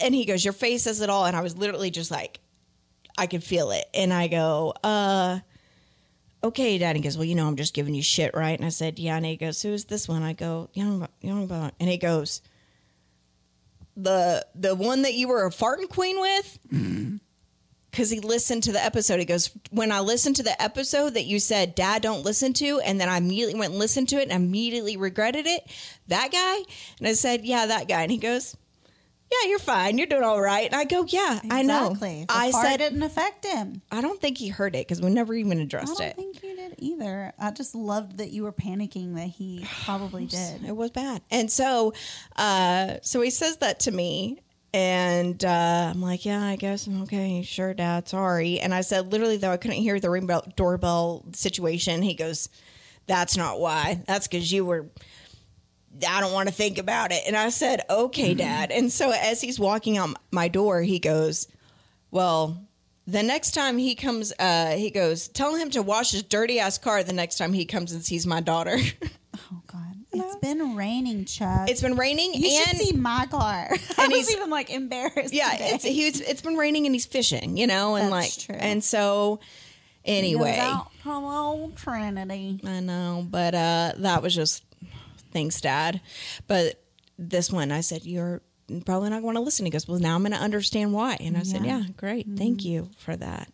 and 0.00 0.14
he 0.14 0.24
goes, 0.24 0.42
your 0.42 0.54
face 0.54 0.84
says 0.84 1.02
it 1.02 1.10
all. 1.10 1.26
And 1.26 1.36
I 1.36 1.42
was 1.42 1.58
literally 1.58 1.90
just 1.90 2.10
like, 2.10 2.40
I 3.18 3.26
could 3.26 3.44
feel 3.44 3.72
it. 3.72 3.84
And 3.92 4.10
I 4.10 4.28
go, 4.28 4.72
uh, 4.82 5.40
okay, 6.42 6.78
Dad. 6.78 6.96
He 6.96 7.02
goes, 7.02 7.18
well, 7.18 7.26
you 7.26 7.34
know, 7.34 7.46
I'm 7.46 7.56
just 7.56 7.74
giving 7.74 7.94
you 7.94 8.02
shit, 8.02 8.34
right? 8.34 8.58
And 8.58 8.64
I 8.64 8.70
said, 8.70 8.98
yeah. 8.98 9.18
And 9.18 9.26
he 9.26 9.36
goes, 9.36 9.60
who 9.60 9.74
is 9.74 9.84
this 9.84 10.08
one? 10.08 10.22
I 10.22 10.32
go, 10.32 10.70
you 10.72 10.82
know, 10.82 11.08
you 11.20 11.72
and 11.78 11.90
he 11.90 11.98
goes, 11.98 12.40
the 13.98 14.46
the 14.54 14.74
one 14.74 15.02
that 15.02 15.12
you 15.12 15.28
were 15.28 15.44
a 15.44 15.50
farting 15.50 15.90
queen 15.90 16.18
with. 16.18 16.58
Because 17.98 18.10
he 18.10 18.20
listened 18.20 18.62
to 18.62 18.70
the 18.70 18.82
episode. 18.82 19.18
He 19.18 19.24
goes, 19.24 19.50
When 19.72 19.90
I 19.90 19.98
listened 19.98 20.36
to 20.36 20.44
the 20.44 20.62
episode 20.62 21.14
that 21.14 21.24
you 21.24 21.40
said, 21.40 21.74
Dad, 21.74 22.00
don't 22.00 22.24
listen 22.24 22.52
to, 22.54 22.78
and 22.78 23.00
then 23.00 23.08
I 23.08 23.16
immediately 23.16 23.58
went 23.58 23.72
and 23.72 23.80
listened 23.80 24.08
to 24.10 24.20
it 24.20 24.30
and 24.30 24.32
immediately 24.32 24.96
regretted 24.96 25.48
it, 25.48 25.68
that 26.06 26.30
guy? 26.30 26.58
And 27.00 27.08
I 27.08 27.14
said, 27.14 27.44
Yeah, 27.44 27.66
that 27.66 27.88
guy. 27.88 28.02
And 28.02 28.12
he 28.12 28.18
goes, 28.18 28.56
Yeah, 29.32 29.48
you're 29.48 29.58
fine. 29.58 29.98
You're 29.98 30.06
doing 30.06 30.22
all 30.22 30.40
right. 30.40 30.66
And 30.66 30.76
I 30.76 30.84
go, 30.84 31.06
Yeah, 31.08 31.40
I 31.50 31.62
know. 31.62 31.92
The 31.94 32.26
I 32.28 32.52
said, 32.52 32.76
didn't 32.76 33.02
affect 33.02 33.44
him. 33.44 33.82
I 33.90 34.00
don't 34.00 34.20
think 34.20 34.38
he 34.38 34.46
heard 34.46 34.76
it 34.76 34.86
because 34.86 35.02
we 35.02 35.10
never 35.10 35.34
even 35.34 35.58
addressed 35.58 36.00
it. 36.00 36.04
I 36.04 36.04
don't 36.04 36.10
it. 36.10 36.16
think 36.16 36.42
you 36.44 36.54
did 36.54 36.74
either. 36.78 37.32
I 37.36 37.50
just 37.50 37.74
loved 37.74 38.18
that 38.18 38.30
you 38.30 38.44
were 38.44 38.52
panicking 38.52 39.16
that 39.16 39.26
he 39.26 39.66
probably 39.84 40.26
did. 40.26 40.62
It 40.64 40.76
was 40.76 40.92
bad. 40.92 41.22
And 41.32 41.50
so, 41.50 41.94
uh, 42.36 42.98
so 43.02 43.20
he 43.22 43.30
says 43.30 43.56
that 43.56 43.80
to 43.80 43.90
me. 43.90 44.38
And 44.74 45.42
uh, 45.44 45.92
I'm 45.94 46.02
like, 46.02 46.24
yeah, 46.26 46.44
I 46.44 46.56
guess 46.56 46.86
I'm 46.86 47.02
okay. 47.02 47.42
Sure, 47.42 47.72
Dad. 47.72 48.08
Sorry. 48.08 48.60
And 48.60 48.74
I 48.74 48.82
said, 48.82 49.12
literally, 49.12 49.38
though, 49.38 49.50
I 49.50 49.56
couldn't 49.56 49.78
hear 49.78 49.98
the 49.98 50.10
ring 50.10 50.26
bell, 50.26 50.46
doorbell 50.56 51.24
situation. 51.32 52.02
He 52.02 52.14
goes, 52.14 52.48
that's 53.06 53.36
not 53.36 53.58
why. 53.60 54.02
That's 54.06 54.28
because 54.28 54.52
you 54.52 54.64
were. 54.64 54.86
I 56.06 56.20
don't 56.20 56.32
want 56.34 56.48
to 56.48 56.54
think 56.54 56.78
about 56.78 57.12
it. 57.12 57.22
And 57.26 57.34
I 57.36 57.48
said, 57.48 57.80
okay, 57.88 58.34
Dad. 58.34 58.70
And 58.70 58.92
so 58.92 59.10
as 59.10 59.40
he's 59.40 59.58
walking 59.58 59.96
out 59.96 60.16
my 60.30 60.46
door, 60.48 60.82
he 60.82 60.98
goes, 60.98 61.48
well, 62.10 62.68
the 63.06 63.22
next 63.22 63.52
time 63.52 63.78
he 63.78 63.94
comes, 63.94 64.32
uh, 64.38 64.76
he 64.76 64.90
goes, 64.90 65.28
tell 65.28 65.56
him 65.56 65.70
to 65.70 65.82
wash 65.82 66.12
his 66.12 66.22
dirty 66.22 66.60
ass 66.60 66.76
car 66.78 67.02
the 67.02 67.14
next 67.14 67.38
time 67.38 67.54
he 67.54 67.64
comes 67.64 67.92
and 67.92 68.04
sees 68.04 68.26
my 68.26 68.40
daughter. 68.40 68.78
Oh 69.52 69.62
God, 69.66 69.87
it's 70.12 70.36
been 70.36 70.74
raining, 70.76 71.24
Chuck. 71.26 71.68
it's 71.70 71.80
been 71.82 71.96
raining 71.96 72.32
you 72.34 72.48
and 72.58 72.68
should 72.68 72.76
see 72.78 72.92
my 72.96 73.26
car. 73.30 73.68
I 73.70 73.78
and 74.04 74.12
was 74.12 74.28
he's- 74.28 74.32
even 74.36 74.50
like 74.50 74.70
embarrassed. 74.70 75.34
yeah, 75.34 75.50
today. 75.52 75.70
it's 75.74 75.84
he's 75.84 76.20
it's 76.20 76.40
been 76.42 76.56
raining 76.56 76.86
and 76.86 76.94
he's 76.94 77.06
fishing, 77.06 77.56
you 77.56 77.66
know, 77.66 77.96
and 77.96 78.10
like 78.10 78.32
true. 78.36 78.54
and 78.54 78.82
so 78.82 79.40
anyway, 80.04 80.62
from 81.02 81.24
old 81.24 81.76
Trinity. 81.76 82.60
I 82.64 82.80
know, 82.80 83.26
but 83.28 83.54
uh 83.54 83.92
that 83.98 84.22
was 84.22 84.34
just 84.34 84.64
thanks, 85.32 85.60
Dad. 85.60 86.00
But 86.46 86.82
this 87.18 87.52
one, 87.52 87.70
I 87.72 87.80
said 87.82 88.04
you're 88.06 88.40
probably 88.86 89.10
not 89.10 89.22
going 89.22 89.34
to 89.34 89.40
listen. 89.40 89.64
He 89.66 89.70
goes, 89.70 89.88
well, 89.88 89.98
now 89.98 90.14
I'm 90.14 90.20
going 90.22 90.32
to 90.32 90.38
understand 90.38 90.92
why, 90.92 91.16
and 91.20 91.36
I 91.36 91.42
said, 91.42 91.64
Yeah. 91.64 91.78
yeah, 91.80 91.84
great, 91.96 92.26
thank 92.36 92.64
you 92.64 92.90
for 92.98 93.16
that. 93.16 93.50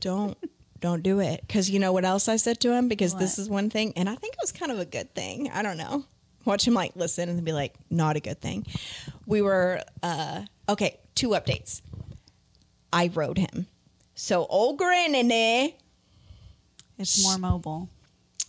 don't 0.00 0.36
don't 0.82 1.02
do 1.02 1.20
it 1.20 1.40
because 1.46 1.70
you 1.70 1.78
know 1.78 1.92
what 1.92 2.04
else 2.04 2.28
I 2.28 2.36
said 2.36 2.60
to 2.60 2.72
him 2.74 2.88
because 2.88 3.14
this 3.14 3.38
is 3.38 3.48
one 3.48 3.70
thing, 3.70 3.94
and 3.96 4.08
I 4.10 4.14
think 4.16 4.34
it 4.34 4.40
was 4.42 4.52
kind 4.52 4.70
of 4.70 4.78
a 4.78 4.84
good 4.84 5.14
thing. 5.14 5.50
I 5.50 5.62
don't 5.62 5.78
know. 5.78 6.04
Watch 6.44 6.66
him 6.66 6.74
like 6.74 6.94
listen 6.96 7.28
and 7.30 7.42
be 7.44 7.52
like, 7.52 7.72
not 7.88 8.16
a 8.16 8.20
good 8.20 8.40
thing. 8.40 8.66
We 9.26 9.40
were 9.40 9.80
uh 10.02 10.42
okay. 10.68 10.98
Two 11.14 11.30
updates. 11.30 11.80
I 12.92 13.10
rode 13.14 13.38
him. 13.38 13.66
So 14.14 14.44
old 14.46 14.76
granny 14.78 15.76
It's 16.98 17.22
more 17.22 17.38
mobile. 17.38 17.88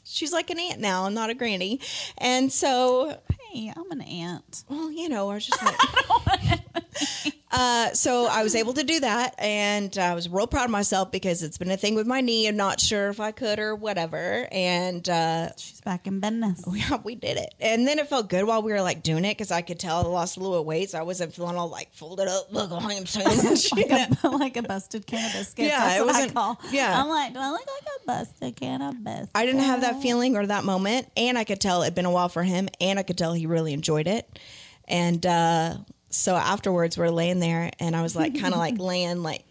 she's 0.03 0.34
like 0.34 0.49
an 0.49 0.59
aunt 0.59 0.79
now 0.79 1.07
not 1.09 1.29
a 1.29 1.34
granny. 1.34 1.79
And 2.17 2.51
so, 2.51 3.17
Hey, 3.51 3.71
I'm 3.75 3.91
an 3.91 4.01
aunt. 4.01 4.63
well, 4.69 4.91
you 4.91 5.07
know, 5.07 5.29
I 5.29 5.36
was 5.36 5.45
just 5.45 5.63
like, 6.27 7.34
uh, 7.54 7.93
so 7.93 8.26
I 8.26 8.41
was 8.43 8.56
able 8.56 8.74
to 8.74 8.84
do 8.84 8.99
that. 9.01 9.36
And 9.38 9.95
I 9.97 10.16
was 10.16 10.28
real 10.28 10.47
proud 10.47 10.66
of 10.66 10.72
myself 10.72 11.12
because 11.12 11.43
it's 11.43 11.58
been 11.60 11.70
a 11.70 11.78
thing 11.78 11.93
with 11.93 12.08
my 12.08 12.20
knee. 12.20 12.47
I'm 12.47 12.58
not 12.58 12.80
sure 12.80 13.10
if 13.10 13.20
I 13.20 13.32
could 13.32 13.60
or 13.60 13.76
whatever. 13.76 14.47
And, 14.51 15.08
uh, 15.08 15.49
She's 15.58 15.80
back 15.82 16.08
in 16.08 16.20
business. 16.20 16.64
yeah, 16.74 16.97
we 17.04 17.14
did 17.16 17.38
it. 17.38 17.54
And 17.60 17.88
then 17.88 17.99
it 17.99 18.08
felt 18.10 18.28
good 18.30 18.45
while 18.45 18.64
we 18.64 18.72
were 18.72 18.82
like 18.82 19.04
doing 19.04 19.24
it 19.24 19.38
because 19.38 19.51
I 19.51 19.62
could 19.62 19.80
tell 19.80 19.97
I 19.99 20.01
lost 20.10 20.38
a 20.38 20.39
little 20.39 20.66
weight. 20.66 20.89
So 20.89 20.97
I 20.99 21.04
wasn't 21.04 21.34
feeling 21.36 21.56
all 21.56 21.70
like 21.70 21.93
folded 21.93 22.28
up 22.28 22.47
like 22.51 22.72
a 22.72 22.80
ham 22.82 23.06
sandwich. 23.06 23.72
you 23.74 23.88
know? 23.88 23.97
like, 23.97 24.24
a, 24.24 24.28
like 24.30 24.58
a 24.58 24.64
busted 24.64 25.06
can 25.06 25.24
of 25.28 25.34
biscuits. 25.34 25.70
Yeah, 25.70 25.80
That's 25.80 25.99
it 25.99 26.06
what 26.06 26.16
I 26.16 26.18
wasn't- 26.20 26.34
call. 26.34 26.60
yeah. 26.72 26.99
I'm 26.99 27.08
like, 27.08 27.34
do 27.34 27.39
I 27.39 27.51
look 27.51 27.62
like 27.68 27.88
a 28.01 28.06
busted 28.08 28.56
can 28.56 28.82
of 28.82 29.04
biscuits? 29.04 29.32
I 29.36 29.45
didn't 29.45 29.62
have 29.62 29.82
that 29.82 30.01
feeling 30.01 30.36
or 30.36 30.47
that 30.47 30.64
moment, 30.64 31.08
and 31.16 31.38
I 31.38 31.43
could 31.43 31.62
tell 31.62 31.84
it'd 31.84 31.93
been 31.93 32.06
a 32.06 32.12
while 32.12 32.30
for 32.30 32.41
him, 32.41 32.68
and 32.82 32.97
I 32.97 33.04
could 33.04 33.18
tell 33.18 33.34
he 33.34 33.45
really 33.45 33.74
enjoyed 33.74 34.08
it. 34.08 34.39
And 34.88 35.24
uh, 35.26 35.78
so 36.14 36.36
afterwards, 36.36 36.97
we're 36.97 37.09
laying 37.09 37.39
there, 37.39 37.72
and 37.80 37.95
I 37.95 38.01
was 38.01 38.16
like, 38.16 38.39
kind 38.39 38.53
of 38.53 38.59
like 38.59 38.78
laying 38.80 39.24
like 39.24 39.45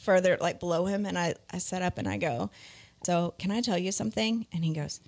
further 0.00 0.36
like 0.40 0.60
below 0.60 0.86
him, 0.86 1.06
and 1.06 1.18
I 1.18 1.34
I 1.50 1.58
sat 1.58 1.82
up 1.82 1.98
and 1.98 2.08
I 2.08 2.18
go, 2.18 2.50
"So 3.04 3.34
can 3.38 3.50
I 3.50 3.60
tell 3.60 3.78
you 3.78 3.92
something?" 3.92 4.46
And 4.52 4.64
he 4.64 4.72
goes, 4.74 5.00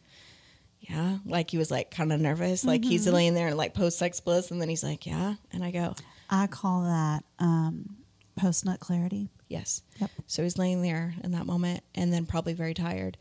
"Yeah," 0.80 1.18
like 1.26 1.50
he 1.50 1.58
was 1.58 1.70
like 1.70 1.90
kind 1.90 2.12
of 2.12 2.20
nervous, 2.20 2.64
like 2.64 2.84
he's 2.84 3.06
laying 3.08 3.34
there 3.34 3.48
and 3.48 3.56
like 3.56 3.74
post 3.74 3.98
sex 3.98 4.20
bliss, 4.20 4.50
and 4.50 4.60
then 4.60 4.68
he's 4.68 4.84
like, 4.84 5.04
"Yeah," 5.06 5.34
and 5.52 5.64
I 5.64 5.70
go, 5.70 5.94
I 6.30 6.46
call 6.46 6.84
that 6.84 7.24
um, 7.40 7.96
post 8.36 8.64
nut 8.64 8.78
clarity. 8.80 9.28
Yes. 9.48 9.82
Yep. 10.00 10.10
So 10.28 10.42
he's 10.44 10.58
laying 10.58 10.80
there 10.80 11.14
in 11.24 11.32
that 11.32 11.44
moment 11.44 11.82
and 11.96 12.12
then 12.12 12.24
probably 12.24 12.54
very 12.54 12.72
tired. 12.72 13.16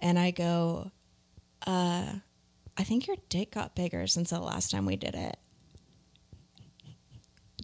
And 0.00 0.18
I 0.18 0.30
go, 0.30 0.90
uh, 1.66 2.14
I 2.78 2.82
think 2.84 3.06
your 3.06 3.16
dick 3.28 3.52
got 3.52 3.74
bigger 3.74 4.06
since 4.06 4.30
the 4.30 4.40
last 4.40 4.70
time 4.70 4.86
we 4.86 4.96
did 4.96 5.14
it. 5.14 5.36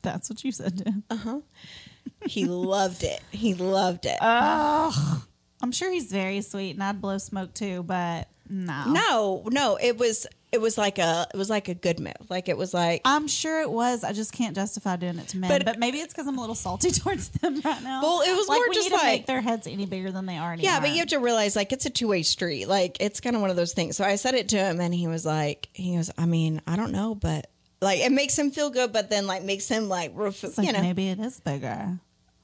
That's 0.03 0.29
what 0.29 0.45
you 0.45 0.53
said 0.53 0.79
to 0.79 0.85
him. 0.85 1.05
Uh-huh. 1.11 1.41
He 2.27 2.45
loved 2.45 3.03
it. 3.05 3.21
He 3.31 3.55
loved 3.55 4.07
it. 4.07 4.19
Oh, 4.21 5.25
I'm 5.61 5.73
sure 5.73 5.91
he's 5.93 6.11
very 6.11 6.41
sweet, 6.41 6.73
and 6.73 6.83
I'd 6.83 7.01
blow 7.01 7.19
smoke 7.19 7.55
too, 7.55 7.83
but 7.85 8.29
no. 8.49 8.85
no, 8.87 9.43
no, 9.51 9.79
it 9.81 9.97
was 9.99 10.27
it 10.51 10.61
was 10.61 10.77
like 10.77 10.99
a 10.99 11.27
it 11.33 11.37
was 11.39 11.49
like 11.49 11.69
a 11.69 11.75
good 11.75 11.99
move. 12.01 12.13
Like 12.29 12.49
it 12.49 12.57
was 12.59 12.75
like 12.75 13.01
I'm 13.05 13.27
sure 13.29 13.61
it 13.63 13.71
was. 13.71 14.05
I 14.05 14.13
just 14.13 14.33
can't 14.33 14.55
justify 14.55 14.97
doing 14.97 15.19
it 15.19 15.29
to 15.29 15.39
men. 15.39 15.49
But- 15.49 15.65
But, 15.65 15.79
maybe 15.79 15.99
it's 15.99 16.13
because 16.13 16.27
I'm 16.27 16.37
a 16.37 16.41
little 16.41 16.55
salty 16.57 16.91
towards 17.01 17.29
them 17.31 17.61
right 17.65 17.83
now. 17.83 18.03
Well, 18.03 18.21
it 18.23 18.37
was 18.37 18.49
like 18.49 18.59
more 18.59 18.69
we 18.69 18.75
just 18.75 18.91
need 18.91 18.97
to 18.99 19.03
like- 19.03 19.13
make 19.21 19.27
their 19.27 19.41
heads 19.41 19.67
any 19.67 19.87
bigger 19.87 20.11
than 20.13 20.27
they 20.27 20.39
already 20.39 20.65
yeah, 20.65 20.79
are. 20.79 20.81
but 20.81 20.91
you 20.91 20.99
have 20.99 21.09
to 21.09 21.19
realize 21.19 21.57
like 21.57 21.73
it's 21.73 21.87
a 21.87 21.91
two 21.91 22.09
way 22.09 22.23
street. 22.23 22.67
Like 22.67 22.99
it's 23.01 23.21
kind 23.21 23.35
of 23.37 23.41
one 23.43 23.51
of 23.51 23.57
those 23.57 23.73
things. 23.73 23.97
So 23.97 24.05
I 24.05 24.17
said 24.17 24.35
it 24.35 24.49
to 24.51 24.59
him, 24.59 24.81
and 24.81 24.93
he 24.95 25.07
was 25.07 25.25
like, 25.25 25.69
he 25.73 25.97
goes, 25.97 26.11
I 26.19 26.27
mean, 26.27 26.61
I 26.67 26.77
don't 26.77 26.93
know, 26.93 27.15
but 27.15 27.49
like 27.83 28.01
it 28.01 28.13
makes 28.13 28.39
him 28.39 28.51
feel 28.51 28.71
good, 28.71 28.93
but 28.93 29.11
then 29.11 29.27
like 29.27 29.43
makes 29.43 29.69
him 29.69 29.89
like, 29.89 30.13
ref- 30.15 30.57
like 30.57 30.67
you 30.67 30.73
know, 30.73 30.81
maybe 30.81 31.09
it 31.09 31.19
is 31.19 31.41
bigger. 31.41 31.99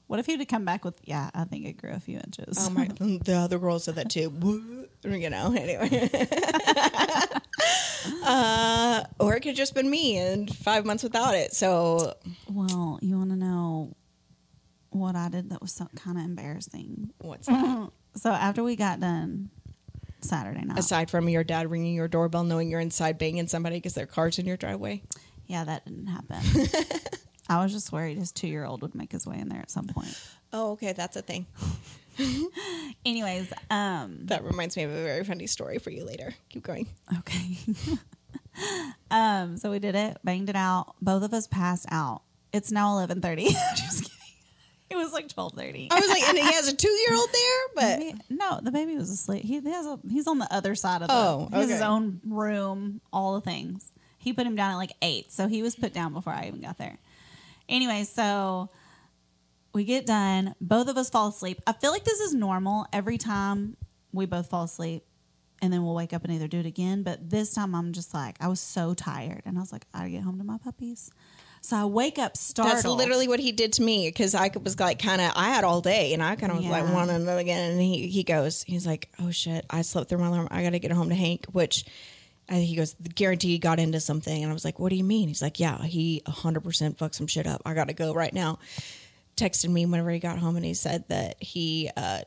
What 0.07 0.19
if 0.19 0.25
he'd 0.25 0.39
have 0.39 0.47
come 0.47 0.65
back 0.65 0.83
with, 0.83 0.99
yeah, 1.03 1.29
I 1.35 1.43
think 1.43 1.65
it 1.65 1.77
grew 1.77 1.91
a 1.91 1.99
few 1.99 2.17
inches. 2.17 2.57
Oh 2.59 2.71
my! 2.71 2.89
The 3.23 3.35
other 3.35 3.59
girl 3.59 3.79
said 3.79 3.95
that 3.95 4.09
too. 4.09 4.33
You 5.03 5.29
know. 5.29 5.53
Anyway, 5.55 6.09
uh, 8.23 9.03
or 9.19 9.35
it 9.35 9.41
could 9.41 9.55
just 9.55 9.75
been 9.75 9.89
me 9.89 10.17
and 10.17 10.53
five 10.53 10.85
months 10.85 11.03
without 11.03 11.35
it. 11.35 11.53
So 11.53 12.15
well, 12.51 12.99
you 13.01 13.17
want 13.17 13.29
to 13.29 13.35
know 13.35 13.95
what 14.89 15.15
I 15.15 15.29
did 15.29 15.51
that 15.51 15.61
was 15.61 15.71
so 15.71 15.87
kind 15.95 16.17
of 16.17 16.25
embarrassing. 16.25 17.11
what's 17.19 17.47
that? 17.47 17.89
So 18.15 18.31
after 18.31 18.63
we 18.63 18.75
got 18.75 18.99
done 18.99 19.51
Saturday 20.21 20.65
night, 20.65 20.79
Aside 20.79 21.11
from 21.11 21.29
your 21.29 21.43
dad 21.43 21.69
ringing 21.69 21.93
your 21.93 22.07
doorbell, 22.07 22.43
knowing 22.43 22.69
you're 22.69 22.79
inside 22.79 23.19
banging 23.19 23.47
somebody 23.47 23.77
because 23.77 23.93
their 23.93 24.07
car's 24.07 24.39
in 24.39 24.47
your 24.47 24.57
driveway. 24.57 25.03
Yeah, 25.49 25.63
that 25.65 25.83
didn't 25.85 26.07
happen. 26.07 26.37
I 27.49 27.61
was 27.63 27.73
just 27.73 27.91
worried 27.91 28.17
his 28.17 28.31
two 28.31 28.47
year 28.47 28.63
old 28.63 28.83
would 28.83 28.93
make 28.93 29.11
his 29.11 29.25
way 29.25 29.39
in 29.39 29.49
there 29.49 29.59
at 29.59 29.71
some 29.71 29.87
point. 29.87 30.15
Oh, 30.53 30.71
okay, 30.73 30.93
that's 30.93 31.17
a 31.17 31.21
thing. 31.23 31.47
Anyways, 33.05 33.51
um, 33.71 34.19
That 34.25 34.43
reminds 34.43 34.77
me 34.77 34.83
of 34.83 34.91
a 34.91 35.03
very 35.03 35.23
funny 35.23 35.47
story 35.47 35.79
for 35.79 35.89
you 35.89 36.05
later. 36.05 36.35
Keep 36.49 36.63
going. 36.63 36.87
Okay. 37.19 37.57
um, 39.11 39.57
so 39.57 39.71
we 39.71 39.79
did 39.79 39.95
it, 39.95 40.17
banged 40.23 40.49
it 40.49 40.55
out. 40.55 40.93
Both 41.01 41.23
of 41.23 41.33
us 41.33 41.47
passed 41.47 41.87
out. 41.89 42.21
It's 42.53 42.71
now 42.71 42.93
eleven 42.93 43.21
thirty. 43.21 43.45
Just 43.75 44.03
kidding. 44.03 44.15
It 44.91 44.95
was 44.97 45.13
like 45.13 45.29
twelve 45.29 45.53
thirty. 45.53 45.87
I 45.91 45.99
was 45.99 46.09
like, 46.09 46.27
and 46.29 46.37
he 46.37 46.43
has 46.43 46.67
a 46.67 46.75
two 46.75 46.89
year 46.89 47.15
old 47.15 47.29
there, 47.31 47.61
but 47.75 48.13
no, 48.29 48.59
the 48.61 48.71
baby 48.71 48.95
was 48.95 49.09
asleep. 49.09 49.43
He 49.43 49.55
has 49.55 49.85
a 49.85 49.99
he's 50.09 50.27
on 50.27 50.39
the 50.39 50.51
other 50.53 50.75
side 50.75 51.01
of 51.01 51.07
the 51.07 51.13
Oh, 51.13 51.49
has 51.51 51.69
his 51.69 51.81
own 51.81 52.21
room, 52.25 53.01
all 53.13 53.35
the 53.35 53.41
things. 53.41 53.91
He 54.19 54.33
put 54.33 54.45
him 54.45 54.55
down 54.55 54.71
at 54.71 54.75
like 54.75 54.91
eight, 55.01 55.31
so 55.31 55.47
he 55.47 55.61
was 55.63 55.75
put 55.75 55.93
down 55.93 56.13
before 56.13 56.33
I 56.33 56.45
even 56.47 56.61
got 56.61 56.77
there. 56.77 56.97
Anyway, 57.67 58.03
so 58.03 58.69
we 59.73 59.83
get 59.83 60.05
done. 60.05 60.55
Both 60.61 60.87
of 60.89 60.97
us 60.97 61.09
fall 61.09 61.29
asleep. 61.29 61.61
I 61.65 61.73
feel 61.73 61.91
like 61.91 62.03
this 62.03 62.19
is 62.19 62.33
normal 62.33 62.85
every 62.91 63.17
time 63.17 63.77
we 64.11 64.25
both 64.25 64.47
fall 64.49 64.63
asleep 64.63 65.03
and 65.61 65.71
then 65.71 65.83
we'll 65.83 65.93
wake 65.95 66.13
up 66.13 66.23
and 66.23 66.33
either 66.33 66.47
do 66.47 66.59
it 66.59 66.65
again. 66.65 67.03
But 67.03 67.29
this 67.29 67.53
time 67.53 67.75
I'm 67.75 67.93
just 67.93 68.13
like, 68.13 68.35
I 68.39 68.47
was 68.47 68.59
so 68.59 68.93
tired. 68.93 69.41
And 69.45 69.57
I 69.57 69.61
was 69.61 69.71
like, 69.71 69.85
I 69.93 69.99
gotta 69.99 70.09
get 70.11 70.23
home 70.23 70.37
to 70.39 70.43
my 70.43 70.57
puppies. 70.57 71.11
So 71.61 71.75
I 71.75 71.85
wake 71.85 72.17
up 72.17 72.37
startled. 72.37 72.77
That's 72.77 72.85
literally 72.87 73.27
what 73.27 73.39
he 73.41 73.51
did 73.51 73.73
to 73.73 73.81
me 73.83 74.07
because 74.07 74.33
I 74.33 74.49
was 74.63 74.79
like, 74.79 74.97
kind 74.99 75.21
of, 75.21 75.33
I 75.35 75.49
had 75.49 75.63
all 75.65 75.81
day 75.81 76.13
and 76.13 76.23
I 76.23 76.35
kind 76.37 76.51
of 76.53 76.59
was 76.59 76.67
like, 76.67 76.85
Yeah. 76.85 76.93
wanting 76.93 77.27
it 77.27 77.37
again. 77.39 77.71
And 77.71 77.81
he, 77.81 78.07
he 78.07 78.23
goes, 78.23 78.63
he's 78.63 78.87
like, 78.87 79.09
oh 79.19 79.29
shit, 79.29 79.65
I 79.69 79.81
slept 79.81 80.09
through 80.09 80.19
my 80.19 80.27
alarm. 80.27 80.47
I 80.51 80.63
got 80.63 80.69
to 80.71 80.79
get 80.79 80.91
home 80.91 81.09
to 81.09 81.15
Hank, 81.15 81.45
which 81.51 81.83
I, 82.49 82.55
he 82.55 82.75
goes, 82.75 82.95
guarantee 83.15 83.49
he 83.49 83.59
got 83.59 83.79
into 83.79 83.99
something. 83.99 84.41
And 84.43 84.49
I 84.49 84.53
was 84.53 84.65
like, 84.65 84.79
what 84.79 84.89
do 84.89 84.95
you 84.95 85.03
mean? 85.03 85.27
He's 85.27 85.41
like, 85.41 85.59
yeah, 85.59 85.81
he 85.83 86.21
100% 86.27 86.97
fucked 86.97 87.15
some 87.15 87.27
shit 87.27 87.47
up. 87.47 87.61
I 87.65 87.73
got 87.73 87.87
to 87.87 87.93
go 87.93 88.13
right 88.13 88.33
now. 88.33 88.59
Texted 89.37 89.69
me 89.69 89.85
whenever 89.85 90.09
he 90.11 90.19
got 90.19 90.39
home 90.39 90.55
and 90.55 90.65
he 90.65 90.73
said 90.73 91.05
that 91.09 91.41
he 91.41 91.89
uh, 91.95 92.21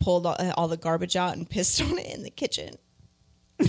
pulled 0.00 0.26
all, 0.26 0.36
all 0.56 0.68
the 0.68 0.76
garbage 0.76 1.16
out 1.16 1.36
and 1.36 1.48
pissed 1.50 1.80
on 1.80 1.98
it 1.98 2.14
in 2.14 2.22
the 2.22 2.30
kitchen. 2.30 2.76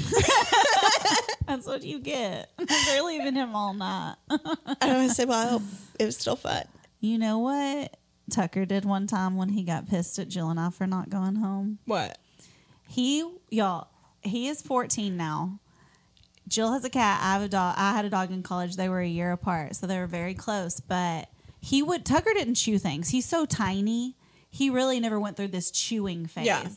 That's 1.48 1.68
what 1.68 1.84
you 1.84 2.00
get. 2.00 2.50
They're 2.86 3.04
leaving 3.04 3.36
him 3.36 3.56
all 3.56 3.74
night. 3.74 4.16
And 4.30 4.40
I 4.82 5.08
said, 5.08 5.28
well, 5.28 5.46
I 5.46 5.50
hope 5.52 5.64
it 6.00 6.06
was 6.06 6.18
still 6.18 6.36
fun. 6.36 6.64
You 7.00 7.18
know 7.18 7.40
what? 7.40 7.98
Tucker 8.30 8.66
did 8.66 8.86
one 8.86 9.08
time 9.08 9.36
when 9.36 9.50
he 9.50 9.64
got 9.64 9.90
pissed 9.90 10.18
at 10.20 10.30
Jill 10.30 10.50
and 10.50 10.60
I 10.60 10.70
for 10.70 10.88
not 10.88 11.10
going 11.10 11.36
home? 11.36 11.80
What? 11.86 12.18
He, 12.88 13.30
y'all, 13.50 13.88
he 14.22 14.48
is 14.48 14.62
14 14.62 15.18
now. 15.18 15.60
Jill 16.52 16.72
has 16.74 16.84
a 16.86 16.90
cat. 16.90 17.20
I 17.24 17.34
have 17.34 17.42
a 17.42 17.48
dog. 17.48 17.76
I 17.78 17.94
had 17.94 18.06
a 18.06 18.10
dog 18.10 18.30
in 18.32 18.44
college. 18.44 18.76
They 18.76 18.90
were 18.90 19.00
a 19.00 19.08
year 19.08 19.32
apart, 19.32 19.76
so 19.76 19.88
they 19.88 19.98
were 19.98 20.06
very 20.08 20.34
close. 20.34 20.80
But 20.80 21.30
he 21.60 21.82
would 21.82 22.06
Tucker 22.06 22.34
didn't 22.34 22.56
chew 22.56 22.78
things. 22.78 23.10
He's 23.10 23.26
so 23.26 23.46
tiny. 23.46 24.16
He 24.50 24.70
really 24.70 25.00
never 25.00 25.20
went 25.20 25.38
through 25.38 25.48
this 25.48 25.72
chewing 25.72 26.26
phase. 26.28 26.46
Yeah. 26.46 26.68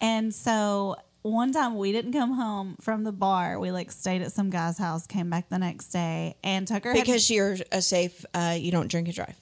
And 0.00 0.32
so 0.34 0.96
one 1.22 1.52
time 1.52 1.76
we 1.76 1.90
didn't 1.92 2.12
come 2.12 2.32
home 2.34 2.76
from 2.80 3.02
the 3.04 3.12
bar. 3.12 3.58
We 3.58 3.72
like 3.72 3.90
stayed 3.90 4.22
at 4.22 4.32
some 4.32 4.48
guy's 4.48 4.78
house, 4.78 5.06
came 5.06 5.28
back 5.28 5.48
the 5.48 5.58
next 5.58 5.88
day, 5.88 6.36
and 6.44 6.66
Tucker 6.68 6.92
had- 6.94 7.04
Because 7.04 7.28
you're 7.30 7.56
a 7.72 7.82
safe, 7.82 8.24
uh, 8.32 8.56
you 8.58 8.70
don't 8.70 8.88
drink 8.88 9.08
and 9.08 9.14
drive. 9.14 9.36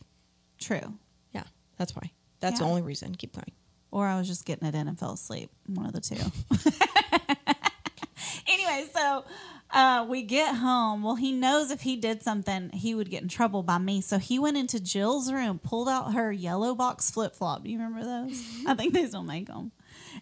true. 0.58 0.94
Yeah, 1.32 1.44
that's 1.76 1.94
why. 1.94 2.10
That's 2.40 2.58
the 2.60 2.64
only 2.64 2.82
reason. 2.82 3.14
Keep 3.14 3.34
going. 3.34 3.52
or 3.90 4.06
I 4.06 4.18
was 4.18 4.26
just 4.28 4.44
getting 4.46 4.66
it 4.66 4.74
in 4.74 4.88
and 4.88 4.98
fell 4.98 5.12
asleep. 5.12 5.50
One 5.66 5.86
of 5.86 5.92
the 5.92 6.00
two. 6.00 6.16
anyway, 8.48 8.86
so 8.94 9.24
uh, 9.70 10.06
we 10.08 10.22
get 10.22 10.56
home. 10.56 11.02
Well, 11.02 11.16
he 11.16 11.32
knows 11.32 11.70
if 11.70 11.82
he 11.82 11.96
did 11.96 12.22
something, 12.22 12.70
he 12.70 12.94
would 12.94 13.10
get 13.10 13.22
in 13.22 13.28
trouble 13.28 13.62
by 13.62 13.78
me. 13.78 14.00
So 14.00 14.18
he 14.18 14.38
went 14.38 14.56
into 14.56 14.80
Jill's 14.80 15.32
room, 15.32 15.58
pulled 15.58 15.88
out 15.88 16.14
her 16.14 16.32
yellow 16.32 16.74
box 16.74 17.10
flip 17.10 17.34
flop. 17.34 17.64
Do 17.64 17.70
you 17.70 17.78
remember 17.78 18.04
those? 18.04 18.42
I 18.66 18.74
think 18.74 18.94
they 18.94 19.06
still 19.06 19.22
make 19.22 19.46
them. 19.48 19.72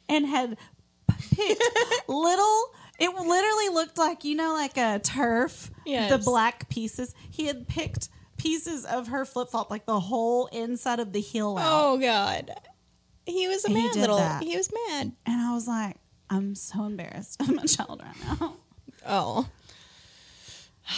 And 0.08 0.26
had 0.26 0.56
picked 1.34 1.62
little. 2.08 2.62
It 2.98 3.10
literally 3.14 3.68
looked 3.74 3.98
like 3.98 4.24
you 4.24 4.34
know, 4.34 4.54
like 4.54 4.76
a 4.78 4.98
turf. 4.98 5.70
The 6.16 6.18
black 6.18 6.68
pieces. 6.68 7.14
He 7.30 7.46
had 7.46 7.68
picked 7.68 8.08
pieces 8.38 8.84
of 8.84 9.08
her 9.08 9.24
flip 9.24 9.48
flop, 9.50 9.70
like 9.70 9.86
the 9.86 10.00
whole 10.00 10.46
inside 10.46 10.98
of 11.00 11.12
the 11.12 11.20
heel 11.20 11.56
out. 11.58 11.68
Oh 11.70 11.98
God, 11.98 12.50
he 13.26 13.48
was 13.48 13.64
a 13.64 13.68
He 13.68 13.74
mad 13.74 13.92
did 13.92 14.00
little. 14.00 14.16
that. 14.18 14.42
He 14.42 14.56
was 14.56 14.70
mad. 14.88 15.12
And 15.26 15.40
I 15.40 15.54
was 15.54 15.66
like, 15.68 15.96
I'm 16.30 16.54
so 16.54 16.84
embarrassed 16.84 17.40
of 17.40 17.54
my 17.54 17.64
child 17.64 18.02
right 18.02 18.40
now. 18.40 18.56
Oh, 19.08 19.48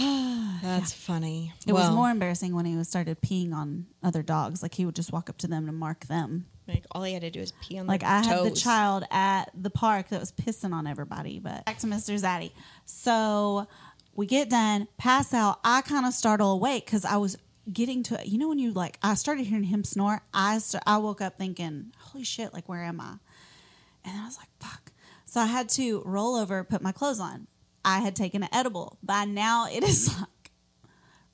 that's 0.62 0.92
funny. 0.92 1.52
It 1.66 1.72
was 1.72 1.84
Well, 1.84 1.94
more 1.94 2.10
embarrassing 2.10 2.54
when 2.54 2.66
he 2.66 2.76
was 2.76 2.88
started 2.88 3.20
peeing 3.20 3.54
on 3.54 3.86
other 4.02 4.22
dogs. 4.22 4.62
Like 4.62 4.74
he 4.74 4.84
would 4.84 4.94
just 4.96 5.12
walk 5.12 5.30
up 5.30 5.38
to 5.38 5.46
them 5.48 5.66
to 5.66 5.72
mark 5.72 6.06
them. 6.06 6.46
like 6.66 6.84
all 6.92 7.02
he 7.04 7.14
had 7.14 7.22
to 7.22 7.30
do 7.30 7.40
was 7.40 7.52
pee 7.62 7.78
on 7.78 7.86
Like 7.86 8.00
their 8.00 8.10
I 8.10 8.22
had 8.22 8.44
the 8.44 8.50
toes. 8.50 8.62
child 8.62 9.04
at 9.10 9.50
the 9.54 9.70
park 9.70 10.08
that 10.10 10.20
was 10.20 10.32
pissing 10.32 10.72
on 10.74 10.86
everybody. 10.86 11.38
But 11.38 11.64
back 11.64 11.78
to 11.78 11.86
Mr. 11.86 12.18
Zaddy. 12.20 12.50
So 12.84 13.66
we 14.14 14.26
get 14.26 14.50
done, 14.50 14.88
pass 14.98 15.32
out. 15.32 15.58
I 15.64 15.80
kind 15.80 16.04
of 16.04 16.12
startle 16.12 16.52
awake 16.52 16.84
because 16.84 17.04
I 17.06 17.16
was 17.16 17.36
getting 17.72 18.02
to 18.02 18.18
you 18.24 18.38
know 18.38 18.48
when 18.48 18.58
you 18.58 18.72
like 18.72 18.98
I 19.02 19.14
started 19.14 19.46
hearing 19.46 19.64
him 19.64 19.84
snore. 19.84 20.20
I 20.34 20.58
st- 20.58 20.82
I 20.86 20.98
woke 20.98 21.20
up 21.22 21.38
thinking, 21.38 21.92
holy 21.98 22.24
shit, 22.24 22.52
like 22.52 22.68
where 22.68 22.82
am 22.84 23.00
I? 23.00 23.14
And 24.04 24.20
I 24.20 24.24
was 24.26 24.36
like, 24.36 24.48
fuck. 24.60 24.92
So 25.24 25.40
I 25.40 25.46
had 25.46 25.68
to 25.70 26.02
roll 26.04 26.34
over, 26.36 26.62
put 26.64 26.80
my 26.82 26.92
clothes 26.92 27.20
on. 27.20 27.46
I 27.84 28.00
had 28.00 28.16
taken 28.16 28.42
an 28.42 28.48
edible. 28.52 28.98
By 29.02 29.24
now 29.24 29.66
it 29.70 29.82
is 29.82 30.08
mm-hmm. 30.08 30.20
like 30.20 30.50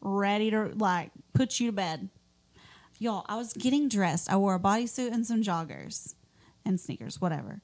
ready 0.01 0.51
to 0.51 0.72
like 0.76 1.11
put 1.32 1.61
you 1.61 1.68
to 1.68 1.72
bed. 1.72 2.09
Y'all, 2.99 3.24
I 3.28 3.36
was 3.36 3.53
getting 3.53 3.88
dressed. 3.88 4.30
I 4.30 4.36
wore 4.36 4.55
a 4.55 4.61
bodysuit 4.61 5.12
and 5.12 5.26
some 5.26 5.42
joggers 5.42 6.14
and 6.64 6.80
sneakers, 6.80 7.20
whatever. 7.20 7.61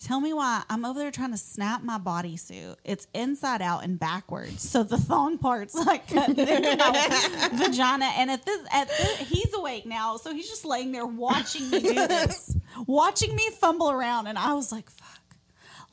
Tell 0.00 0.20
me 0.20 0.32
why 0.32 0.64
I'm 0.68 0.84
over 0.84 0.98
there 0.98 1.10
trying 1.10 1.30
to 1.30 1.38
snap 1.38 1.82
my 1.82 1.98
bodysuit. 1.98 2.76
It's 2.84 3.06
inside 3.14 3.62
out 3.62 3.84
and 3.84 3.98
backwards, 3.98 4.68
so 4.68 4.82
the 4.82 4.98
thong 4.98 5.38
part's 5.38 5.74
like 5.74 6.08
cut 6.08 6.30
into 6.30 6.76
my 6.76 7.50
vagina. 7.54 8.06
And 8.16 8.30
at 8.30 8.44
this, 8.44 8.66
at 8.72 8.88
this, 8.88 9.18
he's 9.28 9.54
awake 9.54 9.86
now, 9.86 10.16
so 10.16 10.34
he's 10.34 10.48
just 10.48 10.64
laying 10.64 10.92
there 10.92 11.06
watching 11.06 11.70
me 11.70 11.80
do 11.80 11.94
this, 11.94 12.56
watching 12.86 13.34
me 13.34 13.48
fumble 13.60 13.90
around. 13.90 14.26
And 14.26 14.36
I 14.36 14.52
was 14.52 14.72
like, 14.72 14.90
"Fuck." 14.90 15.03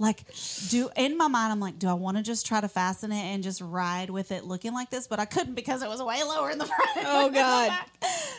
Like, 0.01 0.23
do 0.69 0.89
in 0.97 1.15
my 1.15 1.27
mind, 1.27 1.51
I'm 1.51 1.59
like, 1.59 1.77
do 1.77 1.87
I 1.87 1.93
want 1.93 2.17
to 2.17 2.23
just 2.23 2.47
try 2.47 2.59
to 2.59 2.67
fasten 2.67 3.11
it 3.11 3.21
and 3.21 3.43
just 3.43 3.61
ride 3.61 4.09
with 4.09 4.31
it 4.31 4.43
looking 4.45 4.73
like 4.73 4.89
this? 4.89 5.07
But 5.07 5.19
I 5.19 5.25
couldn't 5.25 5.53
because 5.53 5.83
it 5.83 5.89
was 5.89 6.01
way 6.01 6.23
lower 6.23 6.49
in 6.49 6.57
the 6.57 6.65
front. 6.95 7.05
Oh, 7.05 7.29
God. 7.29 7.71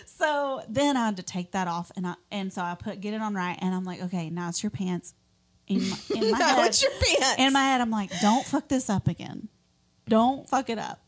so 0.04 0.62
then 0.68 0.96
I 0.96 1.06
had 1.06 1.18
to 1.18 1.22
take 1.22 1.52
that 1.52 1.68
off, 1.68 1.92
and 1.94 2.04
I 2.04 2.14
and 2.32 2.52
so 2.52 2.62
I 2.62 2.74
put 2.74 3.00
get 3.00 3.14
it 3.14 3.20
on 3.20 3.34
right, 3.34 3.56
and 3.60 3.72
I'm 3.72 3.84
like, 3.84 4.02
okay, 4.02 4.28
now 4.28 4.48
it's 4.48 4.60
your 4.60 4.70
pants. 4.70 5.14
In 5.68 5.88
my, 5.88 5.96
in 6.16 6.30
my 6.32 6.38
Now 6.38 6.56
head, 6.56 6.66
it's 6.66 6.82
your 6.82 6.90
pants. 6.90 7.36
In 7.38 7.52
my 7.52 7.62
head, 7.62 7.80
I'm 7.80 7.90
like, 7.90 8.10
don't 8.20 8.44
fuck 8.44 8.66
this 8.66 8.90
up 8.90 9.06
again. 9.06 9.48
Don't 10.08 10.48
fuck 10.48 10.68
it 10.68 10.80
up. 10.80 11.01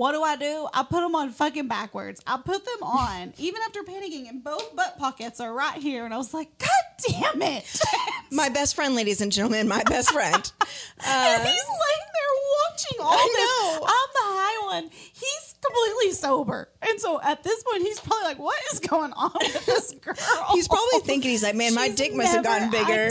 What 0.00 0.12
do 0.12 0.22
I 0.22 0.34
do? 0.34 0.66
I 0.72 0.82
put 0.82 1.02
them 1.02 1.14
on 1.14 1.28
fucking 1.28 1.68
backwards. 1.68 2.22
I 2.26 2.38
put 2.38 2.64
them 2.64 2.82
on 2.82 3.34
even 3.38 3.60
after 3.66 3.82
panicking, 3.82 4.30
and 4.30 4.42
both 4.42 4.74
butt 4.74 4.96
pockets 4.98 5.40
are 5.40 5.52
right 5.52 5.76
here. 5.76 6.06
And 6.06 6.14
I 6.14 6.16
was 6.16 6.32
like, 6.32 6.56
God 6.56 6.70
damn 7.06 7.42
it! 7.42 7.78
My 8.30 8.48
best 8.48 8.76
friend, 8.76 8.94
ladies 8.94 9.20
and 9.20 9.30
gentlemen, 9.30 9.68
my 9.68 9.82
best 9.82 10.10
friend. 10.10 10.32
and 10.36 10.40
he's 10.40 11.04
uh, 11.06 11.42
laying 11.44 12.10
there 12.14 12.32
watching 12.70 12.98
all 13.00 13.12
I 13.12 13.28
this. 13.30 13.46
know. 13.46 13.86
I'm 13.86 14.08
the 14.14 14.20
high 14.22 14.74
one. 14.74 14.90
He's 14.90 15.54
completely 15.60 16.12
sober, 16.12 16.70
and 16.80 16.98
so 16.98 17.20
at 17.22 17.42
this 17.42 17.62
point, 17.62 17.82
he's 17.82 18.00
probably 18.00 18.24
like, 18.24 18.38
"What 18.38 18.58
is 18.72 18.80
going 18.80 19.12
on 19.12 19.32
with 19.34 19.66
this 19.66 19.92
girl?" 20.00 20.14
He's 20.52 20.66
probably 20.66 21.00
thinking 21.00 21.30
he's 21.30 21.42
like, 21.42 21.56
man, 21.56 21.74
my 21.74 21.88
dick 21.90 22.14
must 22.14 22.32
have 22.32 22.44
gotten 22.44 22.70
bigger. 22.70 23.10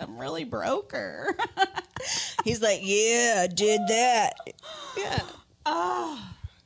I'm 0.00 0.18
really 0.18 0.42
broke 0.42 0.90
her. 0.90 1.36
He's 2.44 2.60
like, 2.60 2.80
yeah, 2.82 3.42
I 3.44 3.46
did 3.46 3.80
that. 3.88 4.32
Yeah. 4.94 5.22
Oh, 5.66 6.20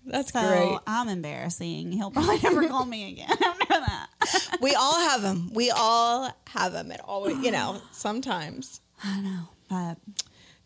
That's 0.05 0.33
so 0.33 0.47
great. 0.47 0.79
I'm 0.87 1.09
embarrassing. 1.09 1.93
He'll 1.93 2.11
probably 2.11 2.39
never 2.39 2.67
call 2.69 2.85
me 2.85 3.13
again 3.13 3.31
after 3.45 3.67
that. 3.69 4.07
We 4.61 4.75
all 4.75 4.99
have 5.09 5.23
them. 5.23 5.51
We 5.53 5.71
all 5.71 6.31
have 6.49 6.73
them. 6.73 6.91
It 6.91 7.01
always, 7.05 7.37
you 7.39 7.51
know, 7.51 7.81
sometimes. 7.93 8.81
I 9.05 9.21
know, 9.21 9.49
but 9.69 9.99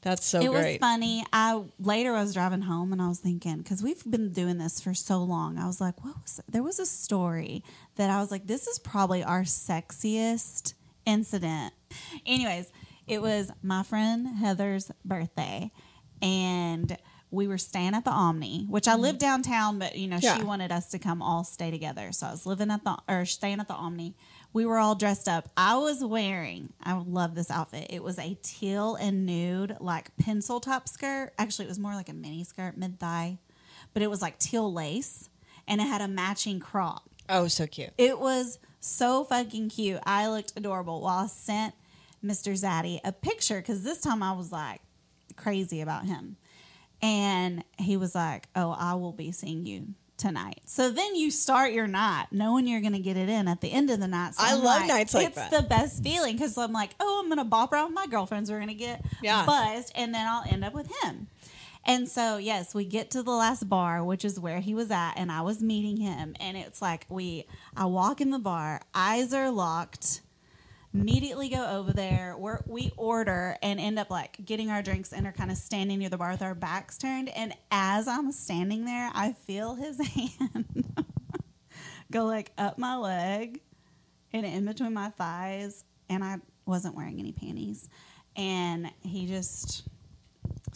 That's 0.03 0.24
so 0.24 0.41
it 0.41 0.51
was 0.51 0.76
funny. 0.78 1.24
I 1.33 1.62
later 1.78 2.14
I 2.14 2.22
was 2.22 2.33
driving 2.33 2.62
home 2.62 2.93
and 2.93 3.03
I 3.03 3.09
was 3.09 3.18
thinking 3.18 3.59
because 3.59 3.83
we've 3.83 4.03
been 4.09 4.31
doing 4.33 4.59
this 4.59 4.81
for 4.81 4.95
so 4.95 5.18
long. 5.22 5.59
I 5.59 5.66
was 5.66 5.81
like, 5.81 6.03
what 6.05 6.14
was 6.22 6.41
there 6.49 6.62
was 6.62 6.78
a 6.78 6.87
story 6.87 7.62
that 7.97 8.09
I 8.11 8.20
was 8.20 8.31
like, 8.31 8.47
this 8.47 8.66
is 8.66 8.78
probably 8.78 9.22
our 9.24 9.43
sexiest 9.43 10.74
incident. 11.05 11.74
Anyways, 12.24 12.70
it 13.07 13.20
was 13.20 13.51
my 13.62 13.83
friend 13.83 14.26
Heather's 14.39 14.91
birthday, 15.05 15.72
and 16.22 16.97
we 17.33 17.47
were 17.47 17.59
staying 17.59 17.95
at 17.95 18.05
the 18.05 18.11
Omni, 18.11 18.66
which 18.68 18.89
I 18.89 18.97
live 18.97 19.16
mm-hmm. 19.16 19.18
downtown, 19.18 19.78
but 19.78 19.97
you 19.97 20.09
know 20.09 20.18
Yeah. 20.20 20.37
she 20.37 20.43
wanted 20.43 20.72
us 20.72 20.89
to 20.91 20.99
come 20.99 21.22
all 21.22 21.45
stay 21.45 21.70
together. 21.70 22.11
So 22.12 22.26
I 22.26 22.31
was 22.33 22.45
living 22.47 22.70
at 22.70 22.83
the 22.85 22.97
or 23.09 23.24
staying 23.24 23.61
at 23.61 23.68
the 23.68 23.74
Omni. 23.74 24.16
We 24.53 24.66
were 24.66 24.78
all 24.78 24.97
dressed 24.97 25.28
up. 25.28 25.49
I 25.57 25.76
was 25.76 26.05
wearing, 26.05 26.72
I 26.83 26.95
love 26.95 27.37
this 27.37 27.51
outfit. 27.51 27.87
It 27.91 28.03
was 28.03 28.18
a 28.18 28.37
teal 28.43 28.97
and 28.97 29.24
nude, 29.26 29.76
like 29.81 30.16
pencil 30.16 30.59
top 30.59 30.89
skirt. 30.89 31.33
Actually, 31.39 31.66
it 31.66 31.68
was 31.68 31.78
more 31.78 31.95
like 31.95 32.09
a 32.09 32.12
mini 32.14 32.43
skirt, 32.43 32.76
mid 32.76 32.99
thigh, 32.99 33.39
but 33.95 34.03
it 34.03 34.11
was 34.11 34.20
like 34.20 34.39
teal 34.41 34.72
lace 34.72 35.28
and 35.68 35.81
it 35.81 35.85
had 35.85 36.01
a 36.01 36.09
matching 36.09 36.59
crop. 36.59 37.09
oh, 37.28 37.47
so 37.47 37.66
cute. 37.68 37.91
It 37.97 38.18
was 38.18 38.59
so 38.81 39.22
fucking 39.22 39.68
cute. 39.68 40.01
I 40.05 40.26
looked 40.28 40.55
adorable. 40.57 41.01
While 41.01 41.24
I 41.24 41.26
sent 41.28 41.74
Mr. 42.24 42.53
Zaddy 42.53 42.99
a 43.05 43.12
picture 43.12 43.59
because 43.61 43.85
this 43.85 44.01
time 44.01 44.20
I 44.22 44.33
was 44.33 44.51
like 44.51 44.81
crazy 45.37 45.81
about 45.81 46.07
him. 46.07 46.37
And 47.03 47.64
he 47.78 47.96
was 47.96 48.14
like, 48.14 48.48
Oh, 48.55 48.70
I 48.78 48.94
will 48.94 49.12
be 49.12 49.32
seeing 49.32 49.66
you 49.66 49.88
tonight. 50.16 50.61
So 50.66 50.90
then 50.90 51.14
you 51.14 51.30
start 51.30 51.72
your 51.72 51.86
night 51.86 52.26
knowing 52.30 52.66
you're 52.66 52.82
going 52.82 52.92
to 52.92 52.98
get 52.98 53.16
it 53.16 53.28
in 53.30 53.48
at 53.48 53.62
the 53.62 53.72
end 53.72 53.88
of 53.90 54.01
the 54.01 54.09
night. 54.09 54.34
So 54.34 54.44
I 54.44 54.53
I'm 54.53 54.62
love 54.62 54.86
nights 54.86 55.14
like 55.14 55.28
it's 55.28 55.36
that. 55.36 55.51
the 55.51 55.62
best 55.62 56.03
feeling 56.03 56.36
because 56.36 56.59
I'm 56.59 56.72
like, 56.72 56.90
Oh, 57.01 57.20
I'm 57.22 57.28
going 57.28 57.38
to 57.38 57.44
bop 57.44 57.72
around 57.72 57.86
with 57.86 57.94
my 57.94 58.07
girlfriends. 58.07 58.51
We're 58.51 58.59
going 58.59 58.68
to 58.68 58.74
get 58.74 59.05
Yeah. 59.22 59.46
buzzed 59.46 59.92
and 59.94 60.14
then 60.14 60.26
I'll 60.26 60.44
end 60.51 60.64
up 60.64 60.74
with 60.74 60.90
him. 61.03 61.28
And 61.86 62.07
so, 62.11 62.36
yes, 62.36 62.74
we 62.74 62.84
get 62.84 63.11
to 63.12 63.22
the 63.22 63.30
last 63.30 63.66
bar, 63.66 64.05
which 64.05 64.22
is 64.22 64.38
where 64.38 64.61
he 64.61 64.74
was 64.74 64.90
at, 64.90 65.14
and 65.16 65.32
I 65.32 65.40
was 65.40 65.62
meeting 65.62 65.96
him. 65.96 66.36
And 66.38 66.55
it's 66.55 66.82
like 66.82 67.07
we, 67.09 67.46
I 67.74 67.86
walk 67.86 68.20
in 68.20 68.28
the 68.28 68.38
bar, 68.38 68.82
eyes 68.94 69.32
are 69.32 69.51
locked, 69.51 70.20
immediately 70.93 71.49
go 71.49 71.66
over 71.66 71.93
there. 71.93 72.34
We're, 72.36 72.61
we 72.66 72.93
order 72.97 73.57
and 73.62 73.78
end 73.78 73.99
up 73.99 74.11
like 74.11 74.45
getting 74.45 74.70
our 74.70 74.82
drinks 74.82 75.12
and 75.12 75.26
are 75.26 75.32
kind 75.32 75.51
of 75.51 75.57
standing 75.57 75.99
near 75.99 76.09
the 76.09 76.18
bar 76.18 76.32
with 76.32 76.43
our 76.43 76.55
backs 76.55 76.99
turned. 76.99 77.28
And 77.30 77.55
as 77.70 78.09
I'm 78.09 78.32
standing 78.32 78.84
there, 78.84 79.11
I 79.14 79.32
feel 79.32 79.74
his 79.74 79.99
hand 80.14 80.95
go 82.11 82.24
like 82.24 82.53
up 82.59 82.78
my 82.78 82.97
leg 82.97 83.61
and 84.32 84.45
in 84.45 84.64
between 84.64 84.95
my 84.95 85.11
thighs. 85.11 85.84
And 86.09 86.24
I 86.24 86.38
wasn't 86.66 86.97
wearing 86.97 87.20
any 87.20 87.32
panties. 87.32 87.88
And 88.36 88.91
he 89.03 89.26
just 89.26 89.88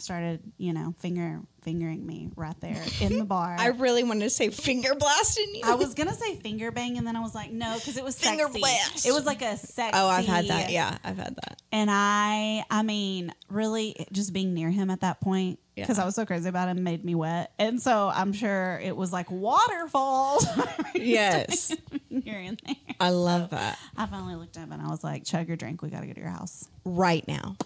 started, 0.05 0.39
you 0.57 0.71
know, 0.73 0.93
finger 0.99 1.41
fingering 1.61 2.05
me 2.05 2.29
right 2.35 2.59
there 2.61 2.79
in 3.01 3.17
the 3.17 3.25
bar. 3.35 3.55
I 3.57 3.69
really 3.69 4.03
wanted 4.03 4.25
to 4.25 4.29
say 4.29 4.49
finger 4.51 4.93
blasting 4.93 5.55
you. 5.55 5.61
I 5.65 5.73
was 5.73 5.95
gonna 5.95 6.13
say 6.13 6.35
finger 6.35 6.71
bang, 6.71 6.97
and 6.99 7.05
then 7.07 7.15
I 7.15 7.21
was 7.21 7.33
like, 7.33 7.51
no, 7.51 7.73
because 7.75 7.97
it 7.97 8.03
was 8.03 8.17
Finger 8.19 8.43
sexy. 8.45 8.59
blast. 8.59 9.05
It 9.07 9.11
was 9.13 9.25
like 9.25 9.41
a 9.41 9.57
sexy. 9.57 9.97
Oh, 9.99 10.07
I've 10.07 10.25
had 10.27 10.47
that. 10.47 10.71
Yeah, 10.71 10.97
I've 11.03 11.17
had 11.17 11.35
that. 11.35 11.61
And 11.71 11.89
I, 11.91 12.63
I 12.69 12.83
mean, 12.83 13.33
really, 13.49 14.05
just 14.11 14.31
being 14.31 14.53
near 14.53 14.69
him 14.69 14.89
at 14.91 15.01
that 15.01 15.19
point, 15.21 15.59
because 15.75 15.97
Yeah. 15.97 16.03
I 16.03 16.05
was 16.05 16.15
so 16.15 16.25
crazy 16.25 16.47
about 16.47 16.69
him, 16.69 16.83
made 16.83 17.03
me 17.03 17.15
wet. 17.15 17.51
And 17.59 17.81
so 17.81 18.09
I'm 18.13 18.31
sure 18.31 18.79
it 18.83 18.95
was 18.95 19.11
like 19.11 19.29
waterfalls. 19.31 20.45
Yes. 20.95 21.75
here 22.23 22.39
and 22.39 22.59
there. 22.65 22.75
I 23.01 23.09
love 23.09 23.49
that. 23.49 23.77
I 23.97 24.05
finally 24.05 24.35
looked 24.35 24.57
up 24.57 24.71
and 24.71 24.81
I 24.81 24.87
was 24.87 25.03
like, 25.03 25.25
chug 25.25 25.47
your 25.49 25.57
drink. 25.57 25.81
We 25.81 25.89
got 25.89 25.99
to 26.01 26.07
go 26.07 26.13
to 26.13 26.19
your 26.21 26.29
house. 26.29 26.69
Right 26.85 27.27
now. 27.27 27.57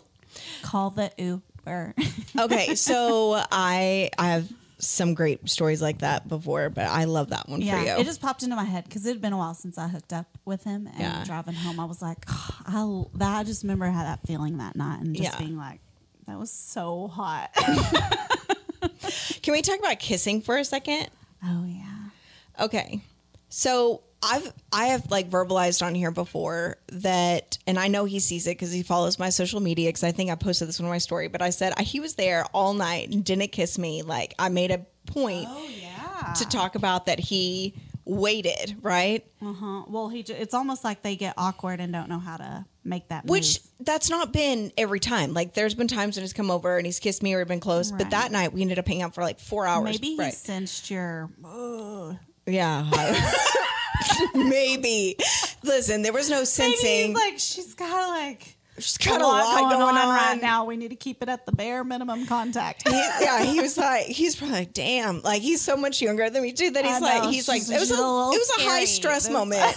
Call 0.64 0.90
the 0.90 1.12
Uber. 1.18 1.44
Okay, 2.39 2.76
so 2.76 3.41
I 3.51 4.10
I 4.18 4.28
have 4.30 4.49
some 4.78 5.14
great 5.14 5.49
stories 5.49 5.82
like 5.82 5.99
that 5.99 6.28
before, 6.30 6.70
but 6.70 6.86
I 6.86 7.03
love 7.03 7.32
that 7.32 7.49
one 7.49 7.60
for 7.60 7.66
yeah, 7.66 7.95
you. 7.95 8.01
it 8.01 8.05
just 8.05 8.22
popped 8.22 8.43
into 8.43 8.55
my 8.55 8.64
head 8.64 8.86
because 8.86 9.05
it 9.05 9.10
had 9.10 9.22
been 9.22 9.34
a 9.34 9.38
while 9.38 9.53
since 9.53 9.78
I 9.78 9.89
hooked 9.89 10.14
up 10.14 10.38
with 10.45 10.64
him. 10.64 10.88
And 10.88 10.99
Yeah. 10.99 11.24
driving 11.26 11.55
home, 11.55 11.80
I 11.82 11.86
was 11.86 12.01
like, 12.01 12.24
oh, 12.30 13.10
I, 13.14 13.18
that, 13.18 13.36
I 13.39 13.43
just 13.43 13.64
remember 13.64 13.88
how 13.88 14.03
that 14.03 14.26
feeling 14.26 14.60
that 14.60 14.78
night 14.78 15.01
and 15.01 15.14
just 15.16 15.34
Yeah. 15.34 15.38
being 15.38 15.57
like, 15.57 15.82
that 16.28 16.39
was 16.39 16.49
so 16.51 17.07
hot. 17.10 17.49
Can 19.41 19.51
we 19.51 19.62
talk 19.62 19.80
about 19.80 19.99
kissing 19.99 20.41
for 20.41 20.57
a 20.57 20.64
second? 20.66 21.10
oh, 21.43 21.66
yeah. 21.66 22.64
Okay. 22.66 23.01
So 23.49 24.01
I've 24.22 24.51
I 24.74 24.86
have 24.88 25.09
like 25.09 25.30
verbalized 25.30 25.86
on 25.86 25.95
here 25.95 26.11
before 26.11 26.78
that, 26.91 27.57
and 27.65 27.80
I 27.80 27.88
know 27.88 28.05
he 28.05 28.20
sees 28.20 28.47
it 28.47 28.51
because 28.51 28.72
he 28.72 28.84
follows 28.84 29.17
my 29.20 29.30
social 29.30 29.59
media. 29.61 29.89
Because 29.89 30.03
I 30.03 30.11
think 30.11 30.30
I 30.30 30.36
posted 30.36 30.67
this 30.67 30.80
one 30.80 30.86
on 30.88 30.91
my 30.91 30.97
story. 30.97 31.28
But 31.30 31.41
I 31.41 31.51
said 31.51 31.78
he 31.80 31.99
was 31.99 32.15
there 32.15 32.43
all 32.53 32.74
night 32.74 33.09
and 33.09 33.24
didn't 33.24 33.51
kiss 33.53 33.78
me. 33.78 34.01
Like 34.01 34.36
I 34.38 34.49
made 34.49 34.72
a 34.72 34.86
point 35.05 35.45
Oh, 35.49 35.67
yeah. 35.70 36.34
to 36.34 36.45
talk 36.47 36.76
about 36.76 37.05
that 37.05 37.20
he 37.20 37.74
waited, 38.05 38.76
right? 38.82 39.26
Uh-huh. 39.41 39.84
Well, 39.88 40.09
he. 40.09 40.20
It's 40.22 40.53
almost 40.53 40.84
like 40.84 41.01
they 41.01 41.15
get 41.15 41.34
awkward 41.38 41.80
and 41.80 41.93
don't 41.93 42.09
know 42.09 42.20
how 42.20 42.38
to 42.38 42.65
make 42.84 43.07
that. 43.09 43.26
Which 43.26 43.59
move. 43.80 43.86
that's 43.86 44.09
not 44.09 44.34
been 44.34 44.74
every 44.78 44.99
time. 44.99 45.34
Like 45.34 45.53
there's 45.53 45.76
been 45.76 45.88
times 45.88 46.17
when 46.17 46.24
he's 46.24 46.34
come 46.34 46.51
over 46.51 46.76
and 46.78 46.86
he's 46.86 46.99
kissed 46.99 47.24
me 47.24 47.34
or 47.36 47.45
been 47.45 47.59
close. 47.61 47.91
But 47.91 48.09
that 48.09 48.32
night 48.34 48.51
we 48.51 48.61
ended 48.63 48.80
up 48.80 48.88
hanging 48.88 49.03
out 49.03 49.15
for 49.15 49.22
like 49.24 49.39
four 49.39 49.65
hours. 49.65 49.84
maybe 50.01 50.15
he 50.15 50.17
right? 50.17 50.34
sensed 50.34 50.89
your. 50.91 51.30
Yeah. 52.45 52.89
Maybe. 54.36 55.16
Listen, 55.64 56.02
there 56.02 56.14
was 56.14 56.30
no 56.30 56.43
sensing. 56.43 57.14
like 57.14 57.39
she's 57.39 57.74
got 57.76 58.10
like. 58.10 58.56
she's 58.78 58.97
got 58.97 59.22
a 59.22 59.26
lot, 59.26 59.58
going, 59.58 59.70
going 59.70 59.82
on, 59.82 59.97
on. 59.97 60.16
right 60.16 60.41
now. 60.41 60.66
We 60.66 60.78
need 60.78 60.89
to 60.89 60.95
keep 60.95 61.22
it 61.22 61.30
at 61.30 61.45
the 61.45 61.52
bare 61.52 61.84
minimum 61.84 62.26
contact. 62.26 62.88
He- 62.88 62.93
yeah, 62.95 63.43
he 63.43 63.60
was 63.60 63.78
like, 63.89 64.06
he's 64.06 64.36
probably 64.36 64.60
like, 64.60 64.74
damn, 64.74 65.22
like 65.22 65.41
he's 65.41 65.62
so 65.62 65.76
much 65.76 66.02
younger 66.02 66.30
than 66.30 66.41
me 66.43 66.54
too. 66.54 66.72
That 66.72 66.86
he's 66.86 66.95
I 66.95 67.00
like, 67.00 67.30
he's 67.30 67.47
like, 67.47 67.62
it 67.64 67.80
was 67.80 67.91
a, 67.91 67.95
it 67.95 67.97
was 67.97 68.52
a 68.60 68.62
high 68.64 68.86
stress 68.86 69.24
This- 69.26 69.34
moment. 69.34 69.76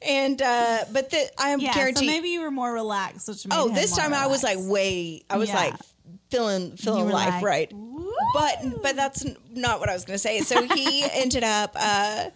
and 0.02 0.40
uh 0.40 0.84
but 0.92 1.10
the 1.10 1.28
I'm 1.38 1.58
yeah, 1.60 1.74
guaranteed. 1.74 2.08
so 2.08 2.14
maybe 2.14 2.28
you 2.28 2.40
were 2.42 2.50
more 2.50 2.72
relaxed, 2.72 3.28
which 3.28 3.44
oh, 3.50 3.68
this 3.68 3.96
time 3.96 4.14
I 4.14 4.26
was 4.28 4.42
like, 4.42 4.58
way, 4.60 5.22
I 5.28 5.36
was 5.36 5.48
Yeah. 5.48 5.56
like 5.56 5.74
feeling 6.30 6.76
feeling 6.76 7.08
life 7.08 7.34
like, 7.34 7.42
right. 7.44 7.72
"Woo." 7.72 8.12
But 8.34 8.82
but 8.82 8.96
that's 8.96 9.24
not 9.52 9.80
what 9.80 9.88
I 9.88 9.94
was 9.94 10.04
gonna 10.04 10.18
say. 10.18 10.40
So 10.40 10.62
he 10.68 11.04
ended 11.12 11.42
up 11.44 11.72
uh 11.74 12.26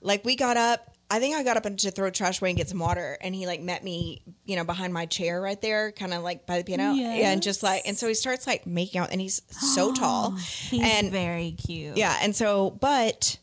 like 0.00 0.24
we 0.24 0.36
got 0.36 0.56
up. 0.56 0.86
I 1.12 1.18
think 1.18 1.34
I 1.34 1.42
got 1.42 1.56
up 1.56 1.66
and 1.66 1.76
to 1.80 1.90
throw 1.90 2.08
trash 2.10 2.40
away 2.40 2.50
and 2.50 2.56
get 2.56 2.68
some 2.68 2.78
water, 2.78 3.18
and 3.20 3.34
he 3.34 3.44
like 3.46 3.60
met 3.60 3.82
me, 3.82 4.22
you 4.44 4.54
know, 4.54 4.62
behind 4.62 4.92
my 4.94 5.06
chair 5.06 5.40
right 5.40 5.60
there, 5.60 5.90
kind 5.90 6.14
of 6.14 6.22
like 6.22 6.46
by 6.46 6.58
the 6.58 6.62
piano, 6.64 6.94
and 6.94 7.42
just 7.42 7.64
like, 7.64 7.82
and 7.84 7.98
so 7.98 8.06
he 8.06 8.14
starts 8.14 8.46
like 8.46 8.64
making 8.64 9.00
out, 9.00 9.10
and 9.10 9.20
he's 9.20 9.42
so 9.50 9.92
tall, 9.94 10.30
He's 10.36 10.80
and 10.84 11.10
very 11.10 11.50
cute. 11.52 11.96
yeah, 11.96 12.16
and 12.22 12.34
so, 12.36 12.70
but 12.70 13.38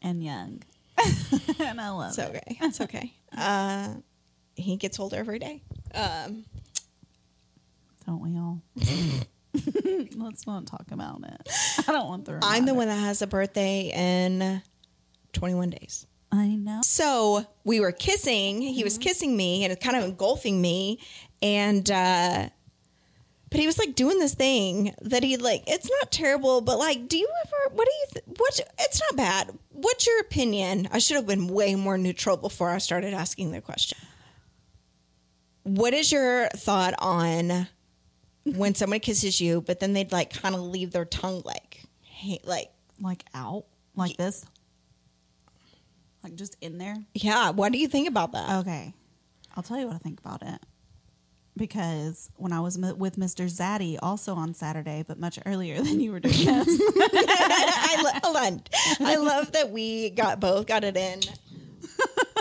and 0.00 0.24
young. 0.24 0.62
and 1.58 1.80
I 1.80 1.90
love 1.90 2.08
it's 2.10 2.18
it. 2.18 2.28
okay, 2.36 2.58
it's 2.62 2.80
okay. 2.80 3.12
Uh, 3.36 3.88
he 4.54 4.76
gets 4.76 5.00
older 5.00 5.16
every 5.16 5.40
day. 5.40 5.60
Um, 5.92 6.44
Don't 8.06 8.20
we 8.20 8.38
all? 8.38 8.60
Let's 10.16 10.46
not 10.46 10.66
talk 10.66 10.86
about 10.92 11.20
it. 11.24 11.48
I 11.88 11.92
don't 11.92 12.06
want 12.06 12.24
the. 12.26 12.38
I'm 12.42 12.64
the 12.64 12.74
one 12.74 12.86
that 12.86 12.94
has 12.98 13.22
a 13.22 13.26
birthday 13.26 13.90
in 13.92 14.62
21 15.34 15.70
days. 15.70 16.06
I 16.32 16.48
know. 16.56 16.80
So 16.84 17.46
we 17.64 17.80
were 17.80 17.92
kissing. 17.92 18.60
He 18.60 18.82
was 18.82 18.98
kissing 18.98 19.36
me 19.36 19.64
and 19.64 19.72
it's 19.72 19.84
kind 19.84 19.96
of 19.96 20.04
engulfing 20.04 20.60
me. 20.60 21.00
And, 21.42 21.88
uh, 21.90 22.48
but 23.50 23.60
he 23.60 23.66
was 23.66 23.78
like 23.78 23.94
doing 23.94 24.18
this 24.18 24.34
thing 24.34 24.94
that 25.02 25.22
he 25.22 25.36
like, 25.36 25.62
it's 25.68 25.88
not 25.88 26.10
terrible, 26.10 26.60
but 26.60 26.78
like, 26.78 27.06
do 27.06 27.16
you 27.16 27.28
ever, 27.46 27.74
what 27.76 27.86
do 27.86 27.92
you, 27.92 28.06
th- 28.14 28.38
what, 28.38 28.60
it's 28.80 29.00
not 29.00 29.16
bad. 29.16 29.56
What's 29.70 30.06
your 30.06 30.18
opinion? 30.20 30.88
I 30.90 30.98
should 30.98 31.16
have 31.16 31.26
been 31.26 31.46
way 31.46 31.76
more 31.76 31.96
neutral 31.96 32.36
before 32.36 32.70
I 32.70 32.78
started 32.78 33.14
asking 33.14 33.52
the 33.52 33.60
question. 33.60 33.98
What 35.62 35.94
is 35.94 36.10
your 36.10 36.48
thought 36.48 36.94
on 36.98 37.68
when 38.44 38.74
someone 38.74 39.00
kisses 39.00 39.40
you, 39.40 39.60
but 39.60 39.78
then 39.78 39.92
they'd 39.92 40.10
like 40.10 40.32
kind 40.32 40.54
of 40.56 40.60
leave 40.62 40.90
their 40.90 41.04
tongue 41.04 41.42
like, 41.44 41.82
hey, 42.02 42.40
like, 42.44 42.70
Like 43.00 43.24
out, 43.34 43.64
like 43.96 44.16
this, 44.16 44.44
like 46.24 46.34
just 46.34 46.56
in 46.60 46.78
there. 46.78 46.96
yeah, 47.14 47.50
what 47.50 47.70
do 47.72 47.78
you 47.78 47.86
think 47.88 48.08
about 48.08 48.32
that? 48.32 48.60
Okay, 48.60 48.92
I'll 49.56 49.62
tell 49.62 49.78
you 49.78 49.86
what 49.86 49.94
I 49.94 49.98
think 49.98 50.18
about 50.20 50.42
it. 50.42 50.60
Because 51.56 52.30
when 52.36 52.52
I 52.52 52.58
was 52.58 52.82
m- 52.82 52.98
with 52.98 53.14
Mr. 53.16 53.44
Zaddy, 53.48 53.96
also 54.02 54.34
on 54.34 54.54
Saturday, 54.54 55.04
but 55.06 55.20
much 55.20 55.38
earlier 55.46 55.76
than 55.82 56.00
you 56.00 56.10
were 56.10 56.18
doing 56.18 56.34
this, 56.44 56.80
I 56.80 58.02
lo- 58.02 58.20
hold 58.24 58.36
on. 58.36 58.62
I 59.06 59.16
love 59.30 59.52
that 59.52 59.70
we 59.70 60.10
got 60.10 60.40
both 60.40 60.66
got 60.66 60.82
it 60.82 60.96
in 60.96 61.20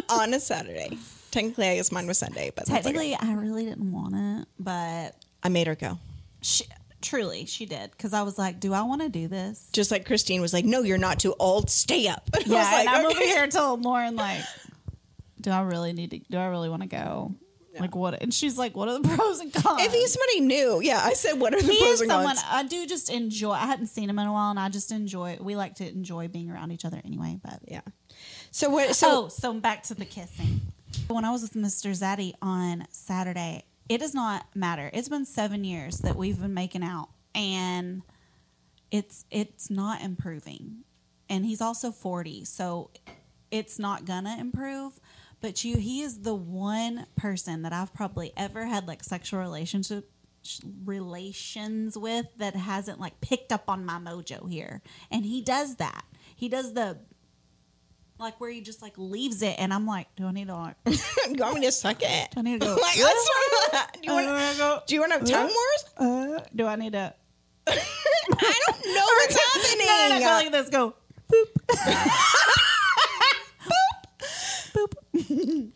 on 0.10 0.34
a 0.34 0.40
Saturday. 0.40 0.98
Technically, 1.30 1.68
I 1.68 1.76
guess 1.76 1.92
mine 1.92 2.08
was 2.08 2.18
Sunday, 2.18 2.52
but 2.56 2.66
that's 2.66 2.72
okay. 2.88 2.94
technically, 2.94 3.16
I 3.16 3.34
really 3.34 3.66
didn't 3.66 3.92
want 3.92 4.16
it, 4.16 4.48
but 4.60 5.16
I 5.44 5.50
made 5.50 5.68
her 5.68 5.76
go. 5.76 6.00
she, 6.42 6.66
truly, 7.04 7.46
she 7.46 7.66
did. 7.68 7.92
Because 7.92 8.14
I 8.14 8.24
was 8.24 8.38
like, 8.40 8.60
"Do 8.60 8.74
I 8.74 8.82
want 8.84 9.02
to 9.02 9.10
do 9.10 9.28
this?" 9.28 9.70
Just 9.74 9.92
like 9.92 10.06
Christine 10.06 10.42
was 10.42 10.54
like, 10.54 10.66
"No, 10.66 10.82
you're 10.82 10.98
not 10.98 11.20
too 11.20 11.36
old. 11.40 11.70
Stay 11.70 12.08
up." 12.08 12.28
I 12.34 12.38
was 12.40 12.48
Yeah, 12.48 12.64
like, 12.64 12.80
and 12.88 12.90
I'm 12.90 13.06
over 13.06 13.20
here 13.20 13.46
telling 13.52 13.82
Lauren 13.84 14.16
like, 14.16 14.42
"Do 15.42 15.52
I 15.52 15.62
really 15.62 15.94
need 15.94 16.12
to? 16.12 16.20
Do 16.20 16.38
I 16.38 16.48
really 16.48 16.70
want 16.70 16.82
to 16.82 16.88
go? 16.88 17.36
Like 17.80 17.96
what?" 17.96 18.22
And 18.22 18.34
she's 18.34 18.58
like, 18.58 18.76
"What 18.76 18.88
are 18.88 19.00
the 19.00 19.08
pros 19.08 19.40
and 19.40 19.52
cons?" 19.54 19.82
If 19.82 19.92
he's 19.94 20.14
somebody 20.14 20.42
new, 20.42 20.80
yeah, 20.82 21.02
I 21.04 21.14
said, 21.14 21.40
"What 21.40 21.54
are 21.54 21.62
the 21.62 21.72
he 21.72 21.80
pros 21.80 21.94
is 21.96 22.02
and 22.02 22.12
someone 22.12 22.36
cons?" 22.36 22.48
I 22.50 22.64
do 22.64 22.86
just 22.86 23.10
enjoy. 23.10 23.52
I 23.54 23.66
hadn't 23.66 23.88
seen 23.88 24.10
him 24.10 24.20
in 24.20 24.28
a 24.28 24.32
while, 24.32 24.52
and 24.52 24.60
I 24.60 24.70
just 24.70 24.92
enjoy. 24.92 25.38
We 25.42 25.56
like 25.56 25.76
to 25.76 25.88
enjoy 25.88 26.28
being 26.28 26.52
around 26.52 26.72
each 26.72 26.86
other 26.86 27.02
anyway. 27.04 27.40
But 27.44 27.60
Yeah. 27.68 27.82
So 28.52 28.70
what? 28.70 28.96
So 28.96 29.26
oh, 29.26 29.28
so 29.30 29.54
back 29.56 29.84
to 29.84 29.96
the 29.96 30.06
kissing. 30.06 30.62
When 31.08 31.26
I 31.26 31.32
was 31.32 31.42
with 31.42 31.54
Mr. 31.54 31.90
Zaddy 31.92 32.34
on 32.42 32.86
Saturday, 32.92 33.64
it 33.90 34.00
does 34.00 34.14
not 34.14 34.46
matter. 34.56 34.90
It's 34.94 35.10
been 35.10 35.26
seven 35.26 35.64
years 35.64 36.00
that 36.00 36.16
we've 36.16 36.40
been 36.40 36.54
making 36.54 36.84
out, 36.84 37.10
and 37.36 38.04
it's 38.92 39.26
it's 39.30 39.70
not 39.70 40.02
improving. 40.02 40.84
And 41.30 41.46
he's 41.46 41.62
also 41.62 41.92
forty, 41.92 42.46
so 42.46 42.92
it's 43.52 43.80
not 43.80 44.06
gonna 44.06 44.38
improve. 44.40 45.00
But 45.42 45.66
you, 45.66 45.78
he 45.78 46.02
is 46.02 46.22
the 46.22 46.34
one 46.34 47.06
person 47.18 47.64
that 47.64 47.74
I've 47.74 47.94
probably 47.94 48.32
ever 48.38 48.66
had 48.66 48.88
like 48.88 49.04
sexual 49.04 49.42
relationship 49.42 50.10
sh- 50.42 50.62
relations 50.86 51.98
with 51.98 52.28
that 52.38 52.56
hasn't 52.56 53.00
like 53.00 53.20
picked 53.20 53.52
up 53.52 53.66
on 53.68 53.86
my 53.86 54.00
mojo 54.00 54.50
here, 54.50 54.82
and 55.12 55.26
he 55.26 55.42
does 55.42 55.76
that. 55.76 56.06
He 56.36 56.48
does 56.48 56.74
the 56.74 57.00
like 58.20 58.40
where 58.40 58.50
he 58.50 58.62
just 58.62 58.82
like 58.82 58.94
leaves 58.98 59.42
it, 59.42 59.56
and 59.58 59.74
I'm 59.74 59.86
like, 59.86 60.08
do 60.16 60.26
I 60.26 60.32
need 60.32 60.48
to 60.48 60.56
like? 60.56 60.76
Do 60.86 60.92
you 61.30 61.36
want 61.40 61.56
me 61.56 61.66
to 61.66 61.72
suck 61.72 61.98
it? 62.02 62.30
I 62.38 62.42
need 62.42 62.62
to 62.62 62.66
go? 62.68 62.76
Like, 62.82 62.96
that's 62.98 63.30
what- 63.30 63.94
do 63.94 64.00
you 64.04 64.12
want? 64.14 64.28
Uh, 64.28 64.54
go- 64.56 64.82
Do 64.88 64.94
you 64.96 65.02
want 65.02 65.12
to 65.14 65.20
have 65.20 65.28
tongue 65.28 65.54
wars? 65.54 65.86
uh, 66.38 66.44
do 66.56 66.66
I 66.68 66.76
need 66.76 66.94
to? 66.94 67.14
I 67.66 67.74
don't 68.68 68.86
know 68.94 69.06
what's 69.06 69.54
happening. 69.54 69.88
No, 69.88 70.08
no, 70.10 70.16
no, 70.16 70.20
go 70.20 70.26
like 70.26 70.52
this. 70.52 70.70
Go. 70.70 70.96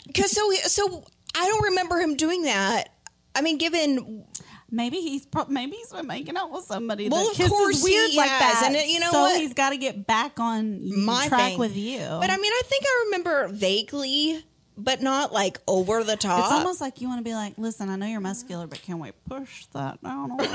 Because 0.05 0.31
so 0.31 0.51
so 0.63 1.03
I 1.35 1.45
don't 1.47 1.63
remember 1.65 1.97
him 1.99 2.15
doing 2.15 2.43
that. 2.43 2.89
I 3.35 3.41
mean, 3.41 3.57
given 3.57 4.25
Maybe 4.69 4.97
he's 4.97 5.25
pro- 5.25 5.45
maybe 5.47 5.77
he's 5.77 5.91
been 5.93 6.07
making 6.07 6.35
out 6.35 6.51
with 6.51 6.65
somebody 6.65 7.07
Well, 7.07 7.23
that 7.33 7.39
of 7.45 7.49
course 7.49 7.81
weird 7.83 8.13
like 8.15 8.29
has, 8.29 8.59
that. 8.59 8.63
and 8.67 8.75
it- 8.75 8.87
you 8.89 8.99
know 8.99 9.11
so 9.11 9.21
what? 9.21 9.39
he's 9.39 9.53
got 9.53 9.69
to 9.69 9.77
get 9.77 10.05
back 10.05 10.39
on 10.41 10.81
my 11.05 11.27
track 11.29 11.51
thing. 11.51 11.59
with 11.59 11.75
you. 11.77 11.99
But 11.99 12.29
I 12.29 12.35
mean, 12.37 12.51
I 12.51 12.61
think 12.65 12.83
I 12.85 13.03
remember 13.05 13.47
vaguely, 13.47 14.43
but 14.77 15.01
not 15.01 15.31
like 15.31 15.59
over 15.67 16.03
the 16.03 16.17
top. 16.17 16.45
it's 16.45 16.51
almost 16.53 16.81
like 16.81 16.99
you 17.01 17.07
want 17.07 17.19
to 17.19 17.23
be 17.23 17.33
like, 17.33 17.53
listen, 17.57 17.89
I 17.89 17.95
know 17.95 18.05
you're 18.07 18.19
muscular, 18.19 18.67
but 18.67 18.81
can 18.81 18.99
we 18.99 19.11
push 19.29 19.65
that 19.67 20.03
down 20.03 20.31
a 20.31 20.35
little 20.35 20.53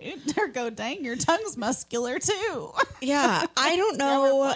bit? 0.00 0.36
or 0.38 0.48
go, 0.48 0.70
dang, 0.70 1.04
your 1.04 1.16
tongue's 1.16 1.56
muscular 1.56 2.18
too. 2.18 2.72
yeah, 3.00 3.44
I 3.56 3.76
don't 3.76 3.96
know. 3.98 4.54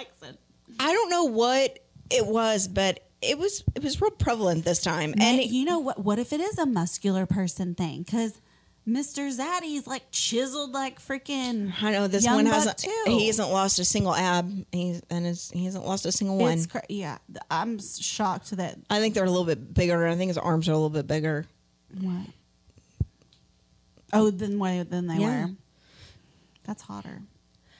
I 0.80 0.92
don't 0.92 1.10
know 1.10 1.24
what 1.24 1.78
it 2.10 2.26
was, 2.26 2.68
but 2.68 3.00
it 3.30 3.38
was 3.38 3.64
it 3.74 3.82
was 3.82 4.00
real 4.00 4.10
prevalent 4.10 4.64
this 4.64 4.82
time. 4.82 5.12
And 5.12 5.22
And 5.22 5.44
you 5.44 5.64
know 5.64 5.78
what? 5.78 5.98
What 6.04 6.18
if 6.18 6.32
it 6.32 6.40
is 6.40 6.58
a 6.58 6.66
muscular 6.66 7.26
person 7.26 7.74
thing? 7.74 8.02
Because 8.02 8.40
Mr. 8.86 9.30
Zaddy's 9.34 9.86
like 9.86 10.10
chiseled 10.10 10.72
like 10.72 11.00
freaking. 11.00 11.72
I 11.82 11.92
know 11.92 12.06
this 12.06 12.26
one 12.26 12.44
hasn't. 12.46 12.78
too. 12.78 13.02
He 13.06 13.28
hasn't 13.28 13.50
lost 13.50 13.78
a 13.78 13.84
single 13.84 14.14
ab. 14.14 14.66
He's 14.72 15.00
and 15.08 15.24
his, 15.24 15.50
he 15.52 15.64
hasn't 15.64 15.86
lost 15.86 16.04
a 16.04 16.12
single 16.12 16.36
one. 16.36 16.52
It's 16.52 16.66
cra- 16.66 16.82
yeah, 16.90 17.16
I'm 17.50 17.78
shocked 17.80 18.50
that. 18.56 18.76
I 18.90 19.00
think 19.00 19.14
they're 19.14 19.24
a 19.24 19.30
little 19.30 19.46
bit 19.46 19.72
bigger. 19.72 20.06
I 20.06 20.14
think 20.16 20.28
his 20.28 20.36
arms 20.38 20.68
are 20.68 20.72
a 20.72 20.76
little 20.76 20.90
bit 20.90 21.06
bigger. 21.06 21.46
What? 21.98 22.26
Oh, 24.12 24.30
than 24.30 24.58
way 24.58 24.82
than 24.82 25.06
they 25.06 25.16
Yeah. 25.16 25.46
were. 25.46 25.50
That's 26.64 26.82
hotter. 26.82 27.22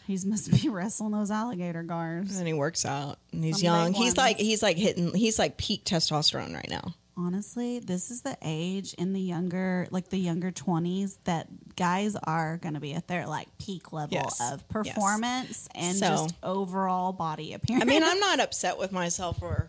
He's 0.06 0.24
must 0.26 0.50
be 0.50 0.68
wrestling 0.68 1.12
those 1.12 1.30
alligator 1.30 1.82
guards. 1.82 2.36
And 2.38 2.46
he 2.46 2.52
works 2.52 2.84
out. 2.84 3.18
And 3.32 3.42
he's 3.44 3.56
Some 3.60 3.64
young. 3.64 3.92
He's 3.94 4.16
like 4.16 4.38
he's 4.38 4.62
like 4.62 4.76
hitting. 4.76 5.14
He's 5.14 5.38
like 5.38 5.56
peak 5.56 5.84
testosterone 5.84 6.54
right 6.54 6.68
now. 6.68 6.94
Honestly, 7.16 7.78
this 7.78 8.10
is 8.10 8.22
the 8.22 8.36
age 8.42 8.92
in 8.94 9.12
the 9.12 9.20
younger, 9.20 9.86
like 9.92 10.08
the 10.08 10.18
younger 10.18 10.50
twenties, 10.50 11.16
that 11.24 11.46
guys 11.76 12.16
are 12.24 12.56
going 12.56 12.74
to 12.74 12.80
be 12.80 12.92
at 12.92 13.06
their 13.06 13.26
like 13.28 13.46
peak 13.58 13.92
level 13.92 14.14
Yes. 14.16 14.40
of 14.52 14.68
performance 14.68 15.68
and 15.76 15.96
So- 15.96 16.06
just 16.08 16.34
overall 16.42 17.12
body 17.12 17.54
appearance. 17.54 17.84
I 17.84 17.86
mean, 17.86 18.02
I'm 18.02 18.18
not 18.18 18.40
upset 18.40 18.78
with 18.78 18.90
myself 18.90 19.38
for 19.38 19.68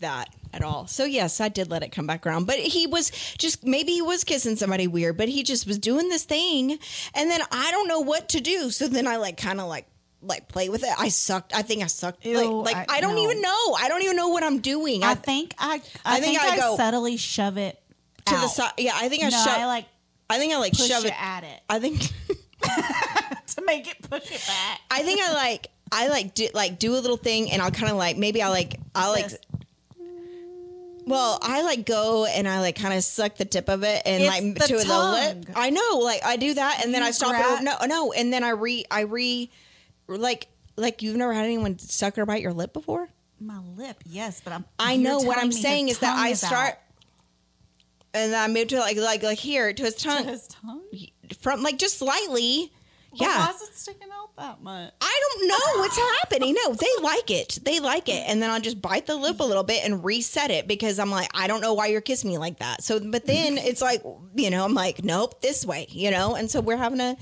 that 0.00 0.28
at 0.52 0.62
all. 0.62 0.86
So 0.86 1.04
yes, 1.04 1.40
I 1.40 1.48
did 1.48 1.70
let 1.70 1.82
it 1.82 1.90
come 1.92 2.06
back 2.06 2.26
around. 2.26 2.46
But 2.46 2.58
he 2.58 2.86
was 2.86 3.10
just 3.38 3.64
maybe 3.64 3.92
he 3.92 4.02
was 4.02 4.24
kissing 4.24 4.56
somebody 4.56 4.86
weird, 4.86 5.16
but 5.16 5.28
he 5.28 5.42
just 5.42 5.66
was 5.66 5.78
doing 5.78 6.08
this 6.08 6.24
thing 6.24 6.78
and 7.14 7.30
then 7.30 7.40
I 7.52 7.70
don't 7.70 7.88
know 7.88 8.00
what 8.00 8.28
to 8.30 8.40
do. 8.40 8.70
So 8.70 8.88
then 8.88 9.06
I 9.06 9.16
like 9.16 9.36
kind 9.36 9.60
of 9.60 9.68
like 9.68 9.86
like 10.22 10.48
play 10.48 10.68
with 10.68 10.82
it. 10.82 10.90
I 10.98 11.08
sucked. 11.08 11.54
I 11.54 11.62
think 11.62 11.82
I 11.82 11.86
sucked. 11.86 12.24
Ew, 12.26 12.36
like 12.62 12.74
like 12.76 12.90
I- 12.90 12.96
I, 12.96 13.00
don't 13.00 13.14
no. 13.14 13.22
even 13.22 13.40
know. 13.40 13.74
I 13.78 13.88
don't 13.88 14.02
even 14.02 14.16
know 14.16 14.28
what 14.28 14.42
I'm 14.42 14.58
doing. 14.60 15.02
I 15.02 15.12
I, 15.12 15.14
think 15.14 15.54
I, 15.58 15.80
I, 16.04 16.16
I 16.16 16.20
think 16.20 16.40
I 16.40 16.56
go 16.56 16.76
subtly 16.76 17.16
shove 17.16 17.56
it 17.56 17.80
to 18.26 18.34
the 18.34 18.48
side. 18.48 18.72
Yeah, 18.78 18.92
I 18.94 19.08
think 19.08 19.22
I 19.24 19.28
no, 19.28 19.36
shove 19.44 19.56
I 19.58 19.66
like 19.66 19.86
I 20.28 20.38
think 20.38 20.52
I 20.52 20.58
like 20.58 20.72
push 20.72 20.88
shove 20.88 21.04
it 21.04 21.08
it. 21.08 21.22
at 21.22 21.44
it 21.44 21.60
I 21.68 21.78
think 21.78 22.00
to 23.46 23.62
make 23.64 23.88
it 23.88 24.02
push 24.08 24.30
it 24.30 24.46
back. 24.46 24.80
I 24.90 25.02
think 25.02 25.20
I 25.20 25.32
like 25.32 25.68
I 25.92 26.08
like 26.08 26.34
do 26.34 26.48
like 26.54 26.78
do 26.78 26.92
a 26.94 27.00
little 27.00 27.16
thing 27.16 27.50
and 27.50 27.60
I'll 27.62 27.70
kind 27.70 27.90
of 27.90 27.96
like 27.96 28.16
maybe 28.16 28.42
I 28.42 28.48
like 28.48 28.76
I 28.94 29.10
like 29.10 29.28
This. 29.28 29.38
Well 31.06 31.38
I 31.42 31.62
like 31.62 31.86
go 31.86 32.24
and 32.26 32.46
I 32.48 32.60
like 32.60 32.76
kind 32.76 32.94
of 32.94 33.02
suck 33.04 33.36
the 33.36 33.44
tip 33.44 33.68
of 33.68 33.82
it 33.82 34.02
and 34.06 34.22
It's 34.22 34.30
like 34.30 34.54
the 34.54 34.66
to 34.78 34.86
the 34.86 35.10
lip. 35.44 35.46
I 35.56 35.70
know 35.70 35.98
like 35.98 36.24
I 36.24 36.36
do 36.36 36.54
that 36.54 36.82
and 36.84 36.92
then 36.94 37.02
I 37.02 37.10
stop 37.10 37.30
grab- 37.30 37.60
it. 37.60 37.64
No, 37.64 37.76
no, 37.86 38.12
and 38.12 38.32
then 38.32 38.44
I 38.44 38.50
re 38.50 38.84
I 38.90 39.00
re 39.00 39.50
like 40.08 40.48
like 40.76 41.02
you've 41.02 41.16
never 41.16 41.32
had 41.34 41.44
anyone 41.44 41.78
suck 41.78 42.16
or 42.18 42.26
bite 42.26 42.42
your 42.42 42.52
lip 42.52 42.72
before. 42.72 43.08
My 43.40 43.58
lip, 43.76 43.96
yes, 44.06 44.40
but 44.42 44.52
I'm. 44.52 44.64
I 44.78 44.92
you're 44.92 45.02
know 45.10 45.16
what 45.18 45.34
telling 45.34 45.38
I'm 45.40 45.48
me 45.48 45.54
his 45.54 45.62
saying 45.62 45.88
is 45.88 45.98
that 46.00 46.10
tongue 46.14 46.26
I 46.26 46.30
out. 46.32 46.36
start 46.36 46.78
and 48.12 48.32
then 48.32 48.42
I 48.42 48.52
move 48.52 48.68
to 48.68 48.78
like 48.80 48.96
like 48.96 49.22
like 49.22 49.38
here 49.38 49.72
to 49.72 49.82
his 49.82 49.94
To 49.96 50.04
tongue 50.04 50.24
his 50.26 50.48
tongue. 50.48 50.82
from 51.40 51.62
like 51.62 51.78
just 51.78 51.98
slightly. 51.98 52.72
Yeah. 53.12 53.46
why 53.46 53.50
is 53.54 53.62
it 53.62 53.74
sticking 53.76 54.08
out 54.12 54.36
that 54.36 54.62
much? 54.62 54.92
I 55.00 55.20
don't 55.22 55.48
know 55.48 55.80
what's 55.82 55.96
happening. 55.98 56.54
No, 56.54 56.74
they 56.74 56.86
like 57.02 57.30
it. 57.30 57.58
They 57.64 57.80
like 57.80 58.08
it. 58.08 58.22
And 58.28 58.42
then 58.42 58.50
I'll 58.50 58.60
just 58.60 58.80
bite 58.80 59.06
the 59.06 59.16
lip 59.16 59.40
a 59.40 59.44
little 59.44 59.64
bit 59.64 59.84
and 59.84 60.04
reset 60.04 60.50
it 60.50 60.68
because 60.68 60.98
I'm 60.98 61.10
like, 61.10 61.28
I 61.34 61.46
don't 61.46 61.60
know 61.60 61.74
why 61.74 61.86
you're 61.86 62.00
kissing 62.00 62.30
me 62.30 62.38
like 62.38 62.58
that. 62.60 62.82
So, 62.82 63.00
but 63.00 63.26
then 63.26 63.58
it's 63.58 63.82
like, 63.82 64.02
you 64.34 64.50
know, 64.50 64.64
I'm 64.64 64.74
like, 64.74 65.04
nope, 65.04 65.40
this 65.40 65.66
way, 65.66 65.86
you 65.90 66.10
know? 66.10 66.34
And 66.36 66.50
so 66.50 66.60
we're 66.60 66.76
having 66.76 66.98
to 66.98 67.16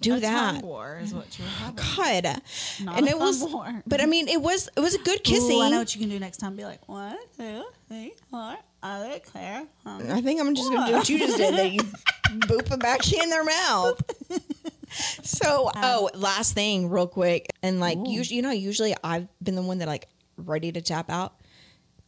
do 0.00 0.14
A 0.16 0.20
that. 0.20 0.62
war 0.62 1.00
is 1.02 1.12
what 1.12 1.38
you're 1.38 1.48
having. 1.48 1.74
God. 1.76 2.42
Not 2.82 2.98
and 2.98 3.06
a 3.06 3.10
it 3.10 3.18
was, 3.18 3.42
war. 3.44 3.82
but 3.86 4.00
I 4.00 4.06
mean, 4.06 4.28
it 4.28 4.40
was, 4.40 4.68
it 4.76 4.80
was 4.80 4.94
a 4.94 4.98
good 4.98 5.24
kissing. 5.24 5.58
Ooh, 5.58 5.62
I 5.62 5.70
know 5.70 5.78
what 5.78 5.94
you 5.94 6.00
can 6.00 6.08
do 6.08 6.18
next 6.18 6.38
time. 6.38 6.56
Be 6.56 6.64
like, 6.64 6.88
one, 6.88 7.16
two, 7.36 7.64
three, 7.88 8.14
four. 8.30 8.56
I 8.80 9.20
huh?" 9.34 9.64
I 10.08 10.20
think 10.20 10.40
I'm 10.40 10.54
just 10.54 10.70
going 10.70 10.82
to 10.86 10.92
do 10.92 10.96
what 10.98 11.08
you 11.08 11.18
just 11.18 11.36
did. 11.36 11.54
That 11.56 11.72
you 11.72 11.80
boop 12.46 12.72
it 12.72 12.80
back 12.80 13.12
in 13.12 13.28
their 13.28 13.44
mouth. 13.44 14.00
so, 14.90 15.70
oh, 15.74 16.10
um, 16.14 16.20
last 16.20 16.54
thing, 16.54 16.88
real 16.90 17.06
quick, 17.06 17.46
and 17.62 17.80
like 17.80 17.98
Ooh. 17.98 18.10
usually, 18.10 18.36
you 18.36 18.42
know, 18.42 18.50
usually 18.50 18.94
I've 19.04 19.28
been 19.42 19.54
the 19.54 19.62
one 19.62 19.78
that 19.78 19.88
like 19.88 20.08
ready 20.36 20.72
to 20.72 20.80
tap 20.80 21.10
out. 21.10 21.34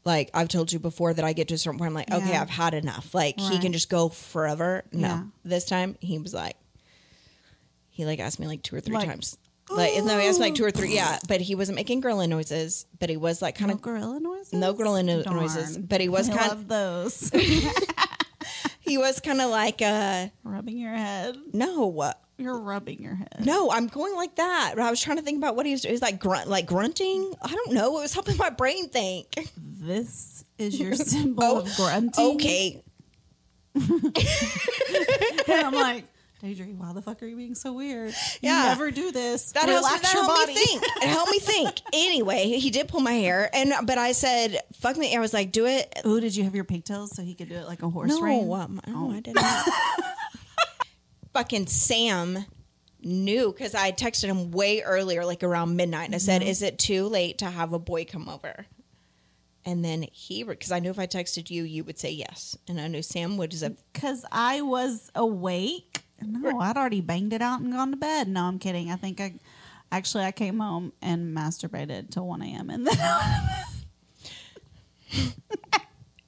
Like 0.04 0.30
I've 0.32 0.48
told 0.48 0.72
you 0.72 0.78
before 0.78 1.12
that 1.12 1.24
I 1.24 1.32
get 1.34 1.48
to 1.48 1.54
a 1.54 1.58
certain 1.58 1.78
point, 1.78 1.88
I'm 1.90 1.94
like, 1.94 2.10
okay, 2.10 2.30
Yeah. 2.30 2.40
I've 2.42 2.48
had 2.50 2.72
enough. 2.74 3.14
Like 3.14 3.38
he 3.38 3.58
can 3.58 3.72
just 3.72 3.90
go 3.90 4.08
forever. 4.08 4.84
No, 4.92 5.08
Yeah. 5.08 5.22
this 5.44 5.64
time 5.66 5.96
he 6.00 6.18
was 6.18 6.32
like, 6.32 6.56
he 7.90 8.06
like 8.06 8.18
asked 8.18 8.40
me 8.40 8.46
like 8.46 8.62
two 8.62 8.76
or 8.76 8.80
three 8.80 8.94
Like, 8.96 9.06
times. 9.08 9.36
Like 9.68 10.02
no, 10.02 10.18
he 10.18 10.26
asked 10.26 10.40
me 10.40 10.46
like 10.46 10.54
two 10.54 10.64
or 10.64 10.70
three. 10.70 10.94
Yeah, 10.94 11.18
but 11.28 11.40
he 11.40 11.54
wasn't 11.54 11.76
making 11.76 12.00
gorilla 12.00 12.26
noises. 12.26 12.86
But 12.98 13.08
he 13.10 13.16
was 13.16 13.40
like 13.42 13.56
kind 13.56 13.68
No 13.68 13.74
of 13.74 13.82
gorilla 13.82 14.18
noises. 14.18 14.52
no 14.54 14.72
gorilla 14.72 15.02
no- 15.02 15.20
noises, 15.22 15.76
but 15.78 16.00
he 16.00 16.08
was 16.08 16.28
I 16.30 16.36
kind- 16.36 16.48
love 16.48 16.66
those. 16.68 17.30
he 18.90 18.98
was 18.98 19.20
kind 19.20 19.40
of 19.40 19.48
like 19.50 19.80
uh 19.80 20.26
rubbing 20.44 20.76
your 20.78 20.92
head. 20.94 21.36
no. 21.52 21.86
What? 21.86 22.20
You're 22.38 22.58
rubbing 22.58 23.02
your 23.02 23.16
head. 23.16 23.44
No, 23.44 23.70
I'm 23.70 23.86
going 23.86 24.16
like 24.16 24.36
that. 24.36 24.72
But 24.74 24.82
I 24.82 24.88
was 24.90 24.98
trying 25.00 25.18
to 25.18 25.22
think 25.22 25.36
about 25.36 25.56
what 25.56 25.66
he 25.66 25.72
was 25.72 25.82
doing. 25.82 25.92
He's 25.92 26.00
like 26.00 26.18
grunt, 26.18 26.48
like 26.48 26.64
grunting. 26.64 27.34
I 27.42 27.48
don't 27.54 27.72
know. 27.72 27.98
It 27.98 28.00
was 28.00 28.14
helping 28.14 28.38
my 28.38 28.48
brain 28.48 28.88
think. 28.88 29.26
This 29.58 30.42
is 30.56 30.80
your 30.80 30.94
symbol 31.12 31.44
Oh, 31.44 31.58
of 31.58 31.76
grunting. 31.76 32.34
Okay, 32.36 32.82
And 33.74 35.66
I'm 35.66 35.74
like, 35.74 36.04
Daidrie, 36.42 36.74
why 36.74 36.92
the 36.94 37.02
fuck 37.02 37.22
are 37.22 37.26
you 37.26 37.36
being 37.36 37.54
so 37.54 37.74
weird? 37.74 38.10
You 38.40 38.48
Yeah. 38.50 38.62
never 38.68 38.90
do 38.90 39.12
this. 39.12 39.52
that 39.52 39.68
helps, 39.68 39.86
Relax 39.86 40.02
that 40.02 40.14
your 40.14 40.24
helped 40.24 40.40
body. 40.46 40.54
me 40.54 40.64
think. 40.64 40.82
It 41.02 41.08
helped 41.08 41.30
me 41.30 41.38
think. 41.38 41.80
Anyway, 41.92 42.58
he 42.58 42.70
did 42.70 42.88
pull 42.88 43.00
my 43.00 43.12
hair, 43.12 43.50
and 43.52 43.74
but 43.84 43.98
I 43.98 44.12
said, 44.12 44.58
"Fuck 44.72 44.96
me." 44.96 45.14
I 45.14 45.20
was 45.20 45.34
like, 45.34 45.52
"Do 45.52 45.66
it." 45.66 45.92
Ooh, 46.06 46.18
did 46.20 46.34
you 46.34 46.44
have 46.44 46.54
your 46.54 46.64
pigtails 46.64 47.14
so 47.14 47.22
he 47.22 47.34
could 47.34 47.48
do 47.50 47.56
it 47.56 47.66
like 47.66 47.82
a 47.82 47.90
horse 47.90 48.08
No, 48.10 48.20
rein? 48.22 48.50
um, 48.52 48.80
no, 48.86 48.94
Oh. 49.08 49.10
I 49.12 49.20
didn't. 49.20 49.44
Fucking 51.34 51.66
Sam 51.68 52.44
knew 53.02 53.52
because 53.52 53.74
I 53.74 53.92
texted 53.92 54.24
him 54.24 54.50
way 54.50 54.82
earlier, 54.82 55.24
like 55.24 55.42
around 55.42 55.76
midnight, 55.76 56.06
and 56.06 56.14
I 56.14 56.18
said, 56.18 56.40
Mm-hmm. 56.42 56.50
"Is 56.50 56.62
it 56.62 56.78
too 56.78 57.06
late 57.06 57.38
to 57.38 57.46
have 57.50 57.72
a 57.72 57.78
boy 57.78 58.04
come 58.04 58.28
over?" 58.28 58.66
And 59.64 59.84
then 59.84 60.06
he, 60.10 60.42
because 60.42 60.72
I 60.72 60.78
knew 60.80 60.88
if 60.90 60.98
I 60.98 61.06
texted 61.06 61.50
you, 61.50 61.64
you 61.64 61.84
would 61.84 61.98
say 61.98 62.10
yes, 62.10 62.56
and 62.66 62.80
I 62.80 62.88
knew 62.88 63.02
Sam 63.02 63.36
would 63.36 63.54
Because 63.92 64.24
I 64.32 64.62
was 64.62 65.10
awake. 65.14 65.99
No, 66.22 66.60
I'd 66.60 66.76
already 66.76 67.00
banged 67.00 67.32
it 67.32 67.42
out 67.42 67.60
and 67.60 67.72
gone 67.72 67.90
to 67.90 67.96
bed. 67.96 68.28
No, 68.28 68.44
I'm 68.44 68.58
kidding. 68.58 68.90
I 68.90 68.96
think 68.96 69.20
I 69.20 69.34
actually 69.92 70.24
I 70.24 70.32
came 70.32 70.58
home 70.58 70.92
and 71.02 71.36
masturbated 71.36 72.10
till 72.10 72.26
1 72.26 72.42
a.m. 72.42 72.70
and 72.70 72.86
then 72.86 72.98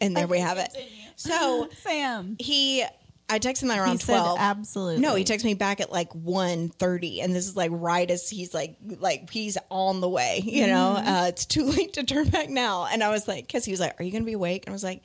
and 0.00 0.16
there 0.16 0.26
we 0.26 0.40
have 0.40 0.58
it. 0.58 0.70
So 1.16 1.68
Sam. 1.82 2.36
he, 2.38 2.84
I 3.28 3.38
texted 3.38 3.64
him 3.64 3.70
at 3.70 3.78
around 3.78 3.92
he 3.92 3.98
said 3.98 4.18
twelve. 4.18 4.38
absolutely. 4.40 5.00
No, 5.00 5.14
he 5.14 5.24
texted 5.24 5.44
me 5.44 5.54
back 5.54 5.80
at 5.80 5.92
like 5.92 6.10
1.30 6.12 7.22
and 7.22 7.34
this 7.34 7.46
is 7.46 7.56
like 7.56 7.70
right 7.72 8.10
as 8.10 8.28
he's 8.28 8.52
like 8.52 8.76
like 8.98 9.30
he's 9.30 9.56
on 9.70 10.00
the 10.00 10.08
way, 10.08 10.42
you 10.44 10.66
know. 10.66 10.96
Mm-hmm. 10.98 11.08
Uh, 11.08 11.26
it's 11.28 11.46
too 11.46 11.64
late 11.64 11.94
to 11.94 12.04
turn 12.04 12.28
back 12.28 12.50
now. 12.50 12.86
And 12.90 13.02
I 13.02 13.10
was 13.10 13.28
like, 13.28 13.46
because 13.46 13.64
he 13.64 13.70
was 13.70 13.80
like, 13.80 13.98
"Are 14.00 14.02
you 14.02 14.12
gonna 14.12 14.24
be 14.24 14.32
awake?" 14.34 14.64
And 14.66 14.72
I 14.72 14.74
was 14.74 14.84
like, 14.84 15.02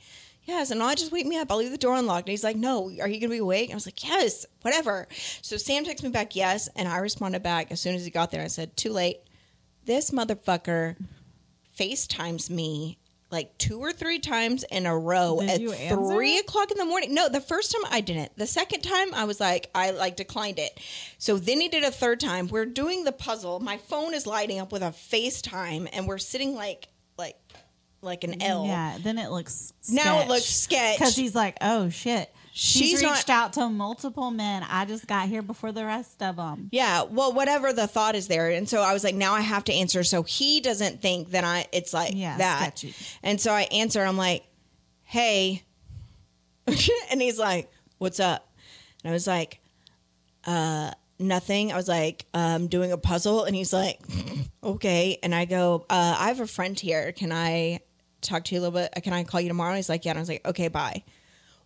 "Yes." 0.48 0.70
And 0.70 0.82
I 0.82 0.94
just 0.94 1.12
wake 1.12 1.26
me 1.26 1.38
up. 1.38 1.50
I'll 1.50 1.58
leave 1.58 1.70
the 1.70 1.78
door 1.78 1.94
unlocked. 1.94 2.26
And 2.26 2.32
he's 2.32 2.42
like, 2.42 2.56
"No, 2.56 2.90
are 3.00 3.08
you 3.08 3.20
gonna 3.20 3.30
be 3.30 3.38
awake?" 3.38 3.68
And 3.68 3.74
I 3.74 3.76
was 3.76 3.86
like, 3.86 4.02
"Yes, 4.02 4.46
whatever." 4.62 5.06
So 5.42 5.56
Sam 5.56 5.84
texted 5.84 6.04
me 6.04 6.08
back, 6.08 6.34
"Yes," 6.34 6.68
and 6.74 6.88
I 6.88 6.96
responded 6.96 7.42
back 7.42 7.70
as 7.70 7.80
soon 7.80 7.94
as 7.94 8.04
he 8.04 8.10
got 8.10 8.30
there. 8.30 8.42
I 8.42 8.48
said, 8.48 8.76
"Too 8.76 8.92
late." 8.92 9.18
This 9.84 10.10
motherfucker 10.10 10.96
FaceTimes 11.78 12.50
me 12.50 12.98
like 13.30 13.56
two 13.58 13.78
or 13.78 13.92
three 13.92 14.18
times 14.18 14.64
in 14.70 14.86
a 14.86 14.98
row 14.98 15.38
Did 15.40 15.70
at 15.70 15.88
three 15.88 16.38
o'clock 16.38 16.70
in 16.70 16.78
the 16.78 16.84
morning. 16.84 17.12
No, 17.12 17.28
the 17.28 17.40
first 17.40 17.72
time 17.72 17.82
I 17.90 18.00
didn't. 18.00 18.36
The 18.36 18.46
second 18.46 18.80
time 18.80 19.12
I 19.12 19.24
was 19.24 19.38
like, 19.38 19.70
I 19.74 19.90
like 19.90 20.16
declined 20.16 20.58
it. 20.58 20.80
So 21.18 21.36
then 21.36 21.60
he 21.60 21.68
did 21.68 21.84
a 21.84 21.90
third 21.90 22.20
time. 22.20 22.48
We're 22.48 22.64
doing 22.64 23.04
the 23.04 23.12
puzzle. 23.12 23.60
My 23.60 23.76
phone 23.76 24.14
is 24.14 24.26
lighting 24.26 24.58
up 24.58 24.72
with 24.72 24.82
a 24.82 24.86
FaceTime, 24.86 25.88
and 25.92 26.08
we're 26.08 26.18
sitting 26.18 26.54
like 26.54 26.88
like 28.00 28.24
an 28.24 28.40
L. 28.42 28.64
Yeah, 28.66 28.96
then 29.00 29.18
it 29.18 29.30
looks 29.30 29.72
Now 29.90 30.20
it 30.20 30.28
looks 30.28 30.44
sketch. 30.44 30.98
because 30.98 31.16
he's 31.16 31.34
like, 31.34 31.56
oh 31.60 31.88
shit. 31.90 32.32
She's, 32.52 32.90
She's 32.90 33.02
not- 33.02 33.12
reached 33.14 33.30
out 33.30 33.52
to 33.52 33.68
multiple 33.68 34.32
men. 34.32 34.64
I 34.68 34.84
just 34.84 35.06
got 35.06 35.28
here 35.28 35.42
before 35.42 35.70
the 35.70 35.84
rest 35.84 36.20
of 36.22 36.36
them. 36.36 36.68
Yeah, 36.72 37.04
well, 37.04 37.32
whatever 37.32 37.72
the 37.72 37.86
thought 37.86 38.16
is 38.16 38.26
there, 38.26 38.50
and 38.50 38.68
so 38.68 38.82
I 38.82 38.92
was 38.92 39.04
like, 39.04 39.14
now 39.14 39.34
I 39.34 39.42
have 39.42 39.62
to 39.64 39.72
answer, 39.72 40.02
so 40.02 40.24
he 40.24 40.60
doesn't 40.60 41.00
think 41.00 41.30
that 41.30 41.44
I 41.44 41.66
it's 41.72 41.94
like 41.94 42.14
Yeah, 42.16 42.36
that, 42.38 42.78
sketchy. 42.78 42.94
and 43.22 43.40
so 43.40 43.52
I 43.52 43.62
answer. 43.70 44.02
I'm 44.02 44.16
like, 44.16 44.44
hey, 45.04 45.62
and 46.66 47.22
he's 47.22 47.38
like, 47.38 47.70
what's 47.98 48.18
up? 48.20 48.48
And 49.04 49.10
I 49.10 49.12
was 49.14 49.26
like, 49.28 49.60
uh, 50.44 50.90
nothing. 51.20 51.72
I 51.72 51.76
was 51.76 51.88
like, 51.88 52.26
um, 52.34 52.66
doing 52.66 52.90
a 52.92 52.98
puzzle, 52.98 53.44
and 53.44 53.54
he's 53.54 53.72
like, 53.72 54.00
okay. 54.64 55.18
And 55.22 55.32
I 55.34 55.44
go, 55.44 55.86
uh, 55.88 56.16
I 56.18 56.28
have 56.28 56.40
a 56.40 56.46
friend 56.46 56.78
here. 56.78 57.12
Can 57.12 57.30
I 57.30 57.80
talk 58.20 58.44
to 58.44 58.54
you 58.54 58.60
a 58.60 58.62
little 58.62 58.78
bit? 58.78 59.02
Can 59.02 59.12
I 59.12 59.24
call 59.24 59.40
you 59.40 59.48
tomorrow? 59.48 59.74
He's 59.76 59.88
like, 59.88 60.04
yeah. 60.04 60.12
And 60.12 60.18
I 60.18 60.22
was 60.22 60.28
like, 60.28 60.46
okay, 60.46 60.68
bye. 60.68 61.02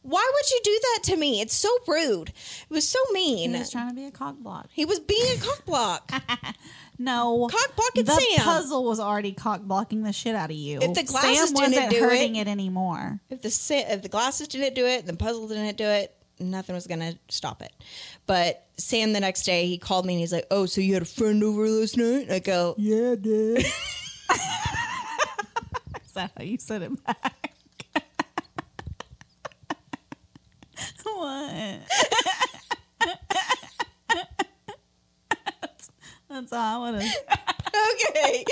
Why 0.02 0.28
would 0.34 0.50
you 0.50 0.60
do 0.64 0.80
that 0.82 0.98
to 1.04 1.16
me? 1.16 1.40
It's 1.40 1.54
so 1.54 1.68
rude. 1.86 2.30
It 2.30 2.70
was 2.70 2.88
so 2.88 2.98
mean. 3.12 3.52
He 3.52 3.58
was 3.58 3.70
trying 3.70 3.88
to 3.88 3.94
be 3.94 4.04
a 4.04 4.10
cock 4.10 4.36
block. 4.38 4.68
He 4.72 4.84
was 4.84 4.98
being 4.98 5.38
a 5.38 5.40
cock 5.40 5.64
block. 5.64 6.12
No, 6.98 7.48
Cock 7.50 7.74
blocking 7.74 8.04
the 8.04 8.12
Sam. 8.12 8.44
puzzle 8.44 8.84
was 8.84 9.00
already 9.00 9.32
cock 9.32 9.62
blocking 9.62 10.04
the 10.04 10.12
shit 10.12 10.36
out 10.36 10.50
of 10.50 10.56
you. 10.56 10.78
If 10.80 10.94
the 10.94 11.02
glasses 11.02 11.48
Sam 11.48 11.56
didn't 11.56 11.72
wasn't 11.72 11.90
do 11.90 12.00
hurting 12.00 12.36
it. 12.36 12.46
anymore. 12.46 13.18
If 13.28 13.42
the 13.42 13.50
sa- 13.50 13.74
if 13.88 14.02
the 14.02 14.08
glasses 14.08 14.46
didn't 14.46 14.74
do 14.74 14.86
it, 14.86 15.04
the 15.06 15.14
puzzle 15.14 15.48
didn't 15.48 15.76
do 15.76 15.86
it. 15.86 16.14
nothing 16.38 16.76
was 16.76 16.86
gonna 16.86 17.14
stop 17.28 17.60
it. 17.60 17.72
But 18.26 18.66
Sam 18.76 19.14
the 19.14 19.20
next 19.20 19.42
day 19.44 19.66
he 19.66 19.78
called 19.78 20.06
me 20.06 20.12
and 20.14 20.20
he's 20.20 20.32
like, 20.32 20.46
"Oh, 20.52 20.66
so 20.66 20.80
you 20.80 20.92
had 20.92 21.02
a 21.02 21.06
friend 21.06 21.42
over 21.42 21.66
last 21.66 21.96
night?" 21.96 22.30
I 22.30 22.38
go, 22.38 22.76
"Yeah, 22.78 23.12
I 23.12 23.14
did." 23.16 23.66
Is 26.12 26.16
that 26.16 26.32
how 26.36 26.44
you 26.44 26.58
said 26.58 26.82
it 26.82 27.04
back? 27.06 27.54
what? 31.04 31.80
that's, 35.62 35.90
that's 36.28 36.50
how 36.52 36.84
I 36.84 36.90
would 36.90 37.00
have. 37.00 37.14
okay. 37.94 38.44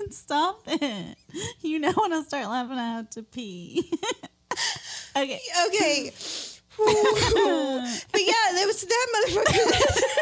Stop 0.10 0.62
it. 0.68 1.18
You 1.60 1.78
know 1.78 1.92
when 1.92 2.14
I 2.14 2.22
start 2.22 2.46
laughing, 2.46 2.78
I 2.78 2.94
have 2.94 3.10
to 3.10 3.22
pee. 3.24 3.92
okay. 5.18 5.38
okay. 5.66 6.12
but 6.78 8.22
yeah, 8.22 8.52
that 8.54 8.64
was 8.66 8.80
that 8.80 9.06
motherfucker. 9.16 10.16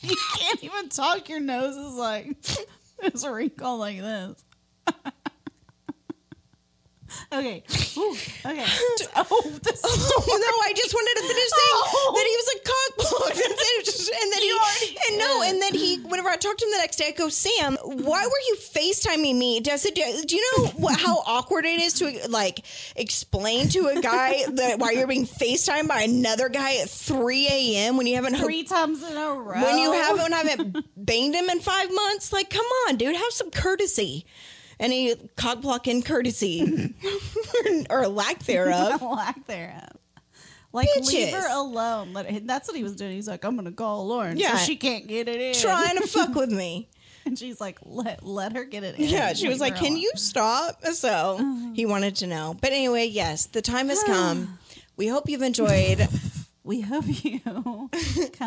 You 0.00 0.16
can't 0.36 0.64
even 0.64 0.88
talk. 0.88 1.28
Your 1.28 1.38
nose 1.38 1.76
is 1.76 1.94
like, 1.94 2.36
there's 3.00 3.24
a 3.24 3.30
recall 3.30 3.78
like 3.78 4.00
this. 4.00 4.44
okay. 7.32 7.62
Ooh, 7.96 8.16
okay. 8.44 8.64
Oh, 9.18 9.50
this 9.62 9.80
oh 9.84 10.24
no, 10.26 10.68
I 10.68 10.72
just 10.76 10.92
wanted 10.94 11.20
to 11.20 11.26
finish 11.26 11.50
saying 11.50 11.82
Oh. 11.96 12.12
that 12.14 12.26
he 12.26 12.36
was 12.36 12.48
a 12.54 12.58
cockblock. 12.68 13.34
That's 13.34 13.62
it. 13.78 13.84
Just- 13.86 14.12
And 14.12 14.32
then 14.32 14.42
he 14.42 14.98
and 15.08 15.18
no, 15.18 15.42
and 15.42 15.62
then 15.62 15.74
he 15.74 15.98
whenever 16.02 16.28
I 16.28 16.36
talked 16.36 16.58
to 16.60 16.66
him 16.66 16.70
the 16.72 16.78
next 16.78 16.96
day, 16.96 17.08
I 17.08 17.10
go, 17.12 17.28
Sam, 17.28 17.76
why 17.82 18.24
were 18.24 18.42
you 18.48 18.56
FaceTiming 18.60 19.36
me? 19.36 19.60
Does 19.60 19.84
it 19.86 19.94
do, 19.94 20.02
you 20.02 20.58
know 20.58 20.66
what, 20.76 20.98
how 21.00 21.22
awkward 21.26 21.64
it 21.64 21.80
is 21.80 21.94
to 21.94 22.28
like 22.28 22.64
explain 22.94 23.68
to 23.70 23.86
a 23.88 24.00
guy 24.00 24.44
that 24.52 24.78
why 24.78 24.90
you're 24.92 25.06
being 25.06 25.26
FaceTimed 25.26 25.88
by 25.88 26.02
another 26.02 26.48
guy 26.48 26.76
at 26.76 26.90
3 26.90 27.48
a.m. 27.50 27.96
when 27.96 28.06
you 28.06 28.16
haven't 28.16 28.36
three 28.36 28.64
times 28.64 29.02
in 29.02 29.16
a 29.16 29.32
row. 29.32 29.62
when 29.62 29.78
you 29.78 29.92
haven't 29.92 30.32
haven't 30.32 30.86
banged 30.96 31.34
him 31.34 31.48
in 31.48 31.60
five 31.60 31.92
months? 31.92 32.32
Like, 32.32 32.50
come 32.50 32.66
on, 32.88 32.96
dude, 32.96 33.16
have 33.16 33.32
some 33.32 33.50
courtesy. 33.50 34.26
Any 34.78 35.14
cock 35.36 35.62
blocking 35.62 36.02
courtesy 36.02 36.94
or 37.90 38.06
lack 38.08 38.40
thereof. 38.40 39.00
lack 39.02 39.46
thereof. 39.46 39.96
Like 40.72 40.88
leave 41.06 41.32
her 41.32 41.48
alone. 41.50 42.12
Let, 42.12 42.46
that's 42.46 42.68
what 42.68 42.76
he 42.76 42.82
was 42.82 42.94
doing. 42.96 43.12
He's 43.12 43.26
like, 43.28 43.44
I'm 43.44 43.56
gonna 43.56 43.72
call 43.72 44.06
Lauren. 44.06 44.36
Yeah. 44.36 44.56
so 44.56 44.64
she 44.66 44.76
can't 44.76 45.06
get 45.06 45.28
it 45.28 45.40
in. 45.40 45.54
trying 45.54 45.96
to 45.96 46.06
fuck 46.06 46.34
with 46.34 46.50
me. 46.50 46.88
And 47.24 47.38
she's 47.38 47.60
like, 47.60 47.78
let 47.84 48.24
let 48.24 48.52
her 48.54 48.64
get 48.64 48.84
it 48.84 48.98
in. 48.98 49.08
Yeah, 49.08 49.32
she 49.32 49.48
was 49.48 49.58
like, 49.60 49.74
"Can 49.76 49.86
alone." 49.92 49.98
you 50.00 50.12
stop?" 50.14 50.84
So 50.84 51.38
uh-huh. 51.40 51.72
he 51.74 51.84
wanted 51.86 52.16
to 52.16 52.26
know. 52.26 52.54
But 52.60 52.72
anyway, 52.72 53.06
yes, 53.06 53.46
the 53.46 53.62
time 53.62 53.88
has 53.88 54.02
come. 54.06 54.58
We 54.96 55.08
hope 55.08 55.28
you've 55.28 55.42
enjoyed, 55.42 56.06
We 56.62 56.82
hope 56.82 57.04
you 57.06 57.40
come 57.40 57.88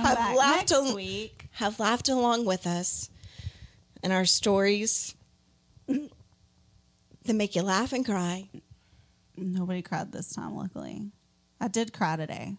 Have 0.04 0.18
back 0.18 0.38
laughed 0.38 0.72
next 0.72 0.92
a- 0.92 0.96
week. 0.96 1.48
have 1.54 1.80
laughed 1.80 2.08
along 2.10 2.46
with 2.46 2.66
us, 2.68 3.10
and 4.04 4.14
our 4.14 4.26
stories 4.26 5.14
that 7.30 7.36
make 7.36 7.56
you 7.56 7.62
laugh 7.62 7.94
and 7.94 8.04
cry. 8.04 8.50
Nobody 9.38 9.82
cried 9.84 10.12
this 10.12 10.34
time, 10.34 10.56
luckily. 10.56 11.12
I 11.62 11.68
did 11.68 11.94
cry 11.94 12.16
today. 12.16 12.58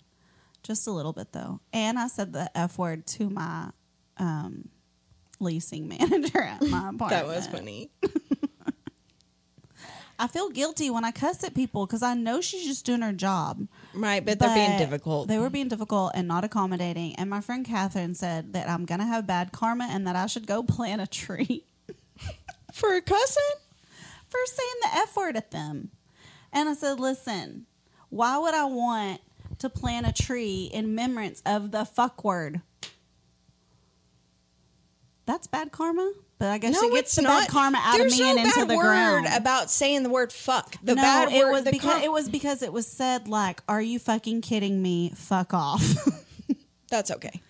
Just 0.63 0.87
a 0.87 0.93
little 0.93 1.13
bit 1.13 1.33
though. 1.33 1.61
And 1.73 1.99
I 1.99 2.07
said 2.07 2.33
the 2.33 2.51
F 2.57 2.79
word 2.79 3.07
to 3.09 3.29
my 3.29 3.71
um 4.17 4.69
leasing 5.41 5.89
manager 6.01 6.43
at 6.43 6.63
my 6.63 6.91
apartment. 6.91 7.11
That 7.11 7.27
was 7.27 7.47
funny. 7.47 7.91
I 10.19 10.27
feel 10.27 10.51
guilty 10.51 10.91
when 10.91 11.03
I 11.03 11.13
cuss 11.13 11.43
at 11.45 11.55
people 11.55 11.87
because 11.87 12.03
I 12.03 12.13
know 12.13 12.43
she's 12.43 12.67
just 12.67 12.85
doing 12.85 13.01
her 13.01 13.13
job. 13.13 13.67
Right, 13.95 14.23
but, 14.23 14.39
they're 14.39 14.55
being 14.55 14.77
difficult. 14.77 15.29
They 15.29 15.39
were 15.39 15.49
being 15.49 15.69
difficult 15.69 16.13
and 16.15 16.29
not 16.29 16.45
accommodating. 16.45 17.15
And 17.17 17.31
my 17.31 17.41
friend 17.41 17.65
Catherine 17.65 18.15
said 18.15 18.53
that 18.53 18.69
I'm 18.69 18.85
gonna 18.85 19.07
have 19.07 19.27
bad 19.27 19.51
karma 19.51 19.89
and 19.91 20.07
that 20.07 20.17
I 20.17 20.27
should 20.27 20.47
go 20.47 20.63
plant 20.63 21.01
a 21.01 21.07
tree 21.07 21.65
For 22.73 22.95
a 22.95 23.01
cousin? 23.01 23.43
For 24.31 24.39
saying 24.47 24.75
the 24.83 24.99
F 25.01 25.17
word 25.17 25.37
at 25.37 25.51
them. 25.51 25.91
And 26.53 26.69
I 26.69 26.75
said, 26.75 26.99
listen, 26.99 27.67
why 28.09 28.39
would 28.39 28.55
I 28.55 28.65
want 28.65 29.21
to 29.59 29.69
plant 29.69 30.07
a 30.07 30.13
tree 30.13 30.71
in 30.73 30.87
remembrance 30.87 31.43
of 31.45 31.71
the 31.71 31.85
fuck 31.85 32.25
word? 32.25 32.63
That's 35.27 35.47
bad 35.47 35.71
karma. 35.73 36.13
But 36.39 36.49
I 36.49 36.59
guess 36.59 36.73
No, 36.81 36.89
it 36.89 36.95
gets 36.95 37.15
the 37.17 37.23
not. 37.23 37.43
bad 37.43 37.51
karma 37.51 37.79
out 37.83 37.99
There's 37.99 38.15
of 38.15 38.19
me 38.19 38.25
no 38.25 38.31
and 38.39 38.47
into 38.47 38.65
the 38.65 38.75
word 38.77 38.83
ground. 38.85 39.27
about 39.31 39.71
saying 39.71 40.03
the 40.03 40.09
word 40.09 40.33
fuck. 40.33 40.75
The 40.83 40.95
no, 40.95 41.03
bad 41.03 41.31
it 41.33 41.45
word. 41.45 41.53
was 41.53 41.65
because 41.65 41.93
com- 41.95 42.03
it 42.03 42.11
was 42.11 42.29
because 42.31 42.63
it 42.63 42.73
was 42.73 42.87
said 42.87 43.29
like, 43.29 43.63
"Are 43.69 43.83
you 43.83 43.99
fucking 43.99 44.41
kidding 44.41 44.81
me? 44.81 45.13
Fuck 45.15 45.53
off." 45.53 45.85
That's 46.89 47.11
okay. 47.11 47.43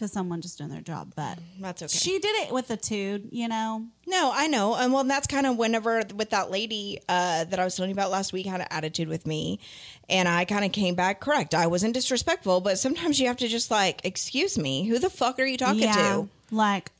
To 0.00 0.08
someone 0.08 0.40
just 0.40 0.58
doing 0.58 0.70
their 0.70 0.80
job, 0.80 1.12
but 1.16 1.38
That's 1.60 1.82
okay. 1.82 1.96
she 1.96 2.18
did 2.18 2.34
it 2.42 2.52
with 2.52 2.70
a 2.70 2.76
tude, 2.76 3.28
you 3.30 3.48
know. 3.48 3.86
No, 4.06 4.30
I 4.34 4.48
know. 4.48 4.74
And 4.74 4.92
well, 4.92 5.04
that's 5.04 5.26
kind 5.26 5.46
of 5.46 5.56
whenever 5.56 6.02
with 6.14 6.30
that 6.30 6.50
lady 6.50 6.98
uh, 7.08 7.44
that 7.44 7.58
I 7.58 7.64
was 7.64 7.76
telling 7.76 7.90
you 7.90 7.94
about 7.94 8.10
last 8.10 8.32
week 8.32 8.46
had 8.46 8.60
an 8.60 8.66
attitude 8.70 9.08
with 9.08 9.26
me. 9.26 9.60
And 10.08 10.28
I 10.28 10.44
kind 10.44 10.64
of 10.64 10.72
came 10.72 10.94
back 10.94 11.20
correct. 11.20 11.54
I 11.54 11.68
wasn't 11.68 11.94
disrespectful, 11.94 12.60
but 12.60 12.78
sometimes 12.78 13.20
you 13.20 13.28
have 13.28 13.36
to 13.38 13.48
just 13.48 13.70
like, 13.70 14.00
excuse 14.04 14.58
me, 14.58 14.86
who 14.86 14.98
the 14.98 15.10
fuck 15.10 15.38
are 15.38 15.46
you 15.46 15.56
talking 15.56 15.92
to? 15.92 16.28
like 16.50 16.90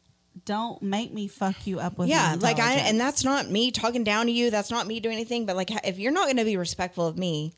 don't 0.45 0.81
make 0.81 1.13
me 1.13 1.27
fuck 1.27 1.67
you 1.67 1.81
up 1.81 1.99
with 1.99 2.09
Yeah, 2.09 2.37
like 2.39 2.61
I, 2.61 2.75
and 2.75 3.01
that's 3.01 3.25
not 3.25 3.51
me 3.51 3.71
talking 3.71 4.05
down 4.05 4.27
to 4.27 4.33
you. 4.33 4.51
That's 4.51 4.71
not 4.71 4.87
me 4.87 5.01
doing 5.01 5.17
anything. 5.17 5.45
But 5.45 5.57
like, 5.57 5.71
if 5.85 5.99
you're 5.99 6.13
not 6.13 6.27
going 6.27 6.37
to 6.37 6.45
be 6.45 6.57
respectful 6.57 7.07
of 7.07 7.19
me, 7.19 7.53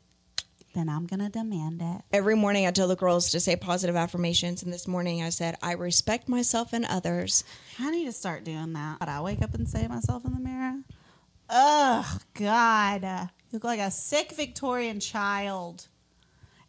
then 0.73 0.89
I'm 0.89 1.05
gonna 1.05 1.29
demand 1.29 1.81
it. 1.81 2.01
every 2.11 2.35
morning 2.35 2.65
I 2.65 2.71
tell 2.71 2.87
the 2.87 2.95
girls 2.95 3.31
to 3.31 3.39
say 3.39 3.55
positive 3.55 3.95
affirmations. 3.95 4.63
And 4.63 4.73
this 4.73 4.87
morning 4.87 5.21
I 5.21 5.29
said, 5.29 5.55
I 5.61 5.73
respect 5.73 6.27
myself 6.27 6.73
and 6.73 6.85
others. 6.85 7.43
I 7.79 7.91
need 7.91 8.05
to 8.05 8.11
start 8.11 8.43
doing 8.43 8.73
that. 8.73 8.99
But 8.99 9.09
I 9.09 9.21
wake 9.21 9.41
up 9.41 9.53
and 9.53 9.67
say 9.67 9.83
to 9.83 9.89
myself 9.89 10.25
in 10.25 10.33
the 10.33 10.39
mirror, 10.39 10.81
"Ugh, 11.49 12.21
God, 12.33 13.03
you 13.03 13.29
look 13.51 13.63
like 13.63 13.79
a 13.79 13.91
sick 13.91 14.31
Victorian 14.33 14.99
child." 14.99 15.87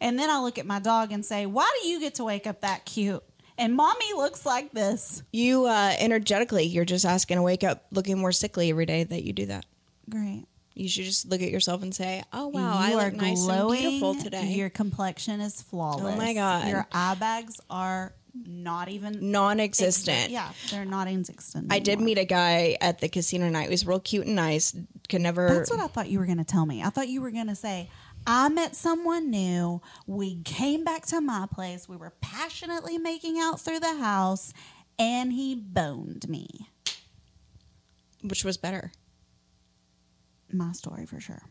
And 0.01 0.19
then 0.19 0.29
I 0.29 0.39
look 0.39 0.57
at 0.57 0.65
my 0.65 0.79
dog 0.79 1.11
and 1.11 1.25
say, 1.25 1.45
"Why 1.45 1.69
do 1.81 1.87
you 1.87 1.99
get 1.99 2.15
to 2.15 2.23
wake 2.23 2.45
up 2.47 2.61
that 2.61 2.85
cute?" 2.85 3.23
And 3.57 3.73
mommy 3.73 4.13
looks 4.15 4.45
like 4.45 4.73
this. 4.73 5.23
You 5.31 5.65
uh, 5.65 5.93
energetically, 5.97 6.65
you're 6.65 6.85
just 6.85 7.05
asking 7.05 7.37
to 7.37 7.41
wake 7.41 7.63
up 7.63 7.85
looking 7.91 8.17
more 8.19 8.33
sickly 8.33 8.69
every 8.69 8.85
day 8.85 9.03
that 9.05 9.23
you 9.23 9.31
do 9.33 9.45
that. 9.45 9.65
Great. 10.09 10.45
You 10.75 10.89
should 10.89 11.05
just 11.05 11.27
look 11.29 11.41
at 11.41 11.49
yourself 11.49 11.81
and 11.81 11.95
say, 11.95 12.23
"Oh 12.33 12.47
wow, 12.47 12.87
you 12.87 12.97
I 12.97 13.05
look 13.05 13.15
nice 13.15 13.41
glowing. 13.43 13.79
and 13.79 13.89
beautiful 13.89 14.15
today." 14.15 14.53
Your 14.53 14.69
complexion 14.69 15.39
is 15.41 15.61
flawless. 15.61 16.13
Oh 16.13 16.17
my 16.17 16.33
God. 16.33 16.67
Your 16.67 16.85
eye 16.91 17.15
bags 17.15 17.59
are 17.69 18.13
not 18.33 18.89
even 18.89 19.31
Non-existent. 19.31 20.29
Yeah, 20.29 20.51
they're 20.69 20.83
not 20.83 21.07
even 21.07 21.21
existent. 21.21 21.67
I 21.71 21.79
did 21.79 22.01
meet 22.01 22.17
a 22.17 22.25
guy 22.25 22.77
at 22.81 22.99
the 22.99 23.07
casino 23.07 23.47
night. 23.49 23.63
He 23.63 23.69
was 23.69 23.87
real 23.87 24.01
cute 24.01 24.25
and 24.25 24.35
nice. 24.35 24.75
Could 25.07 25.21
never. 25.21 25.47
That's 25.47 25.71
what 25.71 25.79
I 25.79 25.87
thought 25.87 26.09
you 26.09 26.19
were 26.19 26.25
going 26.25 26.39
to 26.39 26.43
tell 26.43 26.65
me. 26.65 26.83
I 26.83 26.89
thought 26.89 27.07
you 27.07 27.21
were 27.21 27.31
going 27.31 27.47
to 27.47 27.55
say, 27.55 27.89
I 28.27 28.49
met 28.49 28.75
someone 28.75 29.29
new. 29.31 29.81
We 30.05 30.41
came 30.43 30.83
back 30.83 31.05
to 31.07 31.21
my 31.21 31.47
place. 31.49 31.87
We 31.87 31.95
were 31.95 32.13
passionately 32.19 32.97
making 32.97 33.39
out 33.39 33.61
through 33.61 33.79
the 33.79 33.95
house, 33.95 34.51
and 34.99 35.31
he 35.31 35.55
boned 35.55 36.27
me. 36.27 36.67
which 38.21 38.43
was 38.43 38.57
better? 38.57 38.91
My 40.57 40.71
story 40.73 41.05
for 41.05 41.19
sure. 41.19 41.41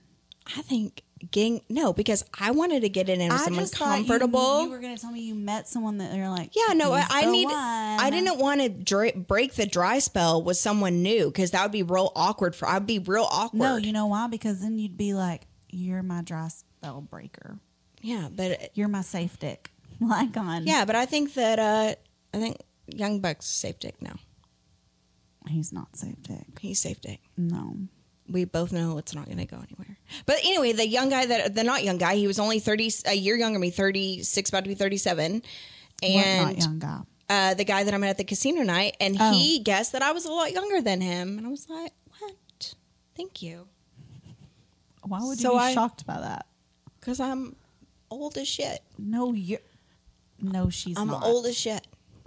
I 0.57 0.61
think 0.63 1.03
getting 1.31 1.63
no 1.71 1.93
because 1.95 2.23
I 2.39 2.51
wanted 2.51 2.81
to 2.83 2.89
get 2.91 3.09
in 3.09 3.21
with 3.27 3.41
someone 3.41 3.63
just 3.63 3.77
thought 3.77 3.99
you- 3.99 4.05
comfortable. 4.07 4.65
You, 4.65 4.71
were 4.71 4.79
going 4.79 4.95
to 4.95 5.01
tell 5.01 5.11
me 5.11 5.21
you 5.21 5.35
met 5.35 5.67
someone 5.69 5.97
that 5.99 6.15
you're 6.15 6.29
like, 6.29 6.55
yeah, 6.55 6.75
no, 6.75 6.93
I, 6.93 7.01
"He's 7.01 7.11
I 7.11 7.25
the 7.25 7.31
need. 7.33 7.45
one." 7.47 7.55
I 7.55 8.11
didn't 8.11 8.39
want 8.39 8.61
to 8.61 8.69
dra- 8.69 9.17
break 9.17 9.55
the 9.55 9.65
dry 9.67 10.01
spell 10.01 10.43
with 10.43 10.59
someone 10.59 11.03
new 11.03 11.27
because 11.27 11.53
that 11.53 11.63
would 11.63 11.73
be 11.73 11.83
real 11.83 12.13
awkward 12.15 12.55
for. 12.55 12.69
I'd 12.69 12.87
be 12.87 12.99
real 12.99 13.27
awkward. 13.31 13.59
No, 13.61 13.77
you 13.77 13.93
know 13.93 14.07
why? 14.07 14.27
Because 14.27 14.61
then 14.61 14.79
you'd 14.79 14.99
be 14.99 15.15
like, 15.15 15.47
you're 15.71 16.03
my 16.03 16.21
dry 16.23 16.49
spell 16.49 17.01
breaker. 17.01 17.59
yeah, 18.03 18.29
but 18.31 18.71
You're 18.75 18.89
my 18.89 19.01
safe 19.03 19.39
dick. 19.39 19.71
Like 20.01 20.37
on. 20.37 20.67
yeah, 20.67 20.85
but 20.85 20.95
I 20.97 21.07
think 21.07 21.33
that 21.35 21.59
uh 21.59 21.95
I 22.35 22.39
think 22.39 22.59
Young 22.87 23.21
Buck's 23.21 23.47
safe 23.47 23.79
dick 23.79 24.03
now. 24.03 24.17
He's 25.49 25.73
not 25.73 25.97
safe 25.97 26.23
dick. 26.23 26.59
He's 26.61 26.81
safe 26.81 27.01
dick. 27.01 27.21
No. 27.39 27.77
We 28.29 28.45
both 28.45 28.73
know 28.73 28.99
it's 28.99 29.15
not 29.15 29.27
going 29.27 29.39
to 29.39 29.45
go 29.45 29.57
anywhere. 29.57 29.99
But 30.27 30.37
anyway, 30.45 30.73
the 30.73 30.87
young 30.89 31.09
guy 31.11 31.27
that 31.27 31.55
the 31.55 31.65
not 31.65 31.85
young 31.85 31.99
guy, 31.99 32.17
he 32.17 32.27
was 32.27 32.39
only 32.39 32.59
thirty 32.59 32.91
a 33.07 33.15
year 33.15 33.37
younger 33.37 33.55
than 33.57 33.61
me, 33.61 33.71
thirty 33.71 34.23
six, 34.23 34.49
about 34.51 34.65
to 34.65 34.69
be 34.69 34.75
thirty 34.75 34.97
seven, 34.97 35.43
and 36.03 36.47
not 36.47 36.59
young 36.59 36.79
guy? 36.79 37.01
uh, 37.29 37.55
the 37.55 37.65
guy 37.65 37.85
that 37.85 37.93
I 37.95 37.99
met 37.99 38.11
at 38.11 38.19
the 38.19 38.25
casino 38.25 38.63
night, 38.63 38.97
and 39.01 39.17
Oh. 39.21 39.33
he 39.33 39.59
guessed 39.59 39.93
that 39.93 40.03
I 40.03 40.13
was 40.13 40.25
a 40.25 40.33
lot 40.33 40.53
younger 40.53 40.81
than 40.81 41.01
him, 41.01 41.37
and 41.39 41.47
I 41.47 41.51
was 41.51 41.69
like, 41.69 41.93
"What? 42.19 42.75
Thank 43.17 43.43
you," 43.43 43.69
Why 45.03 45.19
would 45.23 45.41
you 45.41 45.51
be 45.51 45.57
I- 45.57 45.75
shocked 45.75 46.07
by 46.07 46.19
that? 46.21 46.47
because 47.01 47.21
I'm 47.21 47.55
old 48.11 48.39
as 48.39 48.49
shit. 48.49 48.81
No, 48.97 49.35
you. 49.35 49.59
No, 50.41 50.71
she's 50.71 50.97
I'm 50.99 51.09
not. 51.09 51.23
old 51.23 51.45
as 51.47 51.57
shit. 51.57 51.87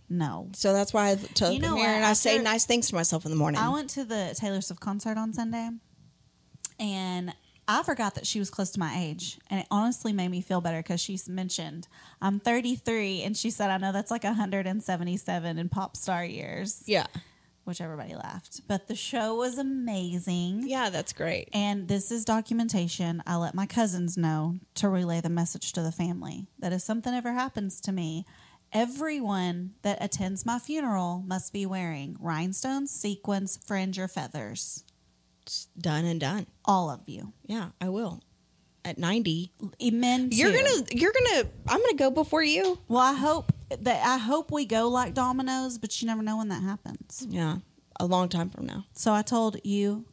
No. 0.10 0.50
So 0.54 0.72
that's 0.72 0.94
why 0.94 1.10
I 1.12 1.16
took 1.16 1.54
You 1.54 1.60
know 1.60 1.76
what? 1.76 1.86
and 1.86 2.06
I 2.06 2.14
say 2.14 2.38
nice 2.38 2.66
things 2.66 2.88
to 2.90 2.96
myself 2.96 3.26
in 3.26 3.32
the 3.32 3.38
morning. 3.38 3.60
I 3.60 3.70
went 3.70 3.90
to 3.92 4.06
the 4.06 4.34
Taylor 4.38 4.62
Swift 4.62 4.80
concert 4.80 5.18
on 5.18 5.34
Sunday, 5.34 5.70
and 6.80 7.34
I 7.68 7.84
forgot 7.84 8.16
that 8.16 8.26
she 8.26 8.40
was 8.40 8.50
close 8.50 8.72
to 8.72 8.80
my 8.80 8.98
age, 8.98 9.40
and 9.50 9.60
it 9.60 9.68
honestly 9.70 10.14
made 10.14 10.30
me 10.30 10.42
feel 10.42 10.62
better 10.62 10.78
because 10.82 11.02
she 11.02 11.20
mentioned 11.28 11.88
I'm 12.22 12.40
33, 12.40 13.24
and 13.24 13.36
she 13.36 13.50
said 13.50 13.70
I 13.70 13.78
know 13.78 13.92
that's 13.92 14.12
like 14.12 14.24
177 14.24 15.58
in 15.58 15.70
pop 15.70 15.98
star 15.98 16.24
years, 16.24 16.84
Yeah. 16.86 17.08
which 17.66 17.82
everybody 17.82 18.16
laughed. 18.16 18.62
But 18.70 18.88
the 18.88 18.96
show 18.96 19.36
was 19.36 19.58
amazing. 19.58 20.64
Yeah, 20.68 20.90
that's 20.90 21.12
great. 21.12 21.50
And 21.52 21.90
this 21.90 22.10
is 22.12 22.24
documentation. 22.24 23.22
I 23.28 23.36
let 23.36 23.54
my 23.54 23.66
cousins 23.66 24.16
know 24.18 24.60
to 24.76 24.88
relay 24.88 25.20
the 25.20 25.30
message 25.30 25.74
to 25.74 25.82
the 25.82 25.92
family 25.92 26.48
that 26.60 26.72
if 26.72 26.82
something 26.82 27.14
ever 27.14 27.34
happens 27.34 27.82
to 27.82 27.92
me, 27.92 28.26
everyone 28.72 29.72
that 29.82 29.98
attends 30.02 30.46
my 30.46 30.60
funeral 30.60 31.24
must 31.28 31.52
be 31.52 31.66
wearing 31.66 32.16
rhinestones, 32.20 32.92
sequins, 32.92 33.58
fringe, 33.66 34.00
or 34.00 34.08
feathers. 34.08 34.84
It's 35.48 35.68
done 35.80 36.04
and 36.04 36.20
done. 36.20 36.46
All 36.66 36.90
of 36.90 37.00
you. 37.08 37.32
Yeah, 37.46 37.70
I 37.80 37.88
will. 37.88 38.20
At 38.84 38.98
90. 38.98 39.50
Amen. 39.82 40.28
You're 40.34 40.52
going 40.52 40.66
to 40.86 40.98
you're 40.98 41.14
going 41.14 41.42
to 41.44 41.50
I'm 41.70 41.78
going 41.80 41.92
to 41.92 41.96
go 41.96 42.12
before 42.12 42.44
you. 42.44 42.78
Well, 42.90 43.02
I 43.02 43.14
hope 43.14 43.54
that 43.70 44.06
I 44.06 44.18
hope 44.18 44.52
we 44.52 44.66
go 44.66 44.90
like 44.90 45.14
dominoes, 45.14 45.78
but 45.78 46.02
you 46.02 46.08
never 46.08 46.22
know 46.22 46.36
when 46.38 46.50
that 46.50 46.62
happens. 46.64 47.26
Yeah, 47.30 47.58
a 47.98 48.06
long 48.06 48.28
time 48.28 48.50
from 48.50 48.66
now. 48.66 48.86
So 48.92 49.14
I 49.14 49.22
told 49.22 49.58
you, 49.64 50.06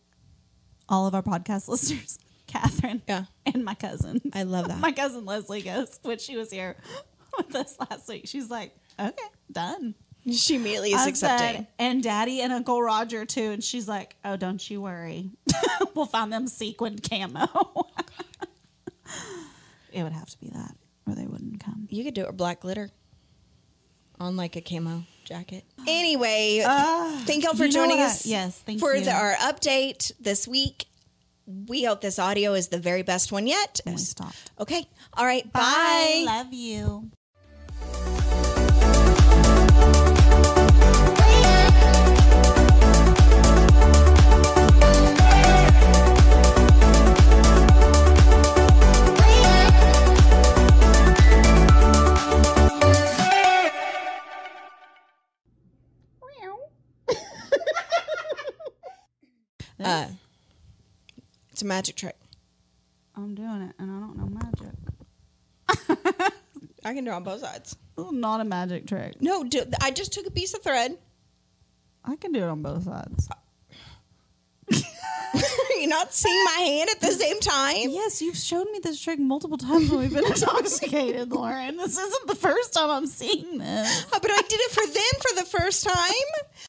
all 0.88 1.08
of 1.08 1.14
our 1.16 1.22
podcast 1.22 1.66
listeners, 1.74 2.18
Catherine, 2.46 3.02
Yeah. 3.08 3.24
and 3.44 3.64
my 3.64 3.74
cousin. 3.74 4.20
I 4.32 4.44
love 4.44 4.68
that. 4.68 4.78
My 4.80 4.92
cousin 4.92 5.24
Leslie 5.24 5.62
goes 5.62 5.98
when 6.02 6.18
she 6.18 6.36
was 6.36 6.52
here 6.52 6.76
with 7.36 7.54
us 7.56 7.76
last 7.90 8.08
week. 8.08 8.28
She's 8.28 8.50
like, 8.50 8.72
"Okay, 9.00 9.28
done." 9.50 9.96
She 10.32 10.56
immediately 10.56 10.90
is 10.92 11.00
I 11.02 11.08
accepting. 11.08 11.56
said, 11.56 11.66
and 11.78 12.02
Daddy 12.02 12.40
and 12.40 12.52
Uncle 12.52 12.82
Roger 12.82 13.24
too. 13.26 13.50
And 13.50 13.62
she's 13.62 13.86
like, 13.86 14.16
"Oh, 14.24 14.36
don't 14.36 14.70
you 14.70 14.80
worry, 14.80 15.30
we'll 15.94 16.06
find 16.06 16.32
them 16.32 16.46
sequined 16.46 17.02
camo." 17.08 17.46
it 19.92 20.02
would 20.02 20.12
have 20.12 20.30
to 20.30 20.38
be 20.40 20.48
that, 20.48 20.74
or 21.06 21.14
they 21.14 21.26
wouldn't 21.26 21.62
come. 21.62 21.86
You 21.90 22.04
could 22.04 22.14
do 22.14 22.22
it 22.22 22.28
with 22.28 22.36
black 22.38 22.60
glitter 22.60 22.90
on 24.18 24.36
like 24.36 24.56
a 24.56 24.60
camo 24.60 25.04
jacket. 25.24 25.64
Anyway, 25.86 26.62
uh, 26.64 27.18
thank 27.26 27.44
y'all 27.44 27.52
for 27.54 27.64
you 27.66 27.72
know 27.72 27.80
joining 27.80 27.98
what 27.98 28.04
I- 28.08 28.12
us. 28.12 28.24
yes, 28.26 28.58
thank 28.60 28.80
for 28.80 28.94
you. 28.94 29.04
The, 29.04 29.12
our 29.12 29.34
update 29.34 30.10
this 30.20 30.48
week. 30.48 30.86
We 31.46 31.84
hope 31.84 32.00
this 32.00 32.18
audio 32.18 32.54
is 32.54 32.68
the 32.68 32.78
very 32.78 33.02
best 33.02 33.30
one 33.30 33.46
yet. 33.46 33.78
And 33.84 33.96
we 33.96 34.00
stopped. 34.00 34.50
Okay. 34.58 34.86
All 35.12 35.26
right. 35.26 35.44
Bye. 35.52 35.60
Bye. 35.60 36.22
Love 36.24 36.54
you. 36.54 37.10
Uh, 59.84 60.06
it's 61.50 61.62
a 61.62 61.66
magic 61.66 61.96
trick. 61.96 62.16
I'm 63.16 63.34
doing 63.34 63.62
it, 63.62 63.74
and 63.78 63.90
I 63.90 64.00
don't 64.00 64.16
know 64.16 64.26
magic. 64.26 64.74
I 66.86 66.92
can 66.92 67.04
do 67.04 67.10
it 67.10 67.14
on 67.14 67.24
both 67.24 67.40
sides. 67.40 67.76
Not 67.96 68.40
a 68.40 68.44
magic 68.44 68.86
trick. 68.86 69.20
No, 69.22 69.44
do, 69.44 69.62
I 69.80 69.90
just 69.90 70.12
took 70.12 70.26
a 70.26 70.30
piece 70.30 70.52
of 70.54 70.62
thread. 70.62 70.98
I 72.04 72.16
can 72.16 72.32
do 72.32 72.40
it 72.42 72.48
on 72.48 72.60
both 72.62 72.84
sides. 72.84 73.28
Are 75.34 75.80
you 75.80 75.86
not 75.86 76.12
seeing 76.12 76.44
my 76.44 76.62
hand 76.62 76.90
at 76.90 77.00
the 77.00 77.12
same 77.12 77.40
time? 77.40 77.88
Yes, 77.90 78.20
you've 78.20 78.36
shown 78.36 78.70
me 78.72 78.80
this 78.82 79.00
trick 79.00 79.18
multiple 79.18 79.56
times 79.56 79.90
when 79.90 80.00
we've 80.00 80.12
been 80.12 80.26
intoxicated, 80.32 81.32
Lauren. 81.32 81.76
This 81.76 81.98
isn't 81.98 82.26
the 82.26 82.34
first 82.34 82.74
time 82.74 82.90
I'm 82.90 83.06
seeing 83.06 83.58
this. 83.58 84.04
But 84.10 84.30
I 84.30 84.42
did 84.42 84.60
it 84.60 84.70
for 84.70 84.86
them 84.86 85.20
for 85.22 85.34
the 85.40 85.58
first 85.58 85.84
time. 85.84 86.12